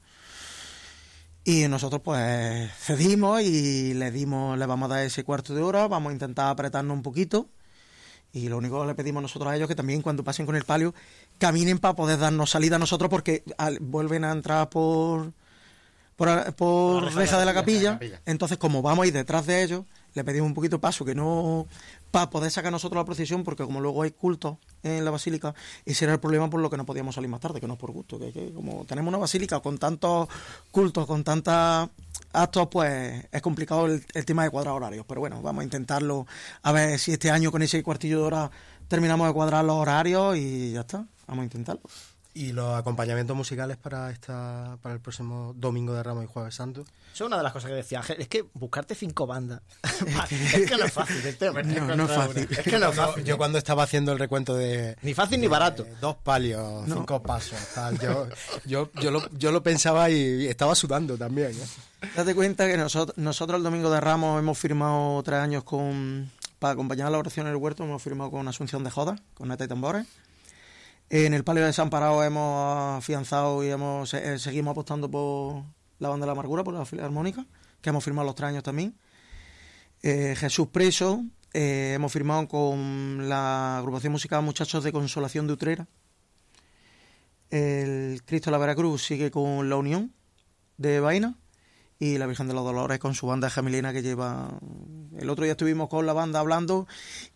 Y 1.49 1.65
nosotros 1.69 2.01
pues 2.03 2.69
cedimos 2.77 3.41
y 3.41 3.93
le 3.93 4.11
dimos, 4.11 4.57
le 4.59 4.65
vamos 4.65 4.91
a 4.91 4.95
dar 4.95 5.05
ese 5.05 5.23
cuarto 5.23 5.55
de 5.55 5.61
hora, 5.61 5.87
vamos 5.87 6.09
a 6.09 6.13
intentar 6.13 6.49
apretarnos 6.49 6.93
un 6.93 7.01
poquito. 7.03 7.47
Y 8.33 8.49
lo 8.49 8.57
único 8.57 8.81
que 8.81 8.87
le 8.87 8.95
pedimos 8.95 9.21
nosotros 9.21 9.49
a 9.49 9.55
ellos 9.55 9.69
que 9.69 9.73
también 9.75 10.01
cuando 10.01 10.25
pasen 10.25 10.45
con 10.45 10.57
el 10.57 10.65
palio 10.65 10.93
caminen 11.37 11.79
para 11.79 11.95
poder 11.95 12.19
darnos 12.19 12.49
salida 12.49 12.75
a 12.75 12.79
nosotros 12.79 13.09
porque 13.09 13.43
al- 13.57 13.79
vuelven 13.79 14.25
a 14.25 14.33
entrar 14.33 14.69
por 14.69 15.31
por, 16.17 16.53
por 16.55 17.13
reja, 17.15 17.39
de 17.39 17.45
la 17.45 17.53
capilla. 17.53 17.93
capilla. 17.93 18.21
Entonces, 18.25 18.57
como 18.57 18.81
vamos 18.81 19.03
a 19.03 19.07
ir 19.07 19.13
detrás 19.13 19.45
de 19.45 19.63
ellos, 19.63 19.85
le 20.15 20.23
pedimos 20.25 20.47
un 20.47 20.53
poquito 20.53 20.75
de 20.75 20.81
paso 20.81 21.05
que 21.05 21.15
no 21.15 21.65
para 22.11 22.29
poder 22.29 22.51
sacar 22.51 22.71
nosotros 22.71 22.99
la 22.99 23.05
procesión, 23.05 23.43
porque 23.43 23.63
como 23.63 23.81
luego 23.81 24.03
hay 24.03 24.11
culto 24.11 24.59
en 24.83 25.03
la 25.03 25.11
basílica, 25.11 25.53
ese 25.85 26.05
era 26.05 26.13
el 26.13 26.19
problema 26.19 26.49
por 26.49 26.61
lo 26.61 26.69
que 26.69 26.77
no 26.77 26.85
podíamos 26.85 27.15
salir 27.15 27.29
más 27.29 27.39
tarde, 27.39 27.59
que 27.59 27.67
no 27.67 27.73
es 27.73 27.79
por 27.79 27.91
gusto, 27.91 28.19
que, 28.19 28.51
como 28.53 28.85
tenemos 28.85 29.09
una 29.09 29.17
basílica 29.17 29.59
con 29.59 29.77
tantos 29.77 30.27
cultos, 30.71 31.05
con 31.05 31.23
tantos 31.23 31.89
actos, 32.33 32.67
pues 32.71 33.25
es 33.31 33.41
complicado 33.41 33.85
el, 33.87 34.05
el 34.13 34.25
tema 34.25 34.43
de 34.43 34.49
cuadrar 34.49 34.75
horarios. 34.75 35.05
Pero 35.07 35.21
bueno, 35.21 35.41
vamos 35.41 35.61
a 35.61 35.63
intentarlo, 35.63 36.25
a 36.63 36.71
ver 36.71 36.99
si 36.99 37.11
este 37.11 37.31
año 37.31 37.51
con 37.51 37.61
ese 37.61 37.83
cuartillo 37.83 38.19
de 38.19 38.23
hora 38.23 38.51
terminamos 38.87 39.27
de 39.27 39.33
cuadrar 39.33 39.65
los 39.65 39.75
horarios 39.75 40.37
y 40.37 40.73
ya 40.73 40.81
está, 40.81 41.05
vamos 41.27 41.43
a 41.43 41.45
intentarlo. 41.45 41.81
¿Y 42.37 42.51
los 42.51 42.77
acompañamientos 42.77 43.35
musicales 43.35 43.77
para 43.77 44.11
esta 44.11 44.77
para 44.83 44.93
el 44.93 45.01
próximo 45.01 45.53
domingo 45.55 45.95
de 45.95 46.03
Ramos 46.03 46.23
y 46.23 46.27
Jueves 46.27 46.53
Santo? 46.53 46.81
Eso 46.81 47.23
es 47.23 47.27
una 47.27 47.37
de 47.37 47.41
las 47.41 47.51
cosas 47.51 47.71
que 47.71 47.75
decía 47.75 47.97
Ángel. 47.97 48.21
Es 48.21 48.27
que 48.27 48.45
buscarte 48.53 48.93
cinco 48.93 49.25
bandas. 49.25 49.63
es 49.81 50.69
que 50.69 50.77
no 50.77 50.85
es 50.85 50.93
fácil. 50.93 51.17
Este 51.25 51.51
no, 51.51 51.95
no 51.95 52.03
es 52.03 52.11
fácil. 52.11 52.47
Es 52.51 52.59
que 52.59 52.77
no 52.77 52.89
es 52.89 52.95
fácil. 52.95 53.23
Yo, 53.23 53.39
cuando 53.39 53.57
estaba 53.57 53.81
haciendo 53.81 54.11
el 54.11 54.19
recuento 54.19 54.53
de. 54.55 54.95
Ni 55.01 55.15
fácil 55.15 55.41
ni 55.41 55.47
barato. 55.47 55.87
Dos 55.99 56.17
palios, 56.17 56.85
cinco 56.85 57.23
pasos. 57.23 57.57
Tal, 57.73 57.97
yo, 57.97 58.27
yo, 58.65 58.91
yo, 59.01 59.09
lo, 59.09 59.27
yo 59.31 59.51
lo 59.51 59.63
pensaba 59.63 60.11
y 60.11 60.45
estaba 60.45 60.75
sudando 60.75 61.17
también. 61.17 61.53
¿eh? 61.53 62.07
Date 62.15 62.35
cuenta 62.35 62.67
que 62.67 62.77
nosotros, 62.77 63.17
nosotros 63.17 63.57
el 63.57 63.63
domingo 63.63 63.89
de 63.89 63.99
Ramos 63.99 64.37
hemos 64.37 64.59
firmado 64.59 65.23
tres 65.23 65.39
años 65.39 65.63
con. 65.63 66.29
Para 66.59 66.73
acompañar 66.73 67.11
la 67.11 67.17
oración 67.17 67.47
en 67.47 67.53
el 67.53 67.57
huerto, 67.57 67.83
hemos 67.83 68.01
firmado 68.03 68.29
con 68.29 68.47
Asunción 68.47 68.83
de 68.83 68.91
Joda, 68.91 69.15
con 69.33 69.47
Neta 69.47 69.63
y 69.63 69.67
Tambores 69.67 70.05
en 71.09 71.33
el 71.33 71.43
Palio 71.43 71.65
de 71.65 71.73
San 71.73 71.89
Parado 71.89 72.23
hemos 72.23 72.97
afianzado 72.97 73.63
y 73.63 73.69
hemos 73.69 74.13
eh, 74.13 74.39
seguimos 74.39 74.71
apostando 74.71 75.09
por 75.09 75.63
la 75.99 76.09
banda 76.09 76.25
de 76.25 76.27
la 76.27 76.33
amargura, 76.33 76.63
por 76.63 76.73
la 76.73 76.85
filarmónica, 76.85 77.45
que 77.81 77.89
hemos 77.89 78.03
firmado 78.03 78.25
los 78.25 78.35
tres 78.35 78.49
años 78.49 78.63
también. 78.63 78.95
Eh, 80.03 80.35
Jesús 80.37 80.67
Preso, 80.67 81.23
eh, 81.53 81.93
hemos 81.95 82.11
firmado 82.11 82.47
con 82.47 83.29
la 83.29 83.77
agrupación 83.77 84.11
musical 84.11 84.43
Muchachos 84.43 84.83
de 84.83 84.91
Consolación 84.91 85.47
de 85.47 85.53
Utrera. 85.53 85.87
El 87.49 88.21
Cristo 88.25 88.49
de 88.49 88.51
la 88.51 88.57
Veracruz 88.57 89.03
sigue 89.03 89.31
con 89.31 89.69
La 89.69 89.77
Unión 89.77 90.13
de 90.77 90.99
Vaina 90.99 91.35
y 91.99 92.17
la 92.17 92.27
Virgen 92.27 92.47
de 92.47 92.53
los 92.53 92.63
Dolores 92.63 92.99
con 92.99 93.15
su 93.15 93.27
banda 93.27 93.49
gemelina 93.49 93.93
que 93.93 94.01
lleva... 94.01 94.49
El 95.17 95.29
otro 95.29 95.43
día 95.43 95.53
estuvimos 95.53 95.89
con 95.89 96.05
la 96.05 96.13
banda 96.13 96.39
hablando 96.39 96.87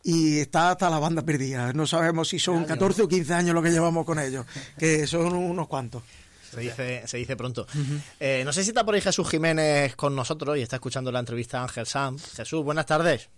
y 0.04 0.40
está 0.40 0.72
hasta 0.72 0.90
la 0.90 1.00
banda 1.00 1.24
perdida. 1.24 1.74
No 1.74 1.88
sabemos 1.88 2.30
si 2.30 2.38
son 2.38 2.66
14 2.66 3.04
o 3.04 3.08
15 3.08 3.34
años 3.34 3.56
lo 3.56 3.64
que 3.64 3.72
llevamos 3.72 4.06
con 4.06 4.20
ellos, 4.20 4.46
que 4.78 5.08
son 5.08 5.34
unos 5.34 5.68
cuantos. 5.68 6.04
Se 6.52 6.60
dice, 6.60 7.08
se 7.08 7.18
dice 7.18 7.36
pronto. 7.36 7.66
Eh, 8.20 8.44
no 8.46 8.54
sé 8.54 8.64
si 8.64 8.70
está 8.70 8.84
por 8.84 8.94
ahí 8.94 9.02
Jesús 9.02 9.28
Jiménez 9.30 9.96
con 9.96 10.16
nosotros 10.16 10.58
y 10.58 10.62
está 10.62 10.76
escuchando 10.76 11.12
la 11.12 11.20
entrevista 11.20 11.60
a 11.60 11.64
Ángel 11.64 11.88
Sam. 11.88 12.18
Jesús, 12.20 12.64
buenas 12.64 12.86
tardes. 12.86 13.30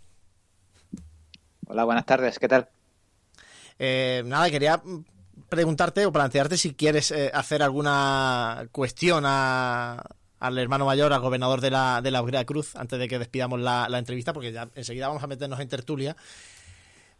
Hola, 1.67 1.86
buenas 1.86 2.05
tardes, 2.05 2.38
¿qué 2.39 2.47
tal? 2.47 2.69
Eh, 3.80 4.24
nada, 4.26 4.49
quería 4.49 4.82
preguntarte 5.47 6.05
o 6.05 6.11
plantearte 6.11 6.57
si 6.57 6.74
quieres 6.74 7.11
eh, 7.11 7.32
hacer 7.34 7.63
alguna 7.63 8.67
cuestión 8.71 9.24
a, 9.26 10.03
al 10.44 10.58
hermano 10.58 10.86
mayor, 10.86 11.14
al 11.14 11.22
gobernador 11.22 11.62
de 11.62 11.72
la, 11.72 12.02
de 12.02 12.12
la 12.12 12.46
Cruz, 12.46 12.76
antes 12.76 13.00
de 13.00 13.08
que 13.08 13.18
despidamos 13.18 13.62
la, 13.62 13.88
entrevista, 13.98 14.34
porque 14.34 14.52
ya 14.52 14.68
enseguida 14.76 15.08
vamos 15.08 15.24
a 15.24 15.28
meternos 15.28 15.58
en 15.62 15.70
tertulia. 15.70 16.18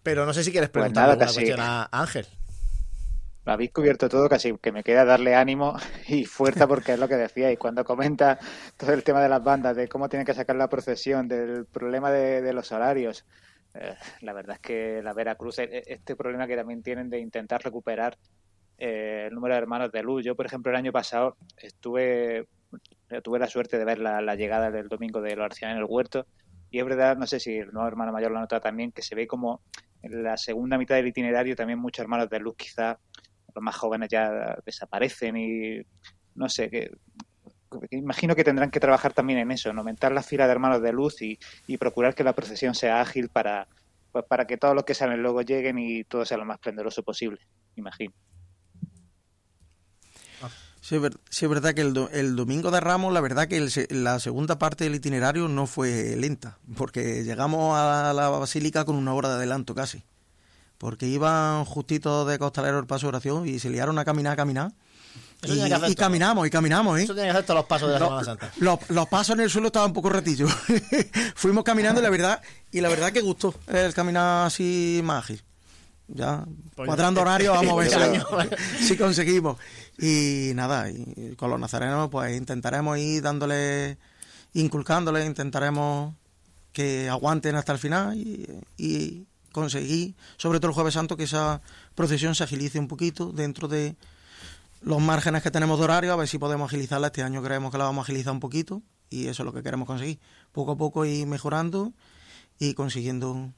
Pero 0.04 0.26
no 0.26 0.34
sé 0.34 0.44
si 0.44 0.52
quieres 0.52 0.70
pues 0.70 0.82
preguntar 0.82 1.10
alguna 1.10 1.28
cuestión 1.28 1.62
a, 1.62 1.88
Ángel. 1.90 2.28
Lo 3.46 3.54
habéis 3.54 3.72
cubierto 3.72 4.10
todo, 4.10 4.28
casi 4.28 4.58
que 4.58 4.74
me 4.74 4.84
queda 4.84 5.06
darle 5.06 5.36
ánimo 5.36 5.78
y 6.10 6.26
fuerza 6.26 6.68
porque 6.68 6.94
es 6.94 7.00
lo 7.00 7.08
que 7.08 7.16
decía. 7.16 7.50
Y 7.50 7.56
cuando 7.56 7.86
comenta 7.86 8.40
todo 8.76 8.92
el 8.92 9.06
tema 9.06 9.22
de 9.22 9.30
las 9.30 9.42
bandas, 9.42 9.78
de 9.78 9.88
cómo 9.88 10.10
tienen 10.10 10.26
que 10.26 10.34
sacar 10.34 10.58
la 10.58 10.68
procesión, 10.68 11.30
del 11.30 11.66
problema 11.66 12.12
de, 12.12 12.52
los 12.52 12.74
horarios, 12.74 13.26
eh, 13.74 13.96
la 14.20 14.34
verdad 14.34 14.58
es 14.58 14.62
que 14.62 15.02
la 15.02 15.14
Veracruz, 15.14 15.60
e, 15.60 15.64
e, 15.64 15.84
este 15.88 16.18
problema 16.18 16.46
que 16.46 16.58
también 16.58 16.84
tienen 16.84 17.10
de 17.10 17.20
intentar 17.20 17.64
recuperar 17.64 18.18
eh, 18.78 19.28
el 19.30 19.34
número 19.34 19.54
de 19.54 19.62
hermanos 19.62 19.94
de 19.94 20.04
luz. 20.04 20.26
Yo, 20.26 20.36
por 20.36 20.46
ejemplo, 20.46 20.72
el 20.72 20.76
año 20.76 20.92
pasado 20.92 21.38
estuve 21.56 22.48
tuve 23.22 23.40
la 23.40 23.48
suerte 23.48 23.78
de 23.78 23.86
ver 23.86 24.00
la, 24.00 24.36
llegada 24.36 24.72
del 24.72 24.88
domingo 24.88 25.22
de 25.22 25.36
los 25.36 25.62
en 25.62 25.70
el 25.70 25.86
huerto 25.86 26.26
y 26.70 26.80
es 26.80 26.86
verdad, 26.86 27.18
no 27.18 27.28
sé 27.28 27.40
si 27.40 27.58
el 27.58 27.72
nuevo 27.72 27.88
hermano 27.88 28.12
mayor 28.12 28.32
lo 28.32 28.40
nota 28.40 28.60
también, 28.60 28.92
que 28.92 29.04
se 29.04 29.14
ve 29.14 29.28
como 29.28 29.62
en 30.02 30.24
la 30.24 30.38
segunda 30.38 30.78
mitad 30.78 30.96
del 30.96 31.08
itinerario 31.08 31.56
también 31.56 31.80
muchos 31.80 32.04
hermanos 32.04 32.30
de 32.30 32.40
luz 32.40 32.56
quizá 32.58 33.00
los 33.54 33.64
más 33.64 33.76
jóvenes 33.76 34.10
ya 34.10 34.58
desaparecen 34.66 35.38
y 35.38 35.82
no 36.36 36.50
sé, 36.50 36.70
que, 36.70 36.90
imagino 37.92 38.36
que 38.36 38.44
tendrán 38.44 38.72
que 38.72 38.80
trabajar 38.80 39.14
también 39.14 39.40
en 39.40 39.52
eso, 39.52 39.70
en 39.70 39.78
aumentar 39.78 40.12
la 40.12 40.24
fila 40.24 40.46
de 40.46 40.52
hermanos 40.52 40.82
de 40.82 40.92
luz 40.92 41.22
y, 41.22 41.38
procurar 41.78 42.16
que 42.16 42.24
la 42.24 42.34
procesión 42.34 42.76
sea 42.76 43.02
ágil 43.02 43.30
para, 43.30 43.68
pues, 44.12 44.26
para 44.26 44.46
que 44.46 44.58
todos 44.58 44.76
los 44.76 44.84
que 44.84 44.94
salen 44.94 45.22
luego 45.22 45.42
lleguen 45.42 45.78
y 45.78 46.04
todo 46.04 46.26
sea 46.26 46.38
lo 46.38 46.46
más 46.46 46.56
esplendoroso 46.56 47.04
posible, 47.04 47.42
imagino. 47.76 48.14
Sí, 50.84 50.98
es 50.98 51.50
verdad 51.50 51.74
que 51.74 51.80
el, 51.80 52.36
domingo 52.36 52.70
de 52.70 52.82
Ramos, 52.82 53.14
la 53.14 53.22
verdad 53.22 53.48
que 53.48 53.88
la 53.90 54.20
segunda 54.20 54.60
parte 54.60 54.84
del 54.84 54.96
itinerario 54.96 55.48
no 55.48 55.66
fue 55.66 56.14
lenta, 56.18 56.58
porque 56.76 57.24
llegamos 57.24 57.78
a 57.78 58.12
la 58.14 58.28
basílica 58.28 58.84
con 58.84 58.98
una 58.98 59.14
hora 59.14 59.30
de 59.30 59.36
adelanto 59.36 59.76
casi, 59.76 60.04
porque 60.78 61.08
iban 61.08 61.64
justitos 61.64 62.28
de 62.28 62.38
costalero 62.38 62.80
el 62.80 62.86
paso 62.86 63.06
de 63.06 63.10
oración 63.10 63.48
y 63.48 63.60
se 63.60 63.70
liaron 63.70 63.98
a 63.98 64.04
caminar, 64.04 64.34
a 64.34 64.36
caminar. 64.36 64.74
Y, 65.44 65.96
caminamos, 65.96 66.48
y 66.48 66.50
caminamos, 66.50 67.00
¿eh? 67.00 67.04
Eso 67.04 67.14
tiene 67.14 67.28
que 67.28 67.32
hacer 67.32 67.46
todos 67.46 67.60
los 67.60 67.66
pasos 67.66 67.88
de 67.88 68.00
la 68.00 68.06
Semana 68.06 68.24
Santa. 68.26 68.52
Los, 68.58 69.08
pasos 69.08 69.36
en 69.36 69.42
el 69.42 69.50
suelo 69.50 69.68
estaban 69.68 69.92
un 69.92 69.94
poco 69.94 70.10
retillos. 70.10 70.52
Fuimos 71.36 71.64
caminando 71.64 72.02
y 72.02 72.04
la 72.04 72.10
verdad, 72.10 72.42
y 72.74 72.82
la 72.82 72.90
verdad 72.90 73.14
que 73.14 73.22
gustó 73.22 73.56
el 73.68 73.94
caminar 73.94 74.48
así 74.48 75.00
más 75.02 75.24
ágil. 75.24 75.42
Ya, 76.08 76.46
pues 76.76 76.88
cuadrando 76.88 77.22
horario, 77.22 77.54
vamos 77.54 77.94
a 77.94 78.08
ver 78.08 78.58
si 78.80 78.98
conseguimos. 78.98 79.58
Y 79.98 80.52
nada, 80.54 80.90
y 80.90 81.36
con 81.38 81.50
los 81.50 81.60
nazarenos 81.60 82.10
pues 82.10 82.36
intentaremos 82.38 82.98
ir 82.98 83.22
dándole, 83.22 83.98
inculcándole, 84.54 85.26
intentaremos 85.26 86.14
que 86.74 87.10
aguanten 87.10 87.56
hasta 87.56 87.72
el 87.72 87.80
final 87.80 88.18
y, 88.18 89.28
conseguir, 89.52 90.16
sobre 90.38 90.60
todo 90.60 90.70
el 90.70 90.74
jueves 90.74 90.96
santo, 90.96 91.16
que 91.16 91.26
esa 91.26 91.62
procesión 91.94 92.34
se 92.34 92.44
agilice 92.44 92.80
un 92.80 92.88
poquito 92.88 93.32
dentro 93.32 93.68
de 93.68 93.96
los 94.82 95.00
márgenes 95.00 95.44
que 95.44 95.52
tenemos 95.52 95.78
de 95.78 95.84
horario, 95.84 96.12
a 96.12 96.16
ver 96.16 96.28
si 96.28 96.40
podemos 96.40 96.72
agilizarla. 96.72 97.08
Este 97.08 97.22
año 97.22 97.44
creemos 97.44 97.72
que 97.72 97.78
la 97.78 97.84
vamos 97.84 98.02
a 98.02 98.06
agilizar 98.06 98.34
un 98.34 98.40
poquito 98.40 98.82
y 99.12 99.28
eso 99.28 99.44
es 99.44 99.46
lo 99.46 99.54
que 99.54 99.62
queremos 99.62 99.88
conseguir. 99.88 100.20
Poco 100.52 100.72
a 100.72 100.76
poco 100.76 101.06
ir 101.06 101.28
mejorando 101.28 101.94
y 102.58 102.74
consiguiendo 102.74 103.54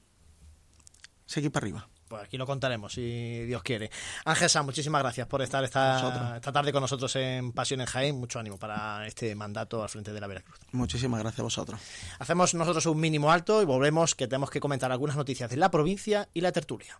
seguir 1.25 1.53
para 1.53 1.63
arriba. 1.63 1.87
Pues 2.07 2.23
aquí 2.23 2.37
lo 2.37 2.45
contaremos, 2.45 2.93
si 2.93 3.45
Dios 3.45 3.63
quiere. 3.63 3.89
Ángel 4.25 4.49
San, 4.49 4.65
muchísimas 4.65 5.01
gracias 5.01 5.27
por 5.27 5.41
estar 5.41 5.63
esta, 5.63 6.35
esta 6.35 6.51
tarde 6.51 6.71
con 6.71 6.81
nosotros 6.81 7.15
en 7.15 7.51
Pasión 7.51 7.81
en 7.81 7.87
Jaén. 7.87 8.15
Mucho 8.15 8.39
ánimo 8.39 8.57
para 8.57 9.07
este 9.07 9.33
mandato 9.33 9.81
al 9.81 9.89
frente 9.89 10.13
de 10.13 10.21
la 10.21 10.27
Veracruz. 10.27 10.59
Muchísimas 10.71 11.19
gracias 11.19 11.39
a 11.39 11.43
vosotros. 11.43 11.79
Hacemos 12.19 12.53
nosotros 12.53 12.85
un 12.85 12.99
mínimo 12.99 13.31
alto 13.31 13.61
y 13.61 13.65
volvemos 13.65 14.13
que 14.13 14.27
tenemos 14.27 14.51
que 14.51 14.59
comentar 14.59 14.91
algunas 14.91 15.15
noticias 15.15 15.49
de 15.49 15.57
la 15.57 15.71
provincia 15.71 16.29
y 16.33 16.41
la 16.41 16.51
tertulia. 16.51 16.99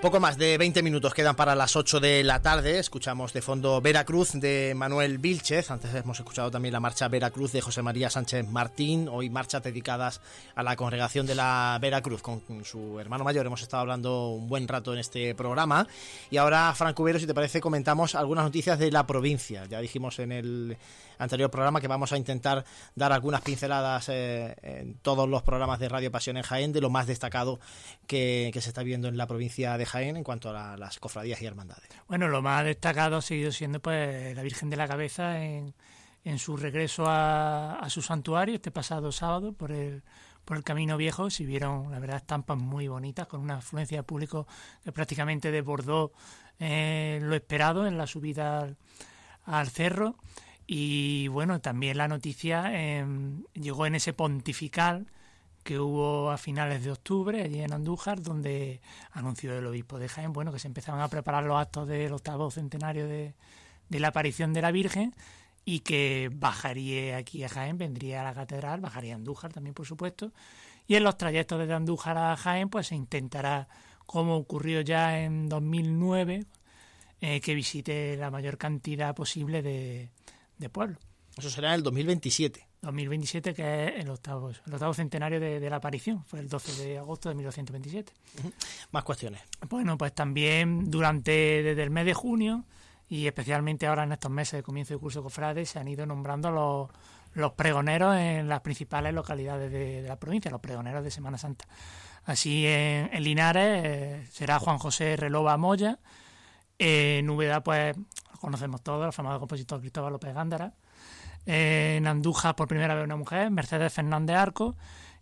Poco 0.00 0.20
más 0.20 0.38
de 0.38 0.56
20 0.58 0.80
minutos 0.84 1.12
quedan 1.12 1.34
para 1.34 1.56
las 1.56 1.74
8 1.74 1.98
de 1.98 2.22
la 2.22 2.40
tarde. 2.40 2.78
Escuchamos 2.78 3.32
de 3.32 3.42
fondo 3.42 3.80
Veracruz 3.80 4.30
de 4.34 4.72
Manuel 4.76 5.18
Vilchez. 5.18 5.72
Antes 5.72 5.92
hemos 5.92 6.20
escuchado 6.20 6.52
también 6.52 6.72
la 6.72 6.78
marcha 6.78 7.08
Veracruz 7.08 7.50
de 7.50 7.60
José 7.60 7.82
María 7.82 8.08
Sánchez 8.08 8.46
Martín. 8.46 9.08
Hoy 9.10 9.28
marchas 9.28 9.60
dedicadas 9.64 10.20
a 10.54 10.62
la 10.62 10.76
congregación 10.76 11.26
de 11.26 11.34
la 11.34 11.78
Veracruz. 11.80 12.22
Con 12.22 12.64
su 12.64 13.00
hermano 13.00 13.24
mayor 13.24 13.44
hemos 13.46 13.60
estado 13.60 13.80
hablando 13.80 14.28
un 14.28 14.48
buen 14.48 14.68
rato 14.68 14.92
en 14.92 15.00
este 15.00 15.34
programa. 15.34 15.88
Y 16.30 16.36
ahora, 16.36 16.72
Franco 16.76 17.02
Cubero, 17.02 17.18
si 17.18 17.26
te 17.26 17.34
parece, 17.34 17.60
comentamos 17.60 18.14
algunas 18.14 18.44
noticias 18.44 18.78
de 18.78 18.92
la 18.92 19.04
provincia. 19.04 19.66
Ya 19.66 19.80
dijimos 19.80 20.20
en 20.20 20.30
el 20.30 20.76
anterior 21.18 21.50
programa 21.50 21.80
que 21.80 21.88
vamos 21.88 22.12
a 22.12 22.16
intentar 22.16 22.64
dar 22.94 23.12
algunas 23.12 23.40
pinceladas 23.40 24.08
eh, 24.08 24.54
en 24.62 24.94
todos 24.94 25.28
los 25.28 25.42
programas 25.42 25.80
de 25.80 25.88
Radio 25.88 26.12
Pasión 26.12 26.36
en 26.36 26.44
Jaén 26.44 26.72
de 26.72 26.80
lo 26.80 26.90
más 26.90 27.08
destacado 27.08 27.58
que, 28.06 28.50
que 28.52 28.60
se 28.60 28.68
está 28.68 28.84
viendo 28.84 29.08
en 29.08 29.16
la 29.16 29.26
provincia 29.26 29.76
de 29.76 29.87
Jaén 29.88 30.16
en 30.16 30.24
cuanto 30.24 30.50
a 30.50 30.76
las 30.76 30.98
cofradías 30.98 31.40
y 31.42 31.46
hermandades. 31.46 31.88
Bueno, 32.06 32.28
lo 32.28 32.42
más 32.42 32.64
destacado 32.64 33.16
ha 33.16 33.22
seguido 33.22 33.52
siendo 33.52 33.80
pues 33.80 34.36
la 34.36 34.42
Virgen 34.42 34.70
de 34.70 34.76
la 34.76 34.86
Cabeza 34.86 35.42
en, 35.42 35.74
su 36.36 36.56
regreso 36.56 37.04
a, 37.06 37.84
su 37.88 38.02
santuario 38.02 38.54
este 38.56 38.70
pasado 38.70 39.10
sábado 39.12 39.52
por 39.52 39.72
el, 39.72 40.02
Camino 40.64 40.96
Viejo. 40.96 41.28
Si 41.28 41.44
vieron, 41.44 41.90
la 41.90 41.98
verdad, 41.98 42.16
estampas 42.16 42.56
muy 42.56 42.88
bonitas 42.88 43.26
con 43.26 43.40
una 43.40 43.56
afluencia 43.56 43.98
de 43.98 44.02
público 44.02 44.46
que 44.82 44.92
prácticamente 44.92 45.50
desbordó 45.50 46.12
eh, 46.58 47.18
lo 47.22 47.34
esperado 47.34 47.86
en 47.86 47.98
la 47.98 48.06
subida 48.06 48.74
al, 49.44 49.68
cerro. 49.68 50.16
Y 50.66 51.28
bueno, 51.28 51.60
también 51.60 51.98
la 51.98 52.08
noticia 52.08 52.72
em, 52.74 53.44
llegó 53.54 53.86
en 53.86 53.94
ese 53.94 54.12
pontifical 54.12 55.06
que 55.68 55.78
hubo 55.78 56.30
a 56.30 56.38
finales 56.38 56.82
de 56.82 56.90
octubre 56.90 57.42
allí 57.42 57.60
en 57.60 57.74
Andújar, 57.74 58.22
donde 58.22 58.80
anunció 59.10 59.54
el 59.54 59.66
obispo 59.66 59.98
de 59.98 60.08
Jaén, 60.08 60.32
bueno, 60.32 60.50
que 60.50 60.58
se 60.58 60.66
empezaban 60.66 61.02
a 61.02 61.08
preparar 61.08 61.44
los 61.44 61.60
actos 61.60 61.86
del 61.86 62.10
octavo 62.10 62.50
centenario 62.50 63.06
de, 63.06 63.34
la 63.90 64.08
aparición 64.08 64.54
de 64.54 64.62
la 64.62 64.70
Virgen 64.70 65.14
y 65.66 65.80
que 65.80 66.30
bajaría 66.32 67.18
aquí 67.18 67.44
a 67.44 67.50
Jaén, 67.50 67.76
vendría 67.76 68.22
a 68.22 68.24
la 68.24 68.32
catedral, 68.32 68.80
bajaría 68.80 69.12
a 69.12 69.16
Andújar 69.16 69.52
también, 69.52 69.74
por 69.74 69.84
supuesto, 69.84 70.32
y 70.86 70.94
en 70.94 71.04
los 71.04 71.18
trayectos 71.18 71.58
desde 71.58 71.74
Andújar 71.74 72.16
a 72.16 72.34
Jaén, 72.34 72.70
pues 72.70 72.86
se 72.86 72.94
intentará, 72.94 73.68
como 74.06 74.36
ocurrió 74.36 74.80
ya 74.80 75.20
en 75.20 75.50
2009, 75.50 76.46
eh, 77.20 77.42
que 77.42 77.54
visite 77.54 78.16
la 78.16 78.30
mayor 78.30 78.56
cantidad 78.56 79.14
posible 79.14 79.60
de, 79.60 80.08
de 80.56 80.70
pueblos. 80.70 80.98
Eso 81.36 81.50
será 81.50 81.68
en 81.68 81.74
el 81.74 81.82
2027. 81.82 82.67
2027, 82.82 83.54
que 83.54 83.86
es 83.86 84.04
el 84.04 84.10
octavo, 84.10 84.50
el 84.50 84.72
octavo 84.72 84.94
centenario 84.94 85.40
de, 85.40 85.68
la 85.68 85.76
aparición, 85.76 86.24
fue 86.24 86.40
el 86.40 86.48
12 86.48 86.84
de 86.84 86.98
agosto 86.98 87.28
de 87.28 87.34
1927. 87.34 88.12
Más 88.92 89.04
cuestiones. 89.04 89.42
Bueno, 89.68 89.98
pues 89.98 90.14
también 90.14 90.90
durante, 90.90 91.62
desde 91.62 91.82
el 91.82 91.90
mes 91.90 92.06
de 92.06 92.14
junio, 92.14 92.64
y 93.08 93.26
especialmente 93.26 93.86
ahora 93.86 94.04
en 94.04 94.12
estos 94.12 94.30
meses 94.30 94.58
de 94.58 94.62
comienzo 94.62 94.94
de 94.94 95.00
curso 95.00 95.22
cofrade, 95.22 95.66
se 95.66 95.78
han 95.78 95.88
ido 95.88 96.06
nombrando 96.06 96.50
los, 96.50 96.90
los 97.34 97.52
pregoneros 97.52 98.16
en 98.16 98.48
las 98.48 98.60
principales 98.60 99.14
localidades 99.14 99.70
de, 99.72 100.02
la 100.02 100.16
provincia, 100.16 100.50
los 100.50 100.60
pregoneros 100.60 101.02
de 101.02 101.10
Semana 101.10 101.38
Santa. 101.38 101.66
Así 102.24 102.66
en, 102.66 103.10
Linares 103.22 103.84
eh, 103.84 104.26
será 104.30 104.58
Juan 104.58 104.78
José 104.78 105.16
Relova 105.16 105.56
Moya, 105.56 105.98
en 106.78 107.28
Úbeda 107.28 107.62
pues 107.62 107.96
conocemos 108.40 108.82
todos, 108.82 109.06
el 109.06 109.12
famoso 109.12 109.40
compositor 109.40 109.80
Cristóbal 109.80 110.12
López 110.12 110.34
Gándara, 110.34 110.74
en 111.46 112.06
Andújar 112.06 112.56
por 112.56 112.68
primera 112.68 112.94
vez 112.94 113.04
una 113.04 113.16
mujer, 113.16 113.50
Mercedes 113.50 113.92
Fernández 113.92 114.36
Arco, 114.36 114.76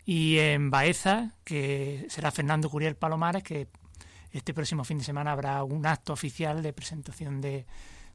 y 0.05 0.37
en 0.39 0.69
Baeza, 0.69 1.33
que 1.43 2.05
será 2.09 2.31
Fernando 2.31 2.69
Curiel 2.69 2.95
Palomares, 2.95 3.43
que 3.43 3.67
este 4.31 4.53
próximo 4.53 4.83
fin 4.83 4.99
de 4.99 5.03
semana 5.03 5.31
habrá 5.31 5.63
un 5.63 5.85
acto 5.85 6.13
oficial 6.13 6.61
de 6.61 6.73
presentación 6.73 7.41
de 7.41 7.65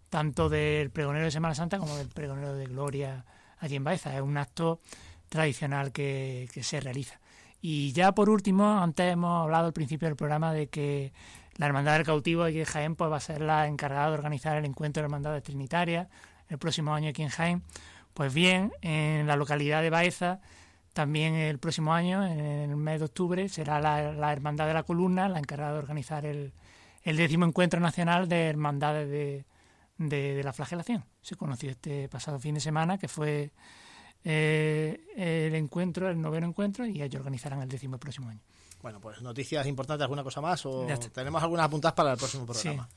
tanto 0.09 0.49
del 0.49 0.91
pregonero 0.91 1.25
de 1.25 1.31
Semana 1.31 1.55
Santa 1.55 1.79
como 1.79 1.97
del 1.97 2.09
pregonero 2.09 2.55
de 2.55 2.67
Gloria 2.67 3.25
allí 3.59 3.77
en 3.77 3.85
Baeza. 3.85 4.15
Es 4.15 4.21
un 4.21 4.37
acto 4.37 4.81
tradicional 5.29 5.93
que, 5.93 6.49
se 6.63 6.81
realiza. 6.81 7.19
Y 7.61 7.93
ya 7.93 8.13
por 8.13 8.29
último, 8.29 8.81
antes 8.81 9.11
hemos 9.11 9.43
hablado 9.43 9.67
al 9.67 9.73
principio 9.73 10.09
del 10.09 10.17
programa 10.17 10.53
de 10.53 10.69
que 10.69 11.13
la 11.57 11.67
Hermandad 11.67 11.95
del 11.95 12.07
Cautivo 12.07 12.43
aquí 12.43 12.61
en 12.61 12.67
Jaén 12.67 12.97
pues, 12.97 13.11
va 13.11 13.17
a 13.17 13.21
ser 13.21 13.41
la 13.41 13.67
encargada 13.67 14.09
de 14.09 14.15
organizar 14.15 14.57
el 14.57 14.65
encuentro 14.65 15.01
de 15.01 15.07
hermandades 15.07 15.43
trinitarias 15.43 16.09
el 16.53 16.59
próximo 16.59 16.95
año 16.95 17.09
aquí 17.11 17.23
en 17.23 17.29
Jaén. 17.29 17.63
Pues 18.15 18.33
bien, 18.33 18.73
en 18.83 19.27
la 19.27 19.37
localidad 19.37 19.83
de 19.83 19.91
Baeza, 19.91 20.41
también 20.93 21.35
el 21.35 21.59
próximo 21.59 21.95
año, 21.95 22.25
en 22.25 22.39
el 22.71 22.77
mes 22.77 23.01
de 23.01 23.07
octubre, 23.07 23.49
será 23.49 23.81
la, 23.81 24.33
Hermandad 24.33 24.67
de 24.67 24.75
la 24.75 24.83
Columna 24.83 25.29
la 25.29 25.39
encargada 25.39 25.73
de 25.73 25.79
organizar 25.79 26.27
el, 26.27 26.53
el 27.03 27.17
décimo 27.17 27.47
encuentro 27.47 27.81
nacional 27.81 28.29
de 28.29 28.49
hermandades 28.49 29.09
de, 29.09 29.47
de, 29.97 30.43
la 30.45 30.53
flagelación. 30.53 31.05
Se 31.23 31.37
conoció 31.37 31.71
este 31.71 32.09
pasado 32.09 32.39
fin 32.39 32.55
de 32.55 32.61
semana, 32.61 32.99
que 32.99 33.09
fue 33.09 33.53
eh, 34.25 35.01
el 35.17 35.55
encuentro, 35.55 36.11
el 36.11 36.21
noveno 36.21 36.47
encuentro, 36.47 36.87
y 36.87 37.03
ellos 37.03 37.21
organizarán 37.21 37.63
el 37.63 37.69
décimo 37.69 37.95
el 37.95 38.01
próximo 38.01 38.29
año. 38.29 38.41
Bueno, 38.83 39.01
pues 39.01 39.23
noticias 39.23 39.67
importantes, 39.67 40.03
¿alguna 40.03 40.25
cosa 40.25 40.41
más? 40.41 40.67
¿O 40.67 40.87
tenemos 41.15 41.43
algunas 41.43 41.67
apuntadas 41.67 41.95
para 41.95 42.13
el 42.13 42.19
próximo 42.19 42.45
programa? 42.45 42.89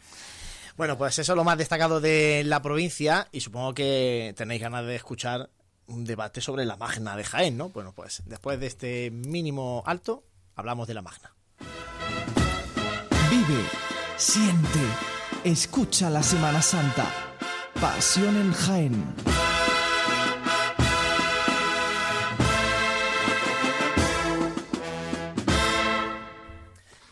Bueno, 0.77 0.97
pues 0.97 1.17
eso 1.19 1.33
es 1.33 1.35
lo 1.37 1.43
más 1.43 1.57
destacado 1.57 2.01
de 2.01 2.43
la 2.45 2.61
provincia 2.61 3.27
y 3.31 3.39
supongo 3.39 3.73
que 3.73 4.33
tenéis 4.35 4.61
ganas 4.61 4.85
de 4.85 4.95
escuchar 4.95 5.49
un 5.87 6.03
debate 6.03 6.41
sobre 6.41 6.65
la 6.65 6.75
magna 6.75 7.15
de 7.15 7.23
Jaén, 7.23 7.57
¿no? 7.57 7.69
Bueno, 7.69 7.93
pues 7.93 8.23
después 8.25 8.59
de 8.59 8.67
este 8.67 9.11
mínimo 9.11 9.83
alto, 9.85 10.25
hablamos 10.55 10.87
de 10.87 10.93
la 10.93 11.01
magna. 11.01 11.33
Vive, 13.29 13.63
siente, 14.17 14.79
escucha 15.43 16.09
la 16.09 16.23
Semana 16.23 16.61
Santa. 16.61 17.09
Pasión 17.79 18.35
en 18.35 18.51
Jaén. 18.51 19.44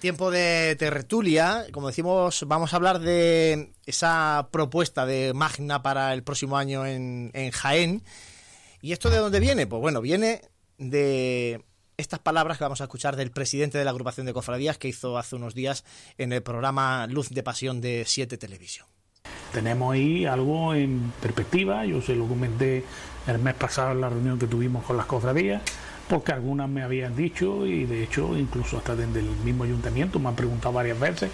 Tiempo 0.04 0.32
de 0.32 0.76
tertulia, 0.76 1.66
como 1.72 1.88
decimos, 1.88 2.44
vamos 2.46 2.74
a 2.74 2.76
hablar 2.76 3.00
de 3.00 3.72
esa 3.86 4.50
propuesta 4.52 5.06
de 5.06 5.32
Magna 5.34 5.82
para 5.82 6.14
el 6.14 6.24
próximo 6.24 6.58
año 6.58 6.86
en, 6.86 7.32
en 7.34 7.52
Jaén. 7.52 8.04
¿Y 8.82 8.92
esto 8.92 9.10
de 9.10 9.20
dónde 9.20 9.40
viene? 9.40 9.66
Pues 9.66 9.82
bueno, 9.82 10.02
viene 10.02 10.42
de 10.78 11.64
estas 11.96 12.20
palabras 12.20 12.58
que 12.58 12.66
vamos 12.66 12.82
a 12.82 12.84
escuchar 12.84 13.16
del 13.16 13.32
presidente 13.32 13.78
de 13.78 13.86
la 13.86 13.92
agrupación 13.92 14.26
de 14.26 14.34
cofradías 14.34 14.78
que 14.78 14.90
hizo 14.90 15.18
hace 15.18 15.38
unos 15.38 15.56
días 15.56 15.86
en 16.18 16.34
el 16.34 16.44
programa 16.44 17.08
Luz 17.08 17.30
de 17.30 17.42
Pasión 17.42 17.80
de 17.80 18.04
Siete 18.06 18.38
Televisión. 18.38 18.86
Tenemos 19.54 19.94
ahí 19.94 20.26
algo 20.26 20.74
en 20.74 21.14
perspectiva, 21.22 21.86
yo 21.86 22.02
se 22.02 22.14
lo 22.14 22.28
comenté 22.28 22.84
el 23.26 23.40
mes 23.40 23.54
pasado 23.54 23.94
en 23.94 24.02
la 24.02 24.10
reunión 24.10 24.38
que 24.38 24.48
tuvimos 24.48 24.84
con 24.84 24.98
las 24.98 25.06
cofradías 25.06 25.62
porque 26.08 26.32
algunas 26.32 26.70
me 26.70 26.84
habían 26.84 27.16
dicho 27.16 27.66
y 27.66 27.86
de 27.86 28.04
hecho 28.04 28.38
incluso 28.38 28.78
hasta 28.78 28.96
desde 28.96 29.20
el 29.20 29.30
mismo 29.44 29.64
ayuntamiento 29.64 30.20
me 30.20 30.30
han 30.30 30.36
preguntado 30.36 30.74
varias 30.74 31.00
veces 31.00 31.32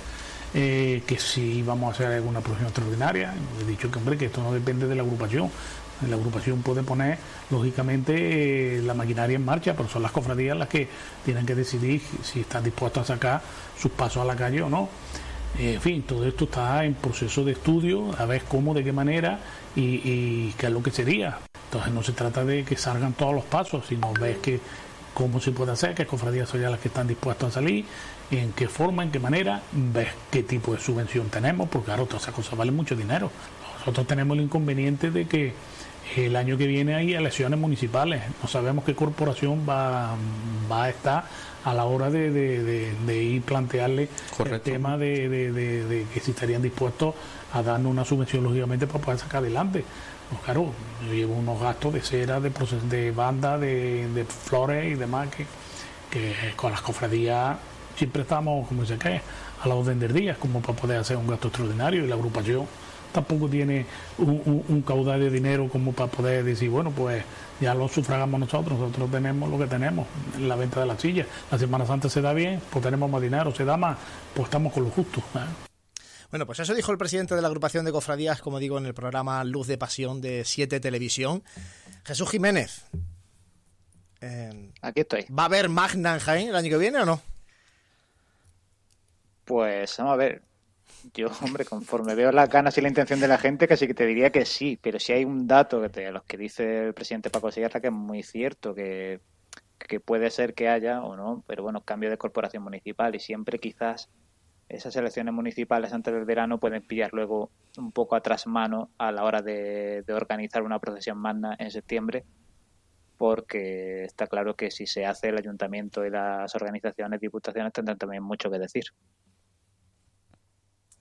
eh, 0.54 1.04
que 1.06 1.20
si 1.20 1.60
íbamos 1.60 1.90
a 1.90 1.92
hacer 1.92 2.08
alguna 2.16 2.42
producción 2.42 2.68
extraordinaria. 2.68 3.34
He 3.62 3.66
dicho 3.66 3.92
que 3.92 4.00
hombre 4.00 4.18
que 4.18 4.26
esto 4.26 4.42
no 4.42 4.52
depende 4.52 4.88
de 4.88 4.96
la 4.96 5.04
agrupación. 5.04 5.52
La 6.10 6.16
agrupación 6.16 6.62
puede 6.62 6.82
poner 6.82 7.18
lógicamente 7.52 8.78
eh, 8.78 8.82
la 8.82 8.94
maquinaria 8.94 9.36
en 9.36 9.46
marcha, 9.46 9.76
pero 9.76 9.90
son 9.90 10.02
las 10.02 10.12
cofradías 10.12 10.58
las 10.58 10.70
que 10.70 10.88
tienen 11.26 11.46
que 11.46 11.56
decidir 11.56 12.02
si 12.24 12.40
están 12.40 12.64
dispuestos 12.64 13.04
a 13.04 13.14
sacar 13.14 13.42
sus 13.78 13.92
pasos 13.92 14.24
a 14.24 14.26
la 14.26 14.36
calle 14.36 14.62
o 14.62 14.70
no. 14.70 14.90
Eh, 15.58 15.74
en 15.76 15.82
fin, 15.82 16.04
todo 16.04 16.26
esto 16.26 16.46
está 16.46 16.84
en 16.86 16.94
proceso 16.94 17.44
de 17.44 17.52
estudio, 17.52 18.12
a 18.18 18.26
ver 18.26 18.44
cómo, 18.48 18.74
de 18.74 18.84
qué 18.84 18.92
manera 18.92 19.40
y, 19.76 20.52
qué 20.54 20.68
es 20.68 20.72
lo 20.72 20.82
que 20.82 20.92
sería. 20.92 21.38
Entonces 21.70 21.94
no 21.94 22.02
se 22.02 22.14
trata 22.14 22.44
de 22.44 22.64
que 22.64 22.76
salgan 22.76 23.14
todos 23.14 23.36
los 23.36 23.44
pasos, 23.44 23.86
sino 23.88 24.12
ver 24.14 24.38
que 24.38 24.60
cómo 25.14 25.40
se 25.40 25.52
puede 25.52 25.72
hacer, 25.72 25.94
qué 25.94 26.08
cofradías 26.08 26.50
son 26.50 26.62
ya 26.62 26.70
las 26.70 26.80
que 26.80 26.88
están 26.88 27.08
dispuestas 27.08 27.50
a 27.50 27.52
salir, 27.52 27.86
en 28.32 28.54
qué 28.54 28.68
forma, 28.68 29.04
en 29.04 29.12
qué 29.12 29.20
manera, 29.20 29.62
ver 29.72 30.10
qué 30.32 30.42
tipo 30.42 30.74
de 30.74 30.80
subvención 30.80 31.30
tenemos, 31.30 31.70
porque 31.70 31.86
claro, 31.86 32.06
todas 32.06 32.24
esas 32.24 32.34
cosas 32.34 32.58
valen 32.58 32.76
mucho 32.76 32.96
dinero. 32.96 33.30
Nosotros 33.80 34.08
tenemos 34.08 34.38
el 34.38 34.46
inconveniente 34.46 35.12
de 35.12 35.28
que 35.28 35.54
el 36.16 36.36
año 36.36 36.58
que 36.58 36.66
viene 36.66 36.96
hay 36.96 37.14
elecciones 37.14 37.60
municipales, 37.60 38.24
no 38.42 38.50
sabemos 38.50 38.84
qué 38.84 38.96
corporación 38.96 39.66
va, 39.68 40.16
va 40.72 40.86
a 40.86 40.90
estar 40.90 41.26
a 41.66 41.74
la 41.74 41.86
hora 41.86 42.10
de, 42.10 42.32
de, 42.32 43.24
ir 43.24 43.42
plantearle 43.44 44.10
el 44.44 44.62
tema 44.62 44.98
de, 44.98 46.06
que 46.14 46.20
si 46.20 46.32
estarían 46.32 46.62
dispuestos 46.62 47.14
a 47.54 47.62
darnos 47.62 47.92
una 47.92 48.06
subvención 48.06 48.44
lógicamente 48.44 48.88
para 48.88 49.04
poder 49.04 49.20
sacar 49.20 49.44
adelante. 49.44 49.84
Pues 50.30 50.42
claro, 50.44 50.72
yo 51.08 51.14
llevo 51.14 51.34
unos 51.36 51.60
gastos 51.60 51.94
de 51.94 52.02
cera, 52.02 52.40
de, 52.40 52.52
de 52.90 53.12
banda, 53.12 53.58
de, 53.58 54.26
flores 54.28 54.92
y 54.92 54.96
demás 54.96 55.28
que, 55.30 55.46
que 56.12 56.54
con 56.56 56.72
las 56.72 56.82
cofradías 56.82 57.58
siempre 57.96 58.22
estamos, 58.22 58.68
como 58.68 58.82
dice 58.82 58.98
que, 58.98 59.22
a 59.62 59.68
la 59.68 59.76
orden 59.76 60.00
del 60.00 60.14
día, 60.14 60.36
como 60.36 60.62
para 60.62 60.80
poder 60.80 61.00
hacer 61.00 61.18
un 61.18 61.28
gasto 61.28 61.48
extraordinario 61.48 62.06
y 62.06 62.08
la 62.08 62.16
agrupación 62.16 62.66
tampoco 63.12 63.50
tiene 63.50 63.86
un, 64.18 64.84
caudal 64.86 65.20
de 65.20 65.30
dinero 65.30 65.68
como 65.70 65.92
para 65.94 66.10
poder 66.10 66.44
decir, 66.44 66.70
bueno, 66.70 66.92
pues 66.92 67.24
ya 67.60 67.74
lo 67.74 67.88
sufragamos 67.88 68.40
nosotros, 68.40 68.80
nosotros 68.80 69.12
tenemos 69.12 69.50
lo 69.50 69.58
que 69.58 69.66
tenemos, 69.66 70.08
la 70.40 70.56
venta 70.56 70.80
de 70.80 70.86
la 70.86 70.98
silla. 70.98 71.26
La 71.52 71.58
Semana 71.58 71.86
Santa 71.86 72.10
se 72.10 72.22
da 72.22 72.34
bien, 72.34 72.62
pues 72.70 72.84
tenemos 72.84 73.10
más 73.10 73.22
dinero, 73.22 73.54
se 73.54 73.66
da 73.66 73.78
más, 73.78 73.98
pues 74.34 74.46
estamos 74.46 74.74
con 74.74 74.84
lo 74.84 74.90
justo. 74.90 75.22
¿eh? 75.36 75.69
Bueno, 76.30 76.46
pues 76.46 76.60
eso 76.60 76.76
dijo 76.76 76.92
el 76.92 76.98
presidente 76.98 77.34
de 77.34 77.42
la 77.42 77.48
agrupación 77.48 77.86
de 77.86 77.92
cofradías, 77.92 78.42
como 78.42 78.60
digo, 78.60 78.78
en 78.78 78.86
el 78.86 78.94
programa 78.94 79.44
Luz 79.44 79.66
de 79.68 79.80
Pasión 79.80 80.22
de 80.22 80.46
Siete 80.46 80.80
Televisión, 80.80 81.44
Jesús 82.04 82.30
Jiménez. 82.30 82.86
Eh, 84.22 84.72
Aquí 84.82 85.02
estoy. 85.02 85.26
¿Va 85.32 85.44
a 85.44 85.46
haber 85.48 85.70
Magna 85.70 86.14
en 86.14 86.20
Jaén 86.20 86.50
el 86.50 86.56
año 86.56 86.70
que 86.70 86.78
viene 86.78 87.00
o 87.00 87.06
no? 87.06 87.22
Pues 89.46 89.98
vamos 89.98 90.14
a 90.14 90.18
ver. 90.18 90.44
Yo, 91.16 91.30
hombre, 91.42 91.66
conforme 91.66 92.14
veo 92.14 92.32
las 92.32 92.50
ganas 92.50 92.78
y 92.78 92.82
la 92.82 92.90
intención 92.90 93.20
de 93.20 93.28
la 93.28 93.40
gente, 93.40 93.68
casi 93.68 93.88
que 93.88 93.96
te 93.96 94.06
diría 94.06 94.32
que 94.32 94.46
sí, 94.46 94.78
pero 94.80 95.00
si 95.00 95.14
hay 95.14 95.26
un 95.26 95.48
dato 95.48 95.82
que 95.82 95.90
te, 95.90 96.12
los 96.12 96.24
que 96.24 96.38
dice 96.38 96.88
el 96.88 96.94
presidente 96.94 97.32
Paco 97.32 97.52
Sierra 97.52 97.80
que 97.80 97.88
es 97.88 97.94
muy 97.94 98.22
cierto, 98.22 98.76
que, 98.76 99.22
que 99.80 100.00
puede 100.00 100.30
ser 100.30 100.54
que 100.54 100.68
haya 100.68 101.02
o 101.02 101.16
no, 101.16 101.44
pero 101.48 101.64
bueno, 101.64 101.82
cambio 101.82 102.12
de 102.12 102.18
corporación 102.18 102.62
municipal 102.62 103.16
y 103.16 103.20
siempre 103.20 103.60
quizás 103.60 104.10
esas 104.70 104.96
elecciones 104.96 105.34
municipales 105.34 105.92
antes 105.94 106.14
del 106.14 106.26
verano 106.26 106.60
pueden 106.60 106.84
pillar 106.84 107.10
luego 107.12 107.50
un 107.78 107.92
poco 107.92 108.16
atrás 108.16 108.46
mano 108.46 108.92
a 109.00 109.12
la 109.12 109.24
hora 109.24 109.42
de, 109.42 110.06
organizar 110.14 110.62
una 110.62 110.80
procesión 110.80 111.18
magna 111.18 111.56
en 111.58 111.72
septiembre, 111.72 112.24
porque 113.18 114.04
está 114.04 114.28
claro 114.28 114.56
que 114.56 114.70
si 114.70 114.86
se 114.86 115.06
hace 115.06 115.30
el 115.30 115.40
ayuntamiento 115.40 116.06
y 116.06 116.12
las 116.12 116.54
organizaciones, 116.54 117.20
diputaciones 117.20 117.74
tendrán 117.74 117.98
también 117.98 118.22
mucho 118.22 118.52
que 118.52 118.60
decir. 118.60 118.86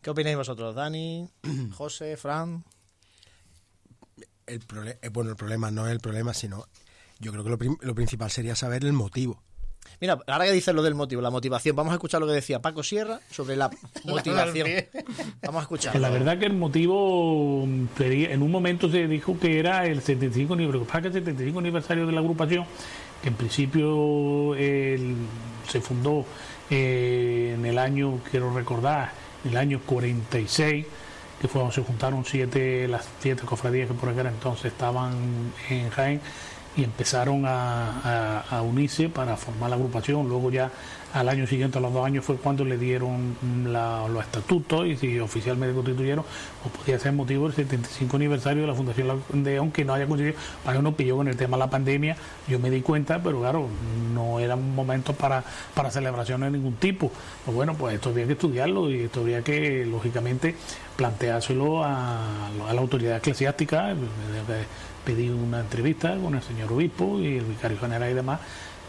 ¿Qué 0.00 0.10
opináis 0.10 0.36
vosotros, 0.36 0.74
Dani, 0.74 1.28
José, 1.72 2.16
Fran? 2.16 2.64
El 4.46 4.62
eh, 5.02 5.08
bueno, 5.10 5.28
el 5.28 5.36
problema 5.36 5.70
no 5.70 5.86
es 5.86 5.92
el 5.92 6.00
problema, 6.00 6.32
sino 6.32 6.64
yo 7.18 7.32
creo 7.32 7.44
que 7.44 7.68
lo 7.86 7.94
principal 7.94 8.30
sería 8.30 8.56
saber 8.56 8.84
el 8.84 8.94
motivo. 8.94 9.42
Mira, 10.00 10.18
ahora 10.26 10.44
que 10.44 10.52
dices 10.52 10.74
lo 10.74 10.82
del 10.82 10.94
motivo, 10.94 11.20
la 11.22 11.30
motivación, 11.30 11.74
vamos 11.74 11.92
a 11.92 11.94
escuchar 11.94 12.20
lo 12.20 12.26
que 12.26 12.34
decía 12.34 12.60
Paco 12.60 12.82
Sierra 12.82 13.20
sobre 13.30 13.56
la 13.56 13.70
motivación. 14.04 14.68
vamos 15.42 15.60
a 15.60 15.62
escuchar. 15.62 15.96
La 15.98 16.10
verdad 16.10 16.38
que 16.38 16.46
el 16.46 16.54
motivo, 16.54 17.64
en 17.98 18.42
un 18.42 18.50
momento 18.50 18.90
se 18.90 19.06
dijo 19.06 19.38
que 19.38 19.58
era 19.58 19.86
el 19.86 20.00
75 20.02 20.54
aniversario, 20.54 21.08
el 21.08 21.12
75 21.12 21.58
aniversario 21.58 22.06
de 22.06 22.12
la 22.12 22.20
agrupación, 22.20 22.64
que 23.22 23.28
en 23.28 23.34
principio 23.34 24.54
se 24.56 25.80
fundó 25.80 26.24
eh, 26.70 27.54
en 27.58 27.64
el 27.66 27.78
año, 27.78 28.20
quiero 28.30 28.52
recordar, 28.54 29.12
en 29.44 29.50
el 29.50 29.56
año 29.56 29.80
46 29.84 30.86
que 31.40 31.48
fue 31.48 31.60
donde 31.60 31.74
se 31.74 31.82
juntaron 31.82 32.24
siete, 32.24 32.88
las 32.88 33.08
siete 33.20 33.42
cofradías 33.44 33.88
que 33.88 33.94
por 33.94 34.08
aquel 34.08 34.26
entonces 34.26 34.66
estaban 34.66 35.52
en 35.70 35.88
Jaén 35.90 36.20
y 36.78 36.84
empezaron 36.84 37.42
a, 37.44 38.62
unirse 38.64 39.08
para 39.08 39.36
formar 39.36 39.70
la 39.70 39.76
agrupación. 39.76 40.28
Luego 40.28 40.50
ya 40.50 40.70
al 41.12 41.28
año 41.28 41.46
siguiente, 41.46 41.78
a 41.78 41.80
los 41.80 41.92
dos 41.92 42.06
años, 42.06 42.24
fue 42.24 42.36
cuando 42.36 42.64
le 42.64 42.78
dieron 42.78 43.36
los 43.64 44.24
estatutos 44.24 44.86
y 44.86 44.96
si 44.96 45.18
oficialmente 45.18 45.74
constituyeron, 45.74 46.24
pues 46.62 46.74
podía 46.76 46.98
ser 47.00 47.12
motivo 47.12 47.46
del 47.46 47.56
75 47.56 48.16
aniversario 48.16 48.62
de 48.62 48.68
la 48.68 48.74
Fundación 48.74 49.20
León, 49.42 49.72
que 49.72 49.84
no 49.84 49.94
haya 49.94 50.06
conseguido, 50.06 50.36
para 50.64 50.78
uno 50.78 50.92
pilló 50.94 51.16
con 51.16 51.26
el 51.26 51.36
tema 51.36 51.56
de 51.56 51.64
la 51.64 51.70
pandemia, 51.70 52.16
yo 52.46 52.60
me 52.60 52.70
di 52.70 52.80
cuenta, 52.80 53.20
pero 53.22 53.40
claro, 53.40 53.66
no 54.14 54.38
eran 54.38 54.74
momentos 54.76 55.16
para, 55.16 55.42
para 55.74 55.90
celebraciones 55.90 56.52
de 56.52 56.58
ningún 56.58 56.74
tipo. 56.74 57.10
Pues 57.44 57.56
bueno, 57.56 57.74
pues 57.74 57.96
esto 57.96 58.10
había 58.10 58.26
que 58.26 58.34
estudiarlo 58.34 58.88
y 58.88 59.00
esto 59.02 59.22
había 59.22 59.42
que, 59.42 59.84
lógicamente, 59.84 60.54
planteárselo 60.96 61.82
a 61.82 62.50
la 62.72 62.80
autoridad 62.80 63.16
eclesiástica, 63.16 63.94
pedí 65.08 65.30
una 65.30 65.60
entrevista 65.60 66.18
con 66.18 66.34
el 66.34 66.42
señor 66.42 66.70
obispo 66.70 67.18
y 67.18 67.38
el 67.38 67.46
vicario 67.46 67.78
general 67.78 68.10
y 68.10 68.12
demás, 68.12 68.40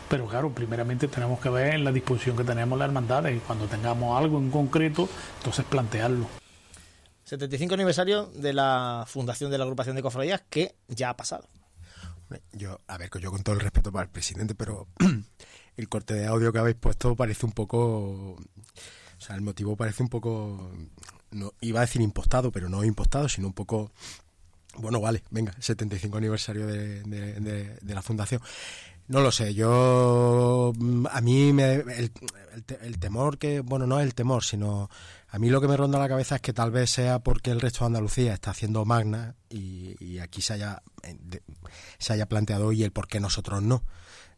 pero 0.09 0.27
claro, 0.27 0.53
primeramente 0.53 1.07
tenemos 1.07 1.39
que 1.39 1.47
ver 1.47 1.79
la 1.79 1.93
disposición 1.93 2.35
que 2.35 2.43
tenemos 2.43 2.77
las 2.77 2.87
hermandades 2.87 3.37
y 3.37 3.39
cuando 3.39 3.67
tengamos 3.67 4.19
algo 4.21 4.37
en 4.37 4.51
concreto, 4.51 5.07
entonces 5.37 5.63
plantearlo. 5.63 6.27
75 7.23 7.73
aniversario 7.73 8.25
de 8.35 8.51
la 8.51 9.05
fundación 9.07 9.49
de 9.49 9.59
la 9.59 9.63
agrupación 9.63 9.95
de 9.95 10.01
cofradías 10.01 10.41
que 10.49 10.75
ya 10.89 11.11
ha 11.11 11.15
pasado. 11.15 11.47
Yo, 12.51 12.81
a 12.87 12.97
ver, 12.97 13.09
yo 13.21 13.31
con 13.31 13.41
todo 13.41 13.55
el 13.55 13.61
respeto 13.61 13.93
para 13.93 14.03
el 14.03 14.09
presidente, 14.09 14.55
pero 14.55 14.89
el 15.77 15.87
corte 15.87 16.15
de 16.15 16.25
audio 16.27 16.51
que 16.51 16.59
habéis 16.59 16.75
puesto 16.75 17.15
parece 17.15 17.45
un 17.45 17.53
poco, 17.53 17.79
o 17.79 18.39
sea, 19.19 19.37
el 19.37 19.41
motivo 19.41 19.77
parece 19.77 20.03
un 20.03 20.09
poco, 20.09 20.69
no 21.31 21.53
iba 21.61 21.79
a 21.79 21.85
decir 21.85 22.01
impostado, 22.01 22.51
pero 22.51 22.67
no 22.67 22.83
impostado, 22.83 23.29
sino 23.29 23.47
un 23.47 23.53
poco 23.53 23.93
bueno, 24.77 25.01
vale, 25.01 25.23
venga, 25.29 25.53
75 25.59 26.17
aniversario 26.17 26.67
de, 26.67 27.03
de, 27.03 27.93
la 27.93 28.01
fundación. 28.01 28.41
No 29.07 29.21
lo 29.21 29.31
sé, 29.31 29.55
yo 29.55 30.71
mm, 30.77 31.07
a 31.11 31.21
mí 31.21 31.51
me, 31.51 31.73
el, 31.73 32.11
el, 32.81 32.99
temor 32.99 33.39
que, 33.39 33.61
bueno, 33.61 33.87
no 33.87 33.99
es 33.99 34.05
el 34.05 34.13
temor, 34.13 34.43
sino 34.43 34.89
a 35.29 35.39
mí 35.39 35.49
lo 35.49 35.59
que 35.61 35.67
me 35.67 35.75
ronda 35.75 35.97
la 35.97 36.07
cabeza 36.07 36.35
es 36.35 36.41
que 36.41 36.53
tal 36.53 36.71
vez 36.71 36.91
sea 36.91 37.19
porque 37.19 37.49
el 37.51 37.61
resto 37.61 37.79
de 37.79 37.87
Andalucía 37.87 38.33
está 38.33 38.51
haciendo 38.51 38.85
magna 38.85 39.35
y, 39.49 40.19
aquí 40.19 40.41
se 40.41 40.53
haya, 40.53 40.83
eh, 41.03 41.17
se 41.97 42.13
haya 42.13 42.27
planteado 42.27 42.71
y 42.71 42.83
el 42.83 42.91
por 42.91 43.07
qué 43.07 43.19
nosotros 43.19 43.63
no. 43.63 43.83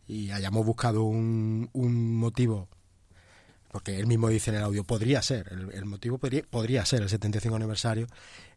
Y 0.07 0.32
hayamos 0.32 0.65
buscado 0.65 1.03
un, 1.03 1.69
un 1.73 2.15
motivo 2.15 2.69
porque 3.71 3.97
él 3.97 4.05
mismo 4.05 4.27
dice 4.27 4.51
en 4.51 4.57
el 4.57 4.63
audio, 4.63 4.84
podría 4.84 5.21
ser, 5.21 5.47
el, 5.49 5.86
motivo 5.86 6.17
podría, 6.17 6.43
podría, 6.43 6.86
ser 6.86 7.03
el 7.03 7.09
75 7.09 7.55
aniversario, 7.55 8.07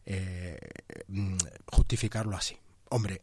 eh, 0.07 0.59
mm, 1.09 1.37
justificarlo 1.67 2.37
así. 2.37 2.57
Hombre, 2.91 3.23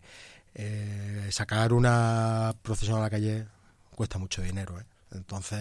eh, 0.54 1.28
sacar 1.32 1.74
una 1.74 2.54
procesión 2.62 2.98
a 2.98 3.02
la 3.02 3.10
calle 3.10 3.48
cuesta 3.96 4.18
mucho 4.18 4.42
dinero, 4.42 4.80
¿eh? 4.80 4.86
Entonces, 5.14 5.60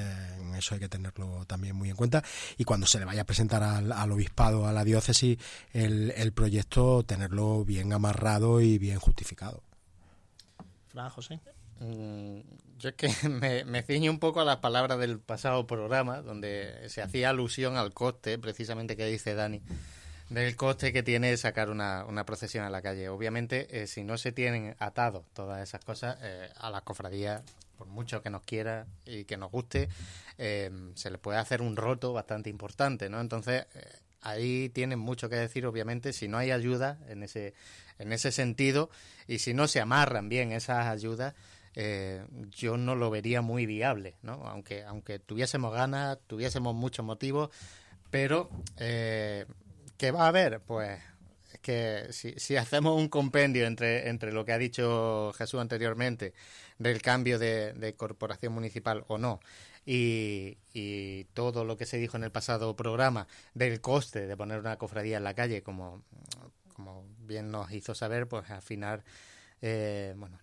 eso 0.57 0.75
hay 0.75 0.81
que 0.81 0.89
tenerlo 0.89 1.45
también 1.45 1.75
muy 1.75 1.91
en 1.91 1.97
cuenta. 1.97 2.23
Y 2.57 2.62
cuando 2.62 2.87
se 2.87 3.01
le 3.01 3.05
vaya 3.05 3.23
a 3.23 3.25
presentar 3.25 3.62
al, 3.64 4.12
obispado, 4.12 4.66
a 4.68 4.73
la 4.73 4.85
diócesis, 4.85 5.39
el, 5.73 6.12
el, 6.16 6.33
proyecto, 6.33 7.03
tenerlo 7.03 7.64
bien 7.64 7.93
amarrado 7.93 8.61
y 8.61 8.79
bien 8.79 9.01
justificado. 9.01 9.64
Fran, 10.87 11.11
José. 11.11 11.41
Mm, 11.81 12.41
yo 12.79 12.91
es 12.91 12.95
que 12.95 13.09
me, 13.29 13.64
me 13.64 13.83
ciño 13.83 14.11
un 14.11 14.18
poco 14.18 14.41
a 14.41 14.45
las 14.45 14.59
palabras 14.59 14.99
del 14.99 15.18
pasado 15.18 15.66
programa, 15.66 16.23
donde 16.23 16.89
se 16.89 17.03
hacía 17.03 17.31
alusión 17.31 17.77
al 17.77 17.93
coste, 17.93 18.39
precisamente 18.39 18.97
que 18.97 19.07
dice 19.07 19.35
Dani, 19.35 19.62
del 20.31 20.57
coste 20.57 20.93
que 20.93 21.03
tiene 21.03 21.37
sacar 21.37 21.70
una, 21.70 22.05
una 22.07 22.24
procesión 22.24 22.64
a 22.64 22.70
la 22.70 22.81
calle. 22.81 23.09
Obviamente, 23.09 23.83
eh, 23.83 23.87
si 23.87 24.03
no 24.03 24.16
se 24.16 24.33
tienen 24.33 24.74
atados 24.78 25.24
todas 25.35 25.62
esas 25.62 25.85
cosas, 25.85 26.16
eh, 26.22 26.49
a 26.57 26.70
las 26.70 26.83
cofradías, 26.83 27.43
por 27.76 27.87
mucho 27.87 28.22
que 28.22 28.31
nos 28.31 28.43
quiera 28.43 28.87
y 29.05 29.24
que 29.24 29.37
nos 29.37 29.51
guste, 29.51 29.89
eh, 30.39 30.70
se 30.95 31.11
le 31.11 31.18
puede 31.18 31.39
hacer 31.39 31.61
un 31.61 31.76
roto 31.76 32.12
bastante 32.12 32.49
importante, 32.49 33.09
¿no? 33.09 33.20
Entonces, 33.20 33.66
ahí 34.22 34.68
tienen 34.70 34.99
mucho 34.99 35.28
que 35.28 35.37
decir, 35.37 35.66
obviamente, 35.66 36.12
si 36.12 36.28
no 36.28 36.39
hay 36.39 36.51
ayuda 36.51 36.99
en 37.09 37.22
ese, 37.22 37.55
en 37.99 38.12
ese 38.12 38.33
sentido 38.33 38.91
y 39.26 39.39
si 39.39 39.55
no 39.55 39.68
se 39.68 39.81
amarran 39.81 40.28
bien 40.28 40.53
esas 40.53 40.87
ayudas, 40.87 41.35
eh, 41.74 42.24
yo 42.51 42.76
no 42.76 42.97
lo 42.97 43.11
vería 43.11 43.43
muy 43.43 43.66
viable, 43.66 44.16
¿no? 44.22 44.47
Aunque, 44.47 44.83
aunque 44.83 45.18
tuviésemos 45.18 45.72
ganas, 45.72 46.18
tuviésemos 46.26 46.74
muchos 46.74 47.05
motivos, 47.05 47.51
pero 48.11 48.51
eh, 48.76 49.47
¿qué 50.01 50.12
va 50.12 50.24
a 50.24 50.28
haber? 50.28 50.61
Pues 50.61 50.98
es 51.53 51.61
que 51.61 52.07
si, 52.11 52.32
si, 52.38 52.57
hacemos 52.57 52.96
un 52.96 53.11
compendio 53.11 53.66
entre, 53.66 54.09
entre 54.09 54.32
lo 54.32 54.46
que 54.46 54.53
ha 54.53 54.59
dicho 54.59 55.30
Jesús 55.36 55.61
anteriormente 55.61 56.32
del 56.78 57.03
cambio 57.03 57.38
de, 57.38 57.94
corporación 57.98 58.55
municipal 58.55 59.05
o 59.09 59.18
no 59.18 59.40
y, 59.84 60.57
y, 60.72 61.24
todo 61.34 61.66
lo 61.66 61.76
que 61.76 61.84
se 61.84 61.98
dijo 61.98 62.16
en 62.16 62.24
el 62.24 62.32
pasado 62.32 62.74
programa 62.76 63.28
del 63.53 63.82
coste 63.82 64.26
de 64.26 64.36
poner 64.38 64.61
una 64.61 64.78
cofradía 64.78 65.18
en 65.18 65.24
la 65.24 65.34
calle, 65.34 65.62
como, 65.62 66.03
como 66.72 67.05
bien 67.18 67.51
nos 67.51 67.70
hizo 67.70 67.94
saber, 67.94 68.26
pues 68.26 68.48
al 68.51 68.62
final 68.62 69.05
eh, 69.61 70.14
bueno, 70.16 70.38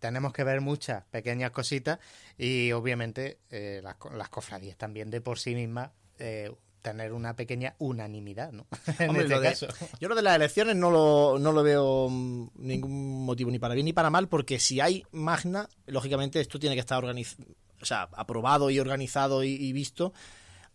tenemos 0.00 0.32
que 0.32 0.42
ver 0.42 0.60
muchas 0.60 1.04
pequeñas 1.04 1.52
cositas 1.52 2.00
y 2.36 2.72
obviamente 2.72 3.38
eh, 3.50 3.80
las, 3.84 3.94
las, 4.12 4.30
cofradías 4.30 4.76
también 4.76 5.10
de 5.10 5.20
por 5.20 5.38
sí 5.38 5.54
mismas 5.54 5.90
eh, 6.18 6.50
tener 6.90 7.12
una 7.12 7.34
pequeña 7.34 7.74
unanimidad, 7.78 8.52
¿no? 8.52 8.66
Este 8.86 9.66
yo 10.00 10.08
lo 10.08 10.14
de 10.14 10.22
las 10.22 10.36
elecciones 10.36 10.76
no 10.76 10.90
lo, 10.90 11.36
no 11.38 11.50
lo 11.50 11.62
veo 11.64 12.08
mm, 12.08 12.50
ningún 12.58 13.24
motivo 13.24 13.50
ni 13.50 13.58
para 13.58 13.74
bien 13.74 13.86
ni 13.86 13.92
para 13.92 14.08
mal, 14.08 14.28
porque 14.28 14.60
si 14.60 14.80
hay 14.80 15.04
magna, 15.10 15.68
lógicamente 15.86 16.40
esto 16.40 16.60
tiene 16.60 16.76
que 16.76 16.80
estar 16.80 16.98
organizado, 16.98 17.44
o 17.82 17.84
sea, 17.84 18.08
aprobado 18.12 18.70
y 18.70 18.78
organizado 18.78 19.42
y 19.42 19.72
visto 19.72 20.12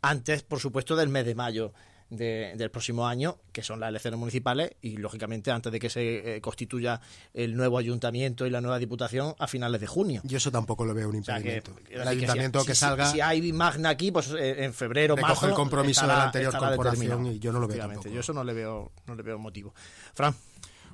antes, 0.01 0.43
por 0.43 0.59
supuesto, 0.59 0.95
del 0.95 1.09
mes 1.09 1.26
de 1.26 1.36
mayo 1.36 1.74
del 2.12 2.70
próximo 2.70 3.07
año, 3.07 3.38
que 3.53 3.64
son 3.64 3.80
las 3.80 3.89
elecciones 3.89 4.20
municipales, 4.20 4.72
y 4.82 4.97
lógicamente 4.97 5.49
antes 5.49 5.72
de 5.72 5.80
que 5.80 5.89
se 5.89 6.36
eh, 6.36 6.41
constituya 6.41 6.99
el 7.34 7.55
nuevo 7.55 7.78
ayuntamiento 7.78 8.45
y 8.45 8.49
la 8.49 8.59
nueva 8.59 8.80
diputación 8.80 9.34
a 9.39 9.47
finales 9.47 9.80
de 9.80 9.88
junio. 9.88 10.22
Yo 10.26 10.38
eso 10.38 10.51
tampoco 10.51 10.84
lo 10.84 10.93
veo 10.93 11.07
un 11.07 11.16
impedimento. 11.16 11.74
el 11.89 12.05
ayuntamiento 12.05 12.66
que, 12.66 12.76
salga. 12.76 13.05
Si, 13.05 13.22
hay 13.22 13.53
magna 13.53 13.89
aquí, 13.89 14.12
pues 14.12 14.30
eh, 14.32 14.66
en 14.66 14.74
febrero, 14.74 15.16
marzo. 15.16 15.47
el 15.47 15.53
compromiso 15.53 16.01
de 16.01 16.07
la 16.07 16.26
anterior 16.26 16.55
corporación 16.57 17.28
y 17.28 17.39
yo 17.39 17.53
no 17.53 17.59
lo 17.62 17.68
veo 17.68 17.78
tampoco. 17.78 18.09
Yo 18.09 18.20
eso 18.20 18.34
no 18.34 18.43
le 18.43 18.53
veo, 18.53 18.91
no 19.07 19.16
le 19.16 19.24
veo 19.24 19.39
motivo. 19.39 19.74
Fran. 20.14 20.36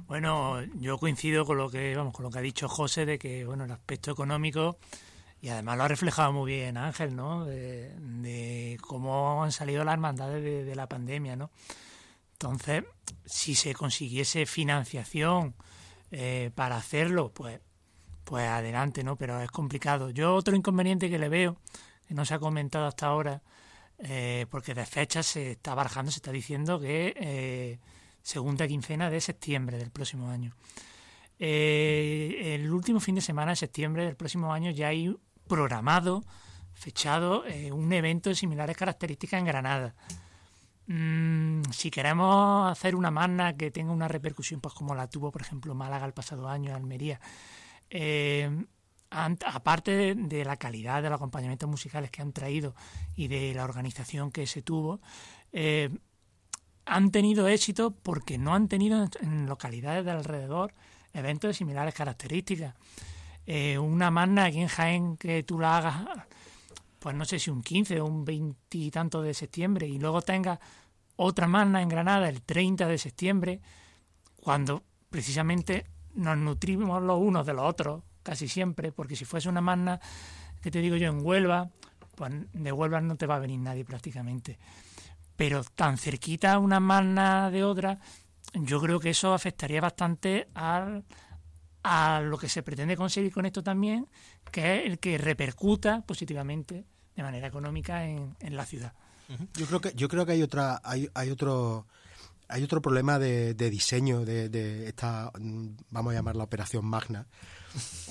Bueno, 0.06 0.64
yo 0.76 1.00
coincido 1.00 1.46
con 1.46 1.58
lo 1.58 1.72
que 1.72 1.96
vamos 1.96 2.14
con 2.14 2.24
lo 2.24 2.30
que 2.30 2.38
ha 2.38 2.42
dicho 2.42 2.70
José 2.70 3.08
de 3.08 3.18
que 3.18 3.44
bueno 3.44 3.66
el 3.66 3.72
aspecto 3.72 4.12
económico 4.12 4.78
y 5.48 5.50
además 5.50 5.78
lo 5.78 5.84
ha 5.86 5.88
reflejado 5.88 6.34
muy 6.34 6.52
bien 6.52 6.76
Ángel, 6.76 7.16
¿no? 7.16 7.46
De, 7.46 8.78
cómo 8.82 9.46
han 9.46 9.54
salido 9.54 9.86
las 9.86 9.94
hermandades 9.94 10.44
de, 10.44 10.76
la 10.76 10.90
pandemia, 10.90 11.38
¿no? 11.38 11.52
Entonces, 12.34 12.84
si 13.24 13.56
se 13.56 13.74
consiguiese 13.74 14.46
financiación 14.46 15.56
eh, 16.12 16.52
para 16.54 16.76
hacerlo, 16.76 17.32
pues, 17.34 17.62
pues 18.26 18.46
adelante, 18.46 19.06
¿no? 19.06 19.16
Pero 19.16 19.42
es 19.42 19.50
complicado. 19.50 20.10
Yo 20.10 20.36
otro 20.36 20.54
inconveniente 20.54 21.10
que 21.10 21.18
le 21.18 21.30
veo, 21.30 21.56
que 22.06 22.14
no 22.14 22.26
se 22.26 22.34
ha 22.34 22.40
comentado 22.40 22.86
hasta 22.86 23.06
ahora, 23.06 23.42
eh, 24.00 24.48
porque 24.50 24.74
de 24.74 24.86
fecha 24.86 25.24
se 25.24 25.52
está 25.52 25.74
barajando, 25.74 26.12
se 26.12 26.18
está 26.18 26.34
diciendo 26.34 26.78
que 26.78 27.14
eh, 27.16 27.80
segunda 28.22 28.68
quincena 28.68 29.10
de 29.10 29.22
septiembre 29.22 29.78
del 29.78 29.92
próximo 29.92 30.30
año. 30.30 30.54
el 31.40 32.70
último 32.70 33.00
fin 33.00 33.16
de 33.16 33.22
semana 33.22 33.52
de 33.52 33.56
septiembre 33.56 34.04
del 34.06 34.18
próximo 34.18 34.52
año 34.52 34.72
ya 34.72 34.90
hay 34.90 35.16
programado, 35.48 36.24
fechado, 36.74 37.46
eh, 37.46 37.72
un 37.72 37.92
evento 37.94 38.30
de 38.30 38.36
similares 38.36 38.78
características 38.78 39.40
en 39.40 39.46
Granada. 39.46 39.96
mm, 40.88 41.64
si 41.72 41.92
queremos 41.92 42.72
hacer 42.72 42.96
una 42.96 43.12
magna 43.12 43.58
que 43.58 43.72
tenga 43.72 43.92
una 43.92 44.08
repercusión, 44.08 44.62
pues 44.62 44.74
como 44.74 44.96
la 44.96 45.10
tuvo, 45.10 45.32
por 45.32 45.42
ejemplo, 45.42 45.76
Málaga 45.76 46.06
el 46.06 46.14
pasado 46.14 46.48
año, 46.48 46.74
Almería, 46.76 47.20
eh, 47.90 48.50
aparte 49.10 50.16
de, 50.16 50.46
la 50.46 50.58
calidad 50.58 51.02
de 51.02 51.10
los 51.10 51.18
acompañamientos 51.18 51.70
musicales 51.70 52.12
que 52.12 52.22
han 52.22 52.34
traído 52.34 52.76
y 53.16 53.28
de 53.28 53.54
la 53.54 53.64
organización 53.64 54.32
que 54.32 54.46
se 54.48 54.62
tuvo, 54.62 55.00
eh, 55.52 55.90
han 56.86 57.12
tenido 57.12 57.48
éxito 57.48 57.92
porque 57.92 58.38
no 58.38 58.54
han 58.54 58.68
tenido 58.68 59.08
en, 59.22 59.46
localidades 59.46 60.06
de 60.06 60.12
alrededor 60.12 60.74
eventos 61.14 61.50
de 61.50 61.54
similares 61.54 61.94
características. 61.94 62.76
Eh, 63.50 63.80
una 63.80 64.12
magna 64.12 64.44
aquí 64.44 64.60
en 64.60 64.68
Jaén 64.68 65.16
que 65.16 65.42
tú 65.44 65.58
la 65.58 65.78
hagas, 65.78 65.96
pues 67.00 67.16
no 67.16 67.24
sé 67.24 67.40
si 67.40 67.50
un 67.50 67.64
15 67.64 68.02
o 68.02 68.06
un 68.06 68.26
20 68.26 68.78
y 68.78 68.92
tanto 68.92 69.22
de 69.22 69.34
septiembre, 69.34 69.88
y 69.88 69.98
luego 70.00 70.22
tengas 70.22 70.60
otra 71.16 71.48
magna 71.48 71.82
en 71.82 71.88
Granada 71.88 72.28
el 72.28 72.42
30 72.42 72.90
de 72.90 72.98
septiembre, 72.98 73.62
cuando 74.36 74.84
precisamente 75.10 75.86
nos 76.16 76.38
nutrimos 76.38 77.02
los 77.02 77.22
unos 77.22 77.46
de 77.46 77.54
los 77.54 77.64
otros, 77.64 78.04
casi 78.22 78.50
siempre, 78.50 78.92
porque 78.92 79.16
si 79.16 79.24
fuese 79.24 79.48
una 79.48 79.62
magna, 79.62 80.02
que 80.62 80.70
te 80.70 80.82
digo 80.82 80.98
yo, 80.98 81.10
en 81.10 81.26
Huelva, 81.26 81.70
pues 82.16 82.34
de 82.52 82.72
Huelva 82.74 83.00
no 83.00 83.16
te 83.16 83.28
va 83.28 83.38
a 83.38 83.40
venir 83.40 83.62
nadie 83.62 83.86
prácticamente. 83.86 84.60
Pero 85.38 85.64
tan 85.64 85.98
cerquita 85.98 86.60
una 86.60 86.82
magna 86.82 87.50
de 87.50 87.64
otra, 87.64 88.00
yo 88.54 88.82
creo 88.82 89.00
que 89.00 89.12
eso 89.12 89.34
afectaría 89.34 89.80
bastante 89.80 90.50
al, 90.54 91.06
a 91.90 92.20
lo 92.20 92.38
que 92.38 92.50
se 92.50 92.64
pretende 92.64 92.98
conseguir 92.98 93.32
con 93.32 93.46
esto 93.46 93.64
también, 93.64 94.08
que 94.52 94.80
es 94.80 94.86
el 94.86 95.00
que 95.00 95.18
repercuta 95.18 96.02
positivamente 96.02 96.84
de 97.16 97.24
manera 97.24 97.48
económica 97.48 98.06
en, 98.06 98.36
la 98.42 98.66
ciudad. 98.66 98.92
Yo 99.56 99.66
creo 99.66 99.80
que 99.80 99.94
yo 99.96 100.10
creo 100.10 100.26
que 100.26 100.34
hay 100.34 100.44
otra 100.44 100.82
hay, 100.84 101.10
hay 101.14 101.32
otro 101.32 101.88
hay 102.50 102.64
otro 102.64 102.82
problema 102.82 103.20
de, 103.20 103.54
diseño 103.54 104.26
de, 104.26 104.88
esta 104.88 105.32
vamos 105.90 106.12
a 106.12 106.16
llamar 106.16 106.36
la 106.36 106.44
operación 106.44 106.86
Magna 106.86 107.26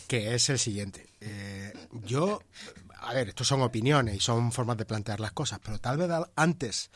que 0.09 0.35
es 0.35 0.49
el 0.49 0.59
siguiente. 0.59 1.07
Eh, 1.21 1.73
yo 2.05 2.41
a 2.99 3.13
ver, 3.13 3.29
estos 3.29 3.47
son 3.47 3.61
opiniones 3.61 4.17
y 4.17 4.21
son 4.21 4.53
formas 4.53 4.79
de 4.79 4.87
plantear 4.87 5.21
las 5.21 5.33
cosas, 5.33 5.59
pero 5.63 5.79
tal 5.79 5.99
vez 5.99 6.11
antes 6.35 6.91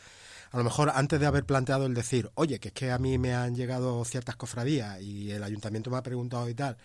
a 0.50 0.56
lo 0.56 0.64
mejor 0.64 0.90
antes 0.94 1.20
de 1.20 1.26
haber 1.26 1.44
planteado 1.44 1.86
el 1.86 1.94
decir, 1.94 2.30
oye, 2.34 2.58
que 2.58 2.68
es 2.68 2.74
que 2.74 2.90
a 2.90 2.98
mí 2.98 3.18
me 3.18 3.34
han 3.34 3.54
llegado 3.54 4.04
ciertas 4.04 4.36
cofradías 4.36 5.00
y 5.00 5.30
el 5.30 5.42
ayuntamiento 5.44 5.90
me 5.90 5.96
ha 5.96 6.02
preguntado 6.02 6.48
y 6.48 6.54
tal, 6.54 6.76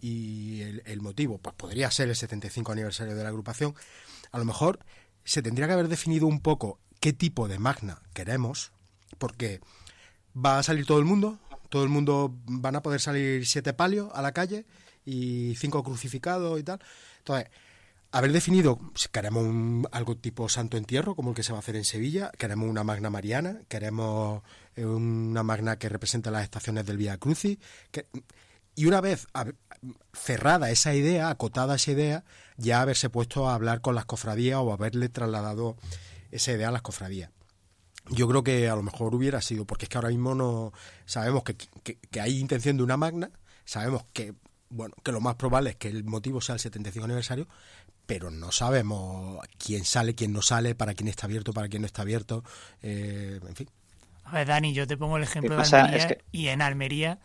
y 0.00 0.62
el, 0.84 1.00
motivo, 1.00 1.38
pues 1.38 1.54
podría 1.56 1.90
ser 1.90 2.08
el 2.08 2.16
75 2.16 2.72
aniversario 2.72 3.16
de 3.16 3.22
la 3.22 3.30
agrupación, 3.30 3.74
a 4.30 4.38
lo 4.38 4.44
mejor 4.44 4.78
se 5.24 5.42
tendría 5.42 5.66
que 5.66 5.72
haber 5.72 5.88
definido 5.88 6.26
un 6.26 6.40
poco 6.40 6.78
qué 7.00 7.12
tipo 7.12 7.48
de 7.48 7.58
magna 7.58 8.00
queremos, 8.14 8.70
porque 9.18 9.60
va 10.36 10.58
a 10.58 10.62
salir 10.62 10.86
todo 10.86 10.98
el 10.98 11.04
mundo, 11.04 11.38
todo 11.68 11.82
el 11.82 11.88
mundo 11.88 12.32
van 12.46 12.76
a 12.76 12.82
poder 12.82 13.00
salir 13.00 13.46
siete 13.46 13.72
palios 13.72 14.10
a 14.14 14.22
la 14.22 14.32
calle 14.32 14.64
y 15.04 15.54
cinco 15.56 15.82
crucificados 15.82 16.58
y 16.60 16.62
tal. 16.62 16.80
Entonces, 17.18 17.50
haber 18.10 18.32
definido, 18.32 18.78
queremos 19.12 19.86
algo 19.92 20.16
tipo 20.16 20.48
santo 20.48 20.76
entierro, 20.76 21.14
como 21.14 21.30
el 21.30 21.36
que 21.36 21.42
se 21.42 21.52
va 21.52 21.58
a 21.58 21.60
hacer 21.60 21.76
en 21.76 21.84
Sevilla, 21.84 22.30
queremos 22.38 22.68
una 22.68 22.84
magna 22.84 23.10
mariana, 23.10 23.60
queremos 23.68 24.42
eh, 24.76 24.84
una 24.84 25.42
magna 25.42 25.78
que 25.78 25.88
represente 25.88 26.30
las 26.30 26.42
estaciones 26.42 26.86
del 26.86 26.96
Vía 26.96 27.18
Crucis, 27.18 27.58
y 28.74 28.86
una 28.86 29.00
vez 29.00 29.26
cerrada 30.12 30.70
esa 30.70 30.94
idea, 30.94 31.30
acotada 31.30 31.74
esa 31.74 31.90
idea, 31.90 32.24
ya 32.56 32.80
haberse 32.80 33.10
puesto 33.10 33.48
a 33.48 33.54
hablar 33.54 33.80
con 33.80 33.94
las 33.94 34.04
cofradías 34.04 34.58
o 34.60 34.72
haberle 34.72 35.08
trasladado 35.08 35.76
esa 36.30 36.52
idea 36.52 36.68
a 36.68 36.72
las 36.72 36.82
cofradías. 36.82 37.30
Yo 38.10 38.26
creo 38.28 38.42
que 38.42 38.70
a 38.70 38.76
lo 38.76 38.82
mejor 38.82 39.14
hubiera 39.14 39.42
sido, 39.42 39.66
porque 39.66 39.84
es 39.84 39.88
que 39.90 39.98
ahora 39.98 40.08
mismo 40.08 40.34
no 40.34 40.72
sabemos 41.04 41.42
que, 41.42 41.56
que 41.56 42.20
hay 42.20 42.38
intención 42.38 42.76
de 42.76 42.84
una 42.84 42.96
magna, 42.96 43.30
sabemos 43.64 44.04
que 44.12 44.34
bueno, 44.70 44.94
que 45.02 45.12
lo 45.12 45.20
más 45.20 45.36
probable 45.36 45.70
es 45.70 45.76
que 45.76 45.88
el 45.88 46.04
motivo 46.04 46.40
sea 46.40 46.54
el 46.54 46.60
75 46.60 47.04
aniversario, 47.04 47.48
pero 48.08 48.30
no 48.30 48.52
sabemos 48.52 49.38
quién 49.58 49.84
sale, 49.84 50.14
quién 50.14 50.32
no 50.32 50.40
sale, 50.40 50.74
para 50.74 50.94
quién 50.94 51.08
está 51.08 51.26
abierto, 51.26 51.52
para 51.52 51.68
quién 51.68 51.82
no 51.82 51.86
está 51.86 52.00
abierto, 52.00 52.42
eh, 52.80 53.38
en 53.46 53.54
fin. 53.54 53.68
A 54.24 54.32
ver, 54.32 54.46
Dani, 54.46 54.72
yo 54.72 54.86
te 54.86 54.96
pongo 54.96 55.18
el 55.18 55.24
ejemplo 55.24 55.54
de 55.54 55.76
Almería 55.76 56.16
y 56.32 56.48
en 56.48 56.62
Almería 56.62 57.18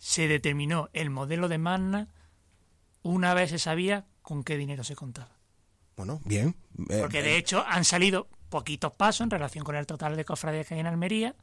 se 0.00 0.26
determinó 0.26 0.90
el 0.92 1.08
modelo 1.08 1.46
de 1.46 1.58
Magna 1.58 2.08
una 3.02 3.32
vez 3.32 3.50
se 3.50 3.60
sabía 3.60 4.06
con 4.22 4.42
qué 4.42 4.56
dinero 4.56 4.82
se 4.82 4.96
contaba. 4.96 5.38
Bueno, 5.96 6.20
bien. 6.24 6.56
Eh, 6.88 6.98
porque 7.00 7.22
de 7.22 7.36
hecho 7.36 7.64
han 7.68 7.84
salido 7.84 8.28
poquitos 8.48 8.92
pasos 8.92 9.20
en 9.20 9.30
relación 9.30 9.64
con 9.64 9.76
el 9.76 9.86
total 9.86 10.16
de 10.16 10.24
cofradías 10.24 10.66
que 10.66 10.74
hay 10.74 10.80
en 10.80 10.88
Almería 10.88 11.36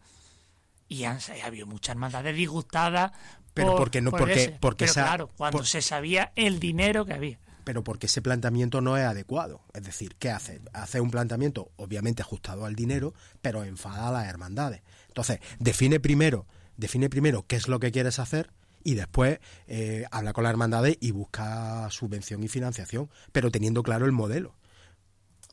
y 0.89 1.05
han, 1.05 1.17
ha 1.41 1.45
habido 1.45 1.65
muchas 1.65 1.93
hermandades 1.93 2.35
disgustadas. 2.35 3.13
Pero 3.53 3.77
porque 3.77 4.01
no, 4.01 4.11
porque, 4.11 4.57
porque 4.59 4.85
claro, 4.85 5.29
cuando 5.37 5.63
se 5.63 5.81
sabía 5.81 6.33
el 6.35 6.59
dinero 6.59 7.05
que 7.05 7.13
había 7.13 7.39
pero 7.63 7.83
porque 7.83 8.07
ese 8.07 8.21
planteamiento 8.21 8.81
no 8.81 8.97
es 8.97 9.05
adecuado. 9.05 9.61
Es 9.73 9.83
decir, 9.83 10.15
¿qué 10.15 10.29
hace? 10.29 10.61
Hace 10.73 11.01
un 11.01 11.11
planteamiento 11.11 11.71
obviamente 11.77 12.21
ajustado 12.21 12.65
al 12.65 12.75
dinero, 12.75 13.13
pero 13.41 13.63
enfada 13.63 14.07
a 14.07 14.11
las 14.11 14.27
hermandades. 14.27 14.81
Entonces, 15.07 15.39
define 15.59 15.99
primero, 15.99 16.45
define 16.77 17.09
primero 17.09 17.45
qué 17.47 17.55
es 17.55 17.67
lo 17.67 17.79
que 17.79 17.91
quieres 17.91 18.19
hacer 18.19 18.51
y 18.83 18.95
después 18.95 19.39
eh, 19.67 20.05
habla 20.11 20.33
con 20.33 20.43
las 20.43 20.51
hermandades 20.51 20.97
y 20.99 21.11
busca 21.11 21.89
subvención 21.89 22.43
y 22.43 22.47
financiación, 22.47 23.09
pero 23.31 23.51
teniendo 23.51 23.83
claro 23.83 24.05
el 24.05 24.11
modelo. 24.11 24.55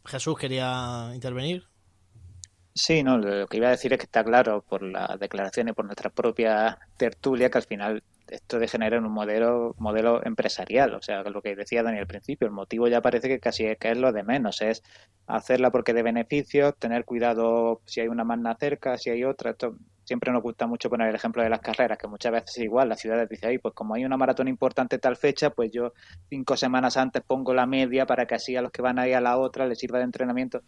Jesús 0.04 0.38
quería 0.38 1.10
intervenir. 1.14 1.66
Sí, 2.74 3.02
no, 3.02 3.18
lo 3.18 3.46
que 3.48 3.56
iba 3.56 3.68
a 3.68 3.72
decir 3.72 3.92
es 3.92 3.98
que 3.98 4.04
está 4.04 4.22
claro 4.22 4.62
por 4.62 4.82
las 4.82 5.18
declaraciones, 5.18 5.74
por 5.74 5.84
nuestra 5.84 6.10
propia 6.10 6.78
tertulia, 6.96 7.50
que 7.50 7.58
al 7.58 7.64
final 7.64 8.02
esto 8.30 8.58
degenera 8.58 8.96
en 8.96 9.04
un 9.04 9.12
modelo, 9.12 9.74
modelo 9.78 10.24
empresarial. 10.24 10.94
O 10.94 11.02
sea, 11.02 11.22
lo 11.22 11.42
que 11.42 11.56
decía 11.56 11.82
Dani 11.82 11.98
al 11.98 12.06
principio, 12.06 12.46
el 12.46 12.52
motivo 12.52 12.88
ya 12.88 13.00
parece 13.00 13.28
que 13.28 13.40
casi 13.40 13.66
es, 13.66 13.78
que 13.78 13.90
es 13.90 13.98
lo 13.98 14.12
de 14.12 14.22
menos, 14.22 14.62
es 14.62 14.82
hacerla 15.26 15.70
porque 15.70 15.94
de 15.94 16.02
beneficio, 16.02 16.72
tener 16.72 17.04
cuidado 17.04 17.80
si 17.86 18.00
hay 18.00 18.08
una 18.08 18.24
magna 18.24 18.56
cerca, 18.58 18.98
si 18.98 19.10
hay 19.10 19.24
otra. 19.24 19.50
Esto 19.52 19.76
siempre 20.08 20.32
nos 20.32 20.42
gusta 20.42 20.66
mucho 20.66 20.88
poner 20.88 21.10
el 21.10 21.14
ejemplo 21.14 21.42
de 21.42 21.50
las 21.50 21.60
carreras, 21.60 21.98
que 21.98 22.08
muchas 22.08 22.32
veces 22.32 22.56
igual, 22.58 22.88
las 22.88 22.98
ciudades 22.98 23.28
dicen, 23.28 23.50
ahí 23.50 23.58
pues 23.58 23.74
como 23.74 23.94
hay 23.94 24.06
una 24.06 24.16
maratón 24.16 24.48
importante 24.48 24.98
tal 24.98 25.16
fecha, 25.16 25.50
pues 25.50 25.70
yo 25.70 25.92
cinco 26.30 26.56
semanas 26.56 26.96
antes 26.96 27.22
pongo 27.22 27.52
la 27.52 27.66
media 27.66 28.06
para 28.06 28.24
que 28.24 28.34
así 28.34 28.56
a 28.56 28.62
los 28.62 28.72
que 28.72 28.80
van 28.80 28.98
ahí 28.98 29.12
a 29.12 29.20
la 29.20 29.36
otra 29.36 29.66
les 29.66 29.78
sirva 29.78 29.98
de 29.98 30.04
entrenamiento. 30.04 30.62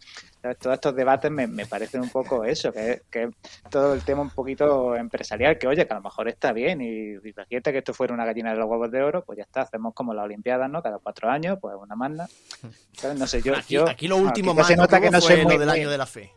Todos 0.59 0.75
estos 0.75 0.95
debates 0.95 1.31
me, 1.31 1.47
me 1.47 1.65
parecen 1.65 2.01
un 2.01 2.09
poco 2.09 2.45
eso, 2.45 2.71
que, 2.71 3.01
que 3.09 3.31
todo 3.71 3.95
el 3.95 4.03
tema 4.03 4.21
un 4.21 4.29
poquito 4.29 4.95
empresarial, 4.95 5.57
que 5.57 5.65
oye, 5.65 5.87
que 5.87 5.93
a 5.93 5.97
lo 5.97 6.03
mejor 6.03 6.27
está 6.27 6.53
bien 6.53 6.79
y, 6.81 7.13
imagínate 7.27 7.71
que 7.71 7.79
esto 7.79 7.95
fuera 7.95 8.13
una 8.13 8.25
gallina 8.25 8.51
de 8.51 8.59
los 8.59 8.69
huevos 8.69 8.91
de 8.91 9.01
oro, 9.01 9.23
pues 9.25 9.37
ya 9.37 9.43
está, 9.43 9.61
hacemos 9.61 9.95
como 9.95 10.13
las 10.13 10.25
Olimpiadas, 10.25 10.69
¿no? 10.69 10.83
Cada 10.83 10.99
cuatro 10.99 11.31
años, 11.31 11.57
pues 11.59 11.75
una 11.81 11.95
magna. 11.95 12.27
No 13.17 13.25
sé, 13.25 13.41
yo... 13.41 13.55
Aquí, 13.55 13.77
aquí 13.77 14.07
lo 14.07 14.17
último 14.17 14.53
más 14.53 14.69
nota 14.77 15.01
que 15.01 15.09
no 15.09 15.19
fue 15.19 15.43
lo 15.43 15.57
del 15.57 15.69
año 15.69 15.89
de 15.89 15.97
la 15.97 16.05
fe 16.05 16.31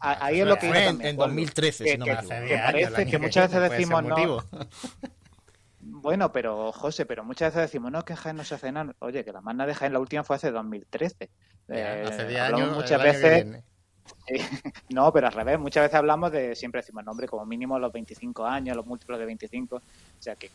ahí 0.00 0.40
es 0.40 0.46
lo 0.46 0.56
que 0.56 0.66
en, 0.66 1.00
en 1.04 1.16
2013, 1.16 1.84
que, 1.84 1.90
si 1.92 1.98
no 1.98 2.06
me 2.06 2.16
que 2.16 2.56
parece 2.56 3.06
que 3.06 3.18
muchas 3.18 3.52
veces 3.52 3.70
decimos 3.70 4.04
no. 4.04 4.44
Bueno, 5.82 6.32
pero 6.32 6.72
José, 6.72 7.04
pero 7.04 7.24
muchas 7.24 7.52
veces 7.52 7.70
decimos, 7.70 7.90
no, 7.90 8.04
que 8.04 8.16
Jaén 8.16 8.36
no 8.36 8.44
se 8.44 8.54
hace 8.54 8.72
nada. 8.72 8.94
Oye, 9.00 9.24
que 9.24 9.32
la 9.32 9.40
magna 9.40 9.66
de 9.66 9.74
Jaén 9.74 9.92
la 9.92 9.98
última 9.98 10.24
fue 10.24 10.36
hace 10.36 10.50
2013. 10.50 11.30
Eh, 11.68 12.04
hace 12.06 12.26
10 12.26 12.40
años. 12.40 12.76
Muchas 12.76 13.02
veces. 13.02 13.62
no, 14.90 15.12
pero 15.12 15.26
al 15.26 15.32
revés, 15.32 15.58
muchas 15.58 15.84
veces 15.84 15.96
hablamos 15.96 16.30
de, 16.32 16.54
siempre 16.54 16.80
decimos, 16.80 17.04
nombre 17.04 17.26
como 17.26 17.44
mínimo 17.44 17.78
los 17.78 17.92
25 17.92 18.44
años, 18.44 18.76
los 18.76 18.86
múltiplos 18.86 19.18
de 19.18 19.26
25. 19.26 19.76
O 19.76 19.82
sea, 20.18 20.36
que, 20.36 20.50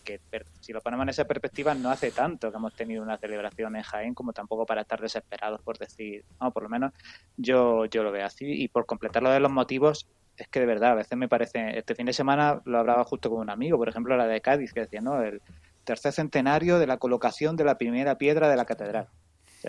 si 0.59 0.73
lo 0.73 0.81
ponemos 0.81 1.03
en 1.03 1.09
esa 1.09 1.25
perspectiva, 1.25 1.73
no 1.73 1.89
hace 1.89 2.11
tanto 2.11 2.51
que 2.51 2.57
hemos 2.57 2.73
tenido 2.73 3.03
una 3.03 3.17
celebración 3.17 3.75
en 3.75 3.83
Jaén 3.83 4.13
como 4.13 4.33
tampoco 4.33 4.65
para 4.65 4.81
estar 4.81 5.01
desesperados 5.01 5.61
por 5.61 5.77
decir, 5.77 6.23
no, 6.39 6.51
por 6.51 6.63
lo 6.63 6.69
menos 6.69 6.93
yo, 7.37 7.85
yo 7.85 8.03
lo 8.03 8.11
veo 8.11 8.25
así. 8.25 8.45
Y 8.45 8.67
por 8.67 8.85
completar 8.85 9.23
lo 9.23 9.29
de 9.29 9.39
los 9.39 9.51
motivos, 9.51 10.07
es 10.37 10.47
que 10.47 10.59
de 10.59 10.65
verdad, 10.65 10.91
a 10.91 10.95
veces 10.95 11.17
me 11.17 11.27
parece, 11.27 11.77
este 11.77 11.95
fin 11.95 12.05
de 12.05 12.13
semana 12.13 12.61
lo 12.65 12.79
hablaba 12.79 13.03
justo 13.03 13.29
con 13.29 13.39
un 13.39 13.49
amigo, 13.49 13.77
por 13.77 13.89
ejemplo, 13.89 14.15
la 14.17 14.27
de 14.27 14.41
Cádiz, 14.41 14.73
que 14.73 14.81
decía, 14.81 15.01
no, 15.01 15.21
el 15.21 15.41
tercer 15.83 16.13
centenario 16.13 16.79
de 16.79 16.87
la 16.87 16.97
colocación 16.97 17.55
de 17.55 17.63
la 17.63 17.77
primera 17.77 18.17
piedra 18.17 18.49
de 18.49 18.55
la 18.55 18.65
catedral 18.65 19.07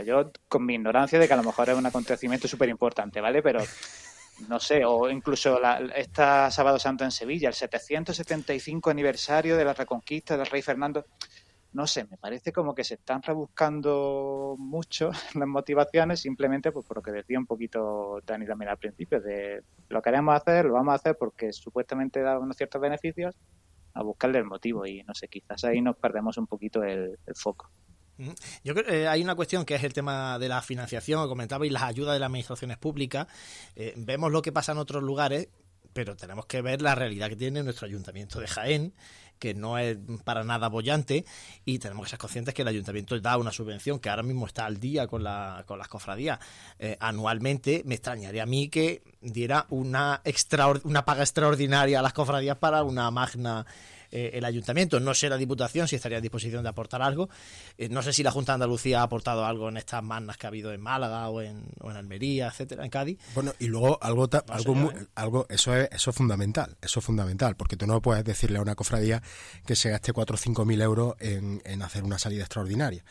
yo, 0.02 0.30
con 0.48 0.64
mi 0.64 0.74
ignorancia 0.74 1.18
de 1.18 1.26
que 1.26 1.34
a 1.34 1.36
lo 1.36 1.42
mejor 1.42 1.68
es 1.68 1.76
un 1.76 1.86
acontecimiento 1.86 2.48
súper 2.48 2.68
importante, 2.68 3.20
¿vale? 3.20 3.42
Pero 3.42 3.60
no 4.48 4.60
sé, 4.60 4.84
o 4.84 5.08
incluso 5.10 5.58
la, 5.58 5.78
esta 5.96 6.50
Sábado 6.50 6.78
Santo 6.78 7.04
en 7.04 7.10
Sevilla, 7.10 7.48
el 7.48 7.54
775 7.54 8.90
aniversario 8.90 9.56
de 9.56 9.64
la 9.64 9.72
reconquista 9.72 10.36
del 10.36 10.46
rey 10.46 10.62
Fernando. 10.62 11.06
No 11.72 11.86
sé, 11.86 12.04
me 12.04 12.16
parece 12.16 12.52
como 12.52 12.74
que 12.74 12.84
se 12.84 12.94
están 12.94 13.22
rebuscando 13.22 14.56
mucho 14.58 15.10
las 15.34 15.48
motivaciones 15.48 16.20
simplemente 16.20 16.72
pues, 16.72 16.86
por 16.86 16.98
lo 16.98 17.02
que 17.02 17.12
decía 17.12 17.38
un 17.38 17.46
poquito 17.46 18.20
Dani 18.24 18.46
también 18.46 18.70
al 18.70 18.78
principio, 18.78 19.20
de 19.20 19.62
lo 19.88 20.02
queremos 20.02 20.34
hacer, 20.34 20.66
lo 20.66 20.74
vamos 20.74 20.92
a 20.92 20.96
hacer 20.96 21.16
porque 21.18 21.52
supuestamente 21.52 22.20
da 22.20 22.38
unos 22.38 22.56
ciertos 22.56 22.80
beneficios, 22.80 23.36
a 23.94 24.02
buscarle 24.02 24.38
el 24.38 24.44
motivo 24.44 24.86
y 24.86 25.02
no 25.04 25.14
sé, 25.14 25.28
quizás 25.28 25.64
ahí 25.64 25.80
nos 25.80 25.96
perdemos 25.96 26.36
un 26.38 26.46
poquito 26.46 26.82
el 26.82 27.18
foco. 27.34 27.70
Yo 28.64 28.74
creo 28.74 28.88
eh, 28.88 29.08
hay 29.08 29.22
una 29.22 29.34
cuestión 29.34 29.64
que 29.64 29.74
es 29.74 29.84
el 29.84 29.92
tema 29.92 30.38
de 30.38 30.48
la 30.48 30.62
financiación, 30.62 31.22
que 31.22 31.28
comentaba, 31.28 31.66
y 31.66 31.70
las 31.70 31.82
ayudas 31.82 32.14
de 32.14 32.20
las 32.20 32.28
administraciones 32.28 32.78
públicas. 32.78 33.26
Eh, 33.74 33.92
vemos 33.96 34.32
lo 34.32 34.42
que 34.42 34.52
pasa 34.52 34.72
en 34.72 34.78
otros 34.78 35.02
lugares, 35.02 35.48
pero 35.92 36.16
tenemos 36.16 36.46
que 36.46 36.62
ver 36.62 36.82
la 36.82 36.94
realidad 36.94 37.28
que 37.28 37.36
tiene 37.36 37.62
nuestro 37.62 37.86
ayuntamiento 37.86 38.40
de 38.40 38.46
Jaén, 38.46 38.94
que 39.38 39.52
no 39.52 39.76
es 39.76 39.98
para 40.24 40.44
nada 40.44 40.68
bollante, 40.68 41.26
y 41.66 41.78
tenemos 41.78 42.04
que 42.04 42.10
ser 42.10 42.18
conscientes 42.18 42.54
que 42.54 42.62
el 42.62 42.68
ayuntamiento 42.68 43.20
da 43.20 43.36
una 43.36 43.52
subvención 43.52 43.98
que 43.98 44.08
ahora 44.08 44.22
mismo 44.22 44.46
está 44.46 44.64
al 44.64 44.80
día 44.80 45.06
con, 45.06 45.22
la, 45.22 45.64
con 45.66 45.78
las 45.78 45.88
cofradías 45.88 46.38
eh, 46.78 46.96
anualmente. 47.00 47.82
Me 47.84 47.96
extrañaría 47.96 48.44
a 48.44 48.46
mí 48.46 48.70
que 48.70 49.02
diera 49.20 49.66
una, 49.68 50.22
extraor- 50.24 50.80
una 50.84 51.04
paga 51.04 51.22
extraordinaria 51.22 51.98
a 51.98 52.02
las 52.02 52.14
cofradías 52.14 52.56
para 52.56 52.82
una 52.82 53.10
magna 53.10 53.66
eh, 54.10 54.30
el 54.34 54.44
ayuntamiento. 54.44 55.00
No 55.00 55.14
sé 55.14 55.28
la 55.28 55.36
diputación 55.36 55.88
si 55.88 55.96
estaría 55.96 56.18
a 56.18 56.20
disposición 56.20 56.62
de 56.62 56.68
aportar 56.68 57.02
algo. 57.02 57.28
Eh, 57.78 57.88
no 57.88 58.02
sé 58.02 58.12
si 58.12 58.22
la 58.22 58.30
Junta 58.30 58.52
de 58.52 58.54
Andalucía 58.54 59.00
ha 59.00 59.04
aportado 59.04 59.44
algo 59.46 59.68
en 59.68 59.76
estas 59.76 60.02
magnas 60.02 60.36
que 60.36 60.46
ha 60.46 60.48
habido 60.48 60.72
en 60.72 60.80
Málaga 60.80 61.28
o 61.28 61.40
en, 61.42 61.64
o 61.80 61.90
en 61.90 61.96
Almería, 61.96 62.48
etcétera, 62.48 62.84
en 62.84 62.90
Cádiz. 62.90 63.18
Bueno, 63.34 63.52
y 63.58 63.66
luego 63.66 63.98
algo, 64.02 64.28
ta- 64.28 64.44
No 64.48 64.54
algo, 64.54 64.92
algo 65.14 65.46
eso 65.48 65.74
es 65.76 65.88
eso 65.92 66.10
es 66.10 66.16
fundamental, 66.16 66.76
eso 66.82 67.00
es 67.00 67.04
fundamental, 67.06 67.56
porque 67.56 67.76
tú 67.76 67.86
no 67.86 68.00
puedes 68.02 68.24
decirle 68.24 68.58
a 68.58 68.62
una 68.62 68.74
cofradía 68.74 69.22
que 69.66 69.76
se 69.76 69.90
gaste 69.90 70.12
4 70.12 70.34
o 70.34 70.38
5 70.38 70.64
mil 70.64 70.80
euros 70.82 71.14
en, 71.20 71.62
en 71.64 71.82
hacer 71.82 72.04
una 72.04 72.18
salida 72.18 72.42
extraordinaria. 72.42 73.04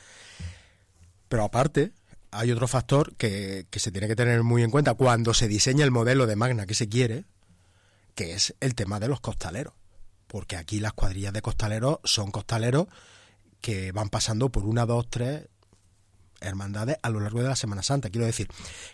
Pero 1.27 1.43
aparte, 1.43 1.91
hay 2.31 2.51
otro 2.51 2.67
factor 2.67 3.15
que, 3.15 3.65
que 3.69 3.79
se 3.79 3.91
tiene 3.91 4.07
que 4.07 4.15
tener 4.15 4.43
muy 4.43 4.63
en 4.63 4.71
cuenta 4.71 4.93
cuando 4.93 5.33
se 5.33 5.47
diseña 5.47 5.83
el 5.85 5.91
modelo 5.91 6.27
de 6.27 6.35
Magna 6.35 6.65
que 6.65 6.73
se 6.75 6.87
quiere, 6.87 7.25
que 8.13 8.33
es 8.33 8.55
el 8.59 8.75
tema 8.75 8.99
de 8.99 9.07
los 9.07 9.19
costaleros. 9.21 9.73
Porque 10.27 10.55
aquí 10.57 10.79
las 10.79 10.93
cuadrillas 10.93 11.33
de 11.33 11.41
costaleros 11.41 11.99
son 12.03 12.31
costaleros 12.31 12.87
que 13.61 13.91
van 13.91 14.09
pasando 14.09 14.49
por 14.49 14.65
una, 14.65 14.85
dos, 14.85 15.07
tres 15.09 15.47
hermandades 16.41 16.97
a 17.01 17.09
lo 17.09 17.19
largo 17.19 17.41
de 17.41 17.47
la 17.49 17.55
Semana 17.55 17.81
Santa. 17.81 18.09
Quiero 18.09 18.25
decir 18.25 18.47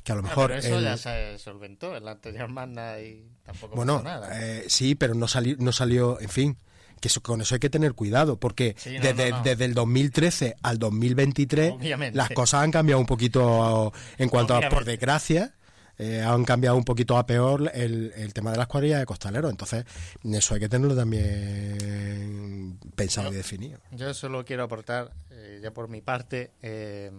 que 0.03 0.11
a 0.11 0.15
lo 0.15 0.21
Ah, 0.21 0.23
mejor... 0.23 0.47
pero 0.47 0.59
eso 0.59 0.77
el- 0.77 0.83
ya 0.85 0.97
se 0.97 1.37
solventó 1.39 1.95
en 1.97 2.05
la 2.05 2.11
anterior 2.11 2.47
manda 2.49 2.99
y 3.01 3.27
tampoco 3.43 3.75
bueno, 3.75 4.03
pasó 4.03 4.03
nada. 4.05 4.39
eh, 4.41 4.65
sí, 4.67 4.95
pero 4.95 5.15
no, 5.15 5.27
sali- 5.27 5.57
no 5.59 5.71
salió, 5.71 6.19
en 6.21 6.29
fin, 6.29 6.57
que 7.01 7.07
eso- 7.07 7.21
con 7.21 7.41
eso 7.41 7.55
hay 7.55 7.59
que 7.59 7.69
tener 7.69 7.93
cuidado, 7.93 8.37
porque 8.39 8.75
Sí, 8.77 8.95
no, 8.97 9.01
desde, 9.01 9.31
no, 9.31 9.41
desde 9.41 9.65
el 9.65 9.73
2013 9.73 10.55
al 10.61 10.77
2023 10.77 11.71
Obviamente. 11.73 12.15
las 12.15 12.29
cosas 12.29 12.63
han 12.63 12.71
cambiado 12.71 12.99
un 13.01 13.07
poquito 13.07 13.91
en 14.17 14.29
cuanto 14.29 14.55
a, 14.55 14.69
por 14.69 14.85
desgracia, 14.85 15.55
eh, 16.01 16.19
han 16.19 16.43
cambiado 16.45 16.75
un 16.77 16.83
poquito 16.83 17.15
a 17.15 17.27
peor 17.27 17.69
el, 17.75 18.11
el 18.15 18.33
tema 18.33 18.51
de 18.51 18.57
las 18.57 18.65
cuadrillas 18.65 18.99
de 18.99 19.05
costaleros. 19.05 19.51
Entonces, 19.51 19.85
eso 20.23 20.55
hay 20.55 20.59
que 20.59 20.67
tenerlo 20.67 20.95
también 20.95 22.79
pensado 22.95 23.31
y 23.31 23.35
definido. 23.35 23.79
Yo 23.91 24.11
solo 24.15 24.43
quiero 24.43 24.63
aportar, 24.63 25.13
eh, 25.29 25.59
ya 25.61 25.71
por 25.71 25.89
mi 25.89 26.01
parte, 26.01 26.53
eh, 26.63 27.11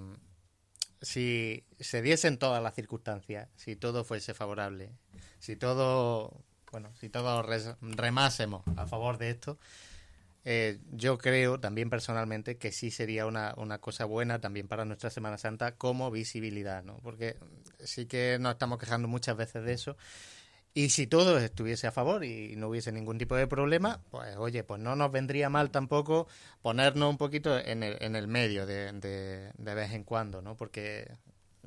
si 1.00 1.64
se 1.78 2.02
diesen 2.02 2.38
todas 2.38 2.60
las 2.60 2.74
circunstancias, 2.74 3.48
si 3.54 3.76
todo 3.76 4.02
fuese 4.02 4.34
favorable, 4.34 4.90
si 5.38 5.54
todo, 5.54 6.42
bueno, 6.72 6.90
si 6.98 7.08
todos 7.08 7.46
remásemos 7.80 8.64
a 8.76 8.88
favor 8.88 9.16
de 9.16 9.30
esto, 9.30 9.58
eh, 10.44 10.78
yo 10.90 11.18
creo 11.18 11.60
también 11.60 11.88
personalmente 11.88 12.56
que 12.56 12.72
sí 12.72 12.90
sería 12.90 13.26
una, 13.26 13.54
una 13.56 13.78
cosa 13.78 14.04
buena 14.04 14.40
también 14.40 14.68
para 14.68 14.84
nuestra 14.84 15.10
Semana 15.10 15.38
Santa 15.38 15.76
como 15.76 16.10
visibilidad, 16.10 16.82
¿no? 16.82 16.98
Porque 17.02 17.36
sí 17.80 18.06
que 18.06 18.38
nos 18.40 18.52
estamos 18.52 18.78
quejando 18.78 19.08
muchas 19.08 19.36
veces 19.36 19.64
de 19.64 19.72
eso. 19.72 19.96
Y 20.74 20.88
si 20.88 21.06
todo 21.06 21.38
estuviese 21.38 21.86
a 21.86 21.92
favor 21.92 22.24
y 22.24 22.56
no 22.56 22.68
hubiese 22.68 22.92
ningún 22.92 23.18
tipo 23.18 23.36
de 23.36 23.46
problema, 23.46 24.00
pues 24.10 24.34
oye, 24.36 24.64
pues 24.64 24.80
no 24.80 24.96
nos 24.96 25.12
vendría 25.12 25.50
mal 25.50 25.70
tampoco 25.70 26.26
ponernos 26.62 27.10
un 27.10 27.18
poquito 27.18 27.58
en 27.58 27.82
el, 27.82 27.98
en 28.00 28.16
el 28.16 28.26
medio 28.26 28.64
de, 28.64 28.90
de, 28.92 29.52
de 29.56 29.74
vez 29.74 29.92
en 29.92 30.04
cuando, 30.04 30.40
¿no? 30.40 30.56
Porque 30.56 31.12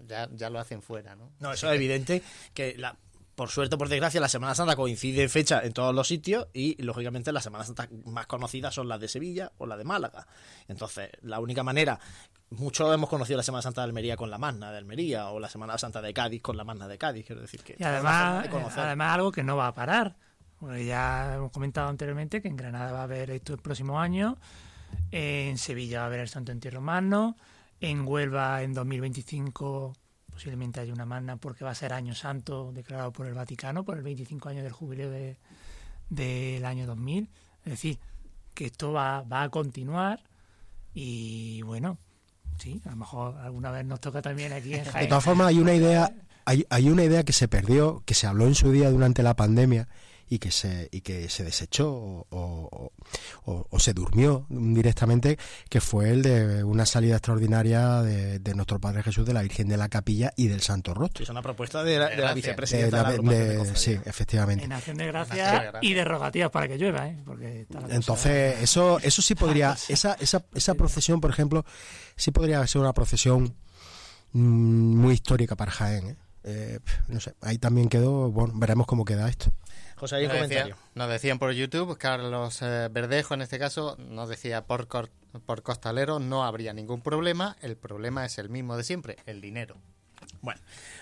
ya, 0.07 0.27
ya 0.33 0.49
lo 0.49 0.59
hacen 0.59 0.81
fuera, 0.81 1.15
¿no? 1.15 1.31
No, 1.39 1.53
eso 1.53 1.69
es 1.69 1.75
evidente 1.75 2.23
que 2.55 2.75
la, 2.77 2.97
por 3.35 3.49
suerte 3.49 3.75
o 3.75 3.77
por 3.77 3.89
desgracia 3.89 4.21
la 4.21 4.29
Semana 4.29 4.55
Santa 4.55 4.75
coincide 4.75 5.23
en 5.23 5.29
fecha 5.29 5.61
en 5.63 5.73
todos 5.73 5.93
los 5.93 6.07
sitios 6.07 6.47
y 6.53 6.81
lógicamente 6.81 7.31
las 7.31 7.43
Semanas 7.43 7.67
Santas 7.67 7.89
más 8.05 8.27
conocidas 8.27 8.73
son 8.73 8.87
las 8.87 8.99
de 8.99 9.07
Sevilla 9.07 9.51
o 9.57 9.65
las 9.65 9.77
de 9.77 9.83
Málaga. 9.83 10.25
Entonces, 10.67 11.09
la 11.21 11.39
única 11.39 11.61
manera, 11.61 11.99
muchos 12.51 12.93
hemos 12.93 13.09
conocido 13.09 13.37
la 13.37 13.43
Semana 13.43 13.61
Santa 13.61 13.81
de 13.81 13.85
Almería 13.85 14.15
con 14.15 14.31
la 14.31 14.37
Magna 14.37 14.71
de 14.71 14.77
Almería 14.77 15.29
o 15.29 15.39
la 15.39 15.49
Semana 15.49 15.77
Santa 15.77 16.01
de 16.01 16.13
Cádiz 16.13 16.41
con 16.41 16.55
la 16.55 16.63
Magna 16.63 16.87
de 16.87 16.97
Cádiz, 16.97 17.25
quiero 17.25 17.41
decir 17.41 17.61
que 17.61 17.75
Y 17.77 17.83
además, 17.83 18.47
además 18.77 19.13
algo 19.13 19.31
que 19.31 19.43
no 19.43 19.57
va 19.57 19.67
a 19.67 19.73
parar. 19.73 20.15
Porque 20.57 20.85
ya 20.85 21.35
hemos 21.35 21.51
comentado 21.51 21.89
anteriormente 21.89 22.41
que 22.41 22.47
en 22.47 22.55
Granada 22.55 22.93
va 22.93 23.01
a 23.01 23.03
haber 23.03 23.29
esto 23.31 23.53
el 23.53 23.59
próximo 23.59 23.99
año, 23.99 24.37
en 25.11 25.57
Sevilla 25.57 25.99
va 25.99 26.03
a 26.05 26.07
haber 26.07 26.21
el 26.21 26.29
Santo 26.29 26.53
Entierro 26.53 26.79
Magno, 26.79 27.35
en 27.81 28.07
Huelva 28.07 28.63
en 28.63 28.73
2025 28.73 29.93
posiblemente 30.35 30.81
haya 30.81 30.91
una 30.91 31.05
magna 31.05 31.37
porque 31.37 31.63
va 31.63 31.71
a 31.71 31.75
ser 31.75 31.93
año 31.93 32.13
santo 32.13 32.71
declarado 32.73 33.13
por 33.13 33.25
el 33.25 33.33
Vaticano 33.33 33.85
por 33.85 33.95
el 33.97 34.03
25 34.03 34.49
años 34.49 34.63
del 34.63 34.73
jubileo 34.73 35.09
de- 35.09 35.37
del 36.09 36.65
año 36.65 36.85
2000. 36.85 37.29
Es 37.63 37.71
decir, 37.71 37.99
que 38.53 38.65
esto 38.65 38.91
va, 38.91 39.21
va 39.23 39.43
a 39.43 39.49
continuar 39.49 40.19
y 40.93 41.61
bueno, 41.61 41.97
sí, 42.59 42.81
a 42.85 42.89
lo 42.91 42.95
mejor 42.97 43.37
alguna 43.37 43.71
vez 43.71 43.85
nos 43.85 44.01
toca 44.01 44.21
también 44.21 44.51
aquí 44.53 44.73
en 44.73 44.83
De 44.83 44.91
Jaén. 44.91 45.07
todas 45.09 45.23
formas, 45.23 45.47
hay 45.47 45.59
una 45.59 45.73
idea, 45.73 46.13
hay, 46.43 46.65
hay 46.69 46.89
una 46.89 47.05
idea 47.05 47.23
que 47.23 47.33
se 47.33 47.47
perdió, 47.47 48.03
que 48.05 48.13
se 48.13 48.27
habló 48.27 48.45
en 48.45 48.55
su 48.55 48.71
día 48.71 48.89
durante 48.91 49.23
la 49.23 49.35
pandemia 49.37 49.87
y 50.27 50.39
que 50.39 50.49
se, 50.51 50.89
y 50.91 51.01
que 51.01 51.29
se 51.29 51.43
desechó 51.43 51.91
o, 51.91 52.27
o- 52.31 52.91
o- 53.45 53.67
o 53.69 53.79
se 53.79 53.93
durmió 53.93 54.45
directamente, 54.49 55.37
que 55.69 55.81
fue 55.81 56.09
el 56.09 56.21
de 56.23 56.63
una 56.63 56.85
salida 56.85 57.15
extraordinaria 57.17 58.01
de, 58.01 58.39
de 58.39 58.55
nuestro 58.55 58.79
Padre 58.79 59.03
Jesús, 59.03 59.25
de 59.25 59.33
la 59.33 59.41
Virgen 59.43 59.67
de 59.67 59.77
la 59.77 59.87
Capilla 59.89 60.33
y 60.35 60.47
del 60.47 60.61
Santo 60.61 60.93
Rostro. 60.93 61.23
Es 61.23 61.29
una 61.29 61.41
propuesta 61.43 61.83
de 61.83 61.99
la, 61.99 62.09
de 62.09 62.17
la 62.17 62.33
vicepresidenta 62.33 63.11
de, 63.11 63.17
la 63.21 63.31
de 63.31 63.75
sí, 63.75 63.99
efectivamente. 64.05 64.65
En 64.65 64.71
acción 64.71 64.97
de 64.97 65.05
Acción 65.05 65.37
de 65.37 65.37
gracias 65.45 65.75
y 65.81 65.93
de 65.93 66.03
rogativas 66.03 66.49
para 66.51 66.67
que 66.67 66.77
llueva, 66.77 67.07
¿eh? 67.07 67.21
Porque 67.25 67.67
Entonces, 67.89 68.61
eso, 68.61 68.99
eso 68.99 69.21
sí 69.21 69.35
podría, 69.35 69.77
esa, 69.89 70.13
esa, 70.19 70.45
esa 70.53 70.73
procesión, 70.73 71.21
por 71.21 71.29
ejemplo, 71.29 71.65
sí 72.15 72.31
podría 72.31 72.65
ser 72.67 72.81
una 72.81 72.93
procesión 72.93 73.55
mm, 74.33 74.39
muy 74.97 75.13
histórica 75.13 75.55
para 75.55 75.71
Jaén. 75.71 76.07
¿eh? 76.09 76.15
Eh, 76.47 76.79
no 77.07 77.19
sé, 77.19 77.33
ahí 77.41 77.57
también 77.57 77.89
quedó, 77.89 78.29
bueno, 78.31 78.53
veremos 78.55 78.85
cómo 78.85 79.03
queda 79.03 79.27
esto. 79.27 79.51
José, 79.95 80.17
hay 80.17 80.23
un 80.25 80.27
Nos 80.29 80.41
decía- 80.41 80.61
comentario. 80.61 80.75
nos 80.93 81.09
decían 81.09 81.39
por 81.39 81.51
YouTube, 81.53 81.97
Carlos 81.97 82.61
eh, 82.61 82.87
Verdejo 82.91 83.33
en 83.33 83.41
este 83.41 83.57
caso, 83.57 83.95
nos 83.97 84.29
decía 84.29 84.65
por, 84.65 84.87
cor- 84.87 85.09
por 85.45 85.63
costalero 85.63 86.19
no 86.19 86.43
habría 86.43 86.73
ningún 86.73 87.01
problema, 87.01 87.55
el 87.61 87.77
problema 87.77 88.25
es 88.25 88.37
el 88.37 88.49
mismo 88.49 88.77
de 88.77 88.83
siempre, 88.83 89.17
el 89.25 89.41
dinero. 89.41 89.75
Bueno, 90.41 90.61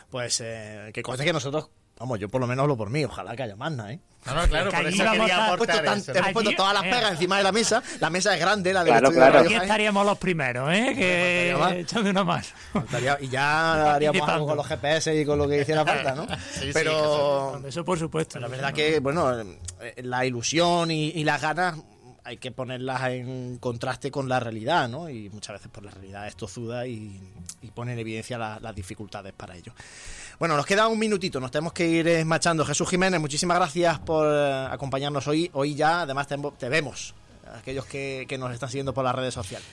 pues 0.10 0.40
eh, 0.42 0.92
que 0.94 1.02
conste 1.04 1.26
que 1.26 1.34
nosotros, 1.34 1.70
vamos, 2.00 2.20
yo 2.20 2.30
por 2.30 2.42
lo 2.42 2.48
menos 2.48 2.64
hablo 2.64 2.76
por 2.78 2.90
mí, 2.90 3.04
ojalá 3.06 3.36
que 3.36 3.44
haya 3.44 3.56
magna, 3.56 3.92
¿eh? 3.94 4.00
No, 4.26 4.36
no, 4.36 4.48
claro, 4.48 4.72
por 4.72 4.86
eso 4.88 5.04
vamos 5.04 5.20
a 5.20 5.20
quería 5.20 5.26
estar 5.26 5.48
Hemos 5.48 5.58
puesto, 5.58 5.74
aportar 5.74 5.84
tan- 5.84 5.98
eso. 6.00 6.12
hemos 6.16 6.32
puesto 6.32 6.52
todas 6.56 6.74
las 6.74 6.84
eh. 6.86 6.90
pegas 6.90 7.12
encima 7.12 7.38
de 7.38 7.44
la 7.44 7.52
mesa. 7.52 7.84
La 8.00 8.10
mesa 8.10 8.34
es 8.34 8.40
grande, 8.40 8.72
la 8.74 8.86
Claro, 8.86 9.10
de 9.10 9.16
claro. 9.18 9.34
Radio 9.34 9.50
Aquí 9.50 9.56
estaríamos 9.56 10.06
los 10.06 10.18
primeros, 10.18 10.74
¿eh? 10.74 10.94
Que 10.96 11.56
más. 11.60 11.74
echando 11.74 12.10
una. 12.10 12.42
Faltaría- 12.72 13.18
y 13.20 13.28
ya 13.28 13.96
haríamos 13.96 14.30
algo 14.30 14.48
con 14.48 14.56
los 14.56 14.66
GPS 14.66 15.14
y 15.20 15.26
con 15.26 15.38
lo 15.38 15.48
que 15.50 15.62
hiciera 15.62 15.84
falta, 15.86 16.16
¿no? 16.16 16.26
sí, 16.54 16.70
pero, 16.74 17.62
Eso 17.68 17.84
por 17.84 18.00
supuesto. 18.00 18.40
la 18.40 18.48
verdad 18.48 18.74
que, 18.74 19.00
bueno, 19.02 19.42
eh, 19.42 19.94
la 20.04 20.26
ilusión 20.26 20.90
y, 20.90 21.10
y 21.10 21.26
las 21.26 21.42
ganas 21.42 21.76
hay 22.24 22.38
que 22.38 22.52
ponerlas 22.52 23.02
en 23.10 23.58
contraste 23.58 24.10
con 24.10 24.30
la 24.30 24.40
realidad, 24.40 24.88
¿no? 24.88 25.10
Y 25.10 25.30
muchas 25.32 25.56
veces 25.58 25.68
por 25.70 25.84
la 25.84 25.92
realidad 25.92 26.26
es 26.28 26.38
tozuda 26.38 26.88
y, 26.88 27.20
y 27.62 27.72
pone 27.72 27.92
en 27.92 28.00
evidencia 28.00 28.38
la- 28.38 28.58
las 28.62 28.74
dificultades 28.74 29.34
para 29.34 29.58
ello. 29.58 29.74
Bueno, 30.40 30.58
nos 30.58 30.66
queda 30.66 30.88
un 30.88 31.00
minutito, 31.00 31.40
nos 31.40 31.52
tenemos 31.52 31.74
que 31.74 31.88
ir 31.88 32.26
marchando. 32.26 32.66
Jesús 32.66 32.90
Jiménez, 32.90 33.20
muchísimas 33.20 33.58
gracias 33.58 34.00
por 34.00 34.28
eh, 34.30 34.68
acompañarnos 34.72 35.28
hoy. 35.28 35.50
Hoy 35.54 35.76
ya, 35.76 36.02
además, 36.02 36.28
te, 36.28 36.38
te 36.58 36.70
vemos, 36.70 37.14
aquellos 37.58 37.86
que, 37.86 38.26
que 38.28 38.38
nos 38.38 38.52
están 38.54 38.70
siguiendo 38.70 38.94
por 38.94 39.04
las 39.04 39.16
redes 39.16 39.34
sociales. 39.34 39.68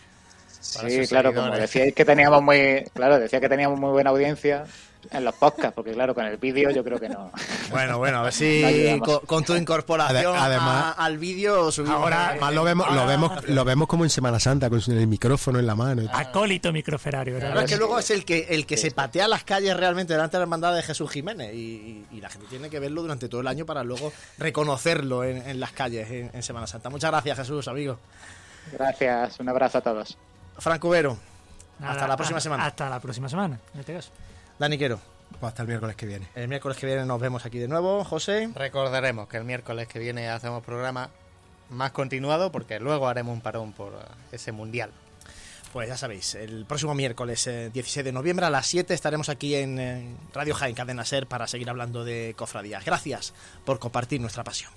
Sí, 0.61 1.06
claro, 1.08 1.34
como 1.34 1.50
decíais 1.50 1.94
que 1.94 2.04
teníamos 2.04 2.42
muy, 2.42 2.84
claro, 2.92 3.18
decía 3.18 3.40
que 3.40 3.48
teníamos 3.48 3.80
muy 3.80 3.90
buena 3.90 4.11
audiencia 4.11 4.66
en 5.11 5.24
los 5.24 5.34
podcasts, 5.34 5.72
porque 5.74 5.92
claro, 5.92 6.14
con 6.14 6.24
el 6.26 6.36
vídeo 6.36 6.70
yo 6.70 6.82
creo 6.84 6.98
que 7.01 7.09
no. 7.09 7.30
Bueno, 7.70 7.98
bueno, 7.98 8.18
a 8.18 8.22
ver 8.24 8.32
si 8.32 8.98
con, 9.05 9.20
con 9.20 9.44
tu 9.44 9.55
incorporación 9.55 10.34
Ade- 10.34 10.40
además- 10.46 10.94
a- 10.98 11.05
al 11.05 11.18
vídeo 11.18 11.70
subimos. 11.72 11.96
Ahora- 12.01 12.28
Además 12.30 12.55
lo 12.55 12.64
vemos, 12.64 12.92
lo 12.94 13.07
vemos, 13.07 13.48
lo 13.48 13.64
vemos 13.64 13.88
como 13.88 14.05
en 14.05 14.11
Semana 14.11 14.38
Santa, 14.40 14.68
con 14.70 14.80
el 14.88 15.07
micrófono 15.07 15.59
en 15.59 15.66
la 15.66 15.74
mano. 15.74 16.03
Acólito 16.12 16.72
microferario, 16.72 17.34
¿verdad? 17.34 17.48
verdad 17.48 17.64
es 17.64 17.70
que 17.70 17.76
luego 17.76 17.98
es 17.98 18.11
el 18.11 18.24
que 18.24 18.46
el 18.51 18.66
que 18.66 18.76
se 18.76 18.90
patea 18.90 19.26
las 19.28 19.44
calles 19.44 19.76
realmente 19.76 20.12
delante 20.12 20.36
de 20.36 20.40
la 20.40 20.44
hermandad 20.44 20.74
de 20.74 20.82
Jesús 20.82 21.11
Jiménez 21.11 21.55
y, 21.55 21.57
y- 21.59 22.07
y 22.16 22.20
la 22.20 22.28
gente 22.28 22.46
tiene 22.48 22.68
que 22.70 22.78
verlo 22.78 23.03
durante 23.03 23.28
todo 23.28 23.40
el 23.40 23.46
año 23.48 23.66
para 23.66 23.82
luego 23.84 24.12
reconocerlo 24.38 25.24
en, 25.24 25.38
en 25.48 25.61
las 25.61 25.72
calles 25.72 26.11
en, 26.11 26.30
en 26.32 26.42
Semana 26.42 26.66
Santa. 26.66 26.90
Muchas 26.90 27.11
gracias 27.11 27.38
Jesús, 27.38 27.66
amigo. 27.68 27.98
Gracias, 28.72 29.40
un 29.40 29.48
abrazo 29.48 29.78
a 29.78 29.80
todos. 29.80 30.16
Franco 30.59 30.90
Vero, 30.90 31.16
hasta 31.82 32.07
la 32.07 32.16
próxima 32.16 32.40
semana. 32.40 32.66
Hasta 32.66 32.90
la 32.90 33.01
próxima 33.01 33.28
semana, 33.28 33.59
en 33.74 33.80
este 33.80 33.94
caso. 33.94 34.11
Dani 34.61 34.76
Quero, 34.76 35.00
Pues 35.40 35.48
hasta 35.48 35.62
el 35.62 35.68
miércoles 35.68 35.96
que 35.96 36.04
viene. 36.04 36.28
el 36.34 36.46
miércoles 36.46 36.76
que 36.76 36.84
viene 36.84 37.06
nos 37.06 37.18
vemos 37.18 37.46
aquí 37.46 37.58
de 37.58 37.66
nuevo. 37.66 38.04
José, 38.04 38.50
Recordaremos 38.54 39.26
que 39.26 39.38
el 39.38 39.44
miércoles 39.44 39.88
que 39.88 39.98
viene 39.98 40.28
hacemos 40.28 40.62
programa 40.62 41.08
más 41.70 41.92
continuado 41.92 42.52
porque 42.52 42.78
luego 42.78 43.08
haremos 43.08 43.32
un 43.32 43.40
parón 43.40 43.72
por 43.72 43.94
eh, 43.94 44.06
ese 44.32 44.52
mundial. 44.52 44.90
Pues 45.72 45.88
ya 45.88 45.96
sabéis, 45.96 46.34
el 46.34 46.66
próximo 46.66 46.94
miércoles 46.94 47.46
16 47.72 47.96
eh, 47.96 48.02
de 48.02 48.12
noviembre 48.12 48.44
a 48.44 48.50
las 48.50 48.66
7 48.66 48.92
estaremos 48.92 49.30
aquí 49.30 49.54
en 49.54 50.18
Radio 50.34 50.54
Jaén 50.54 50.74
Cadena 50.74 51.06
Ser 51.06 51.26
para 51.26 51.46
seguir 51.46 51.70
hablando 51.70 52.04
de 52.04 52.34
cofradías. 52.36 52.84
Gracias 52.84 53.32
por 53.64 53.78
compartir 53.78 54.20
nuestra 54.20 54.44
pasión. 54.44 54.70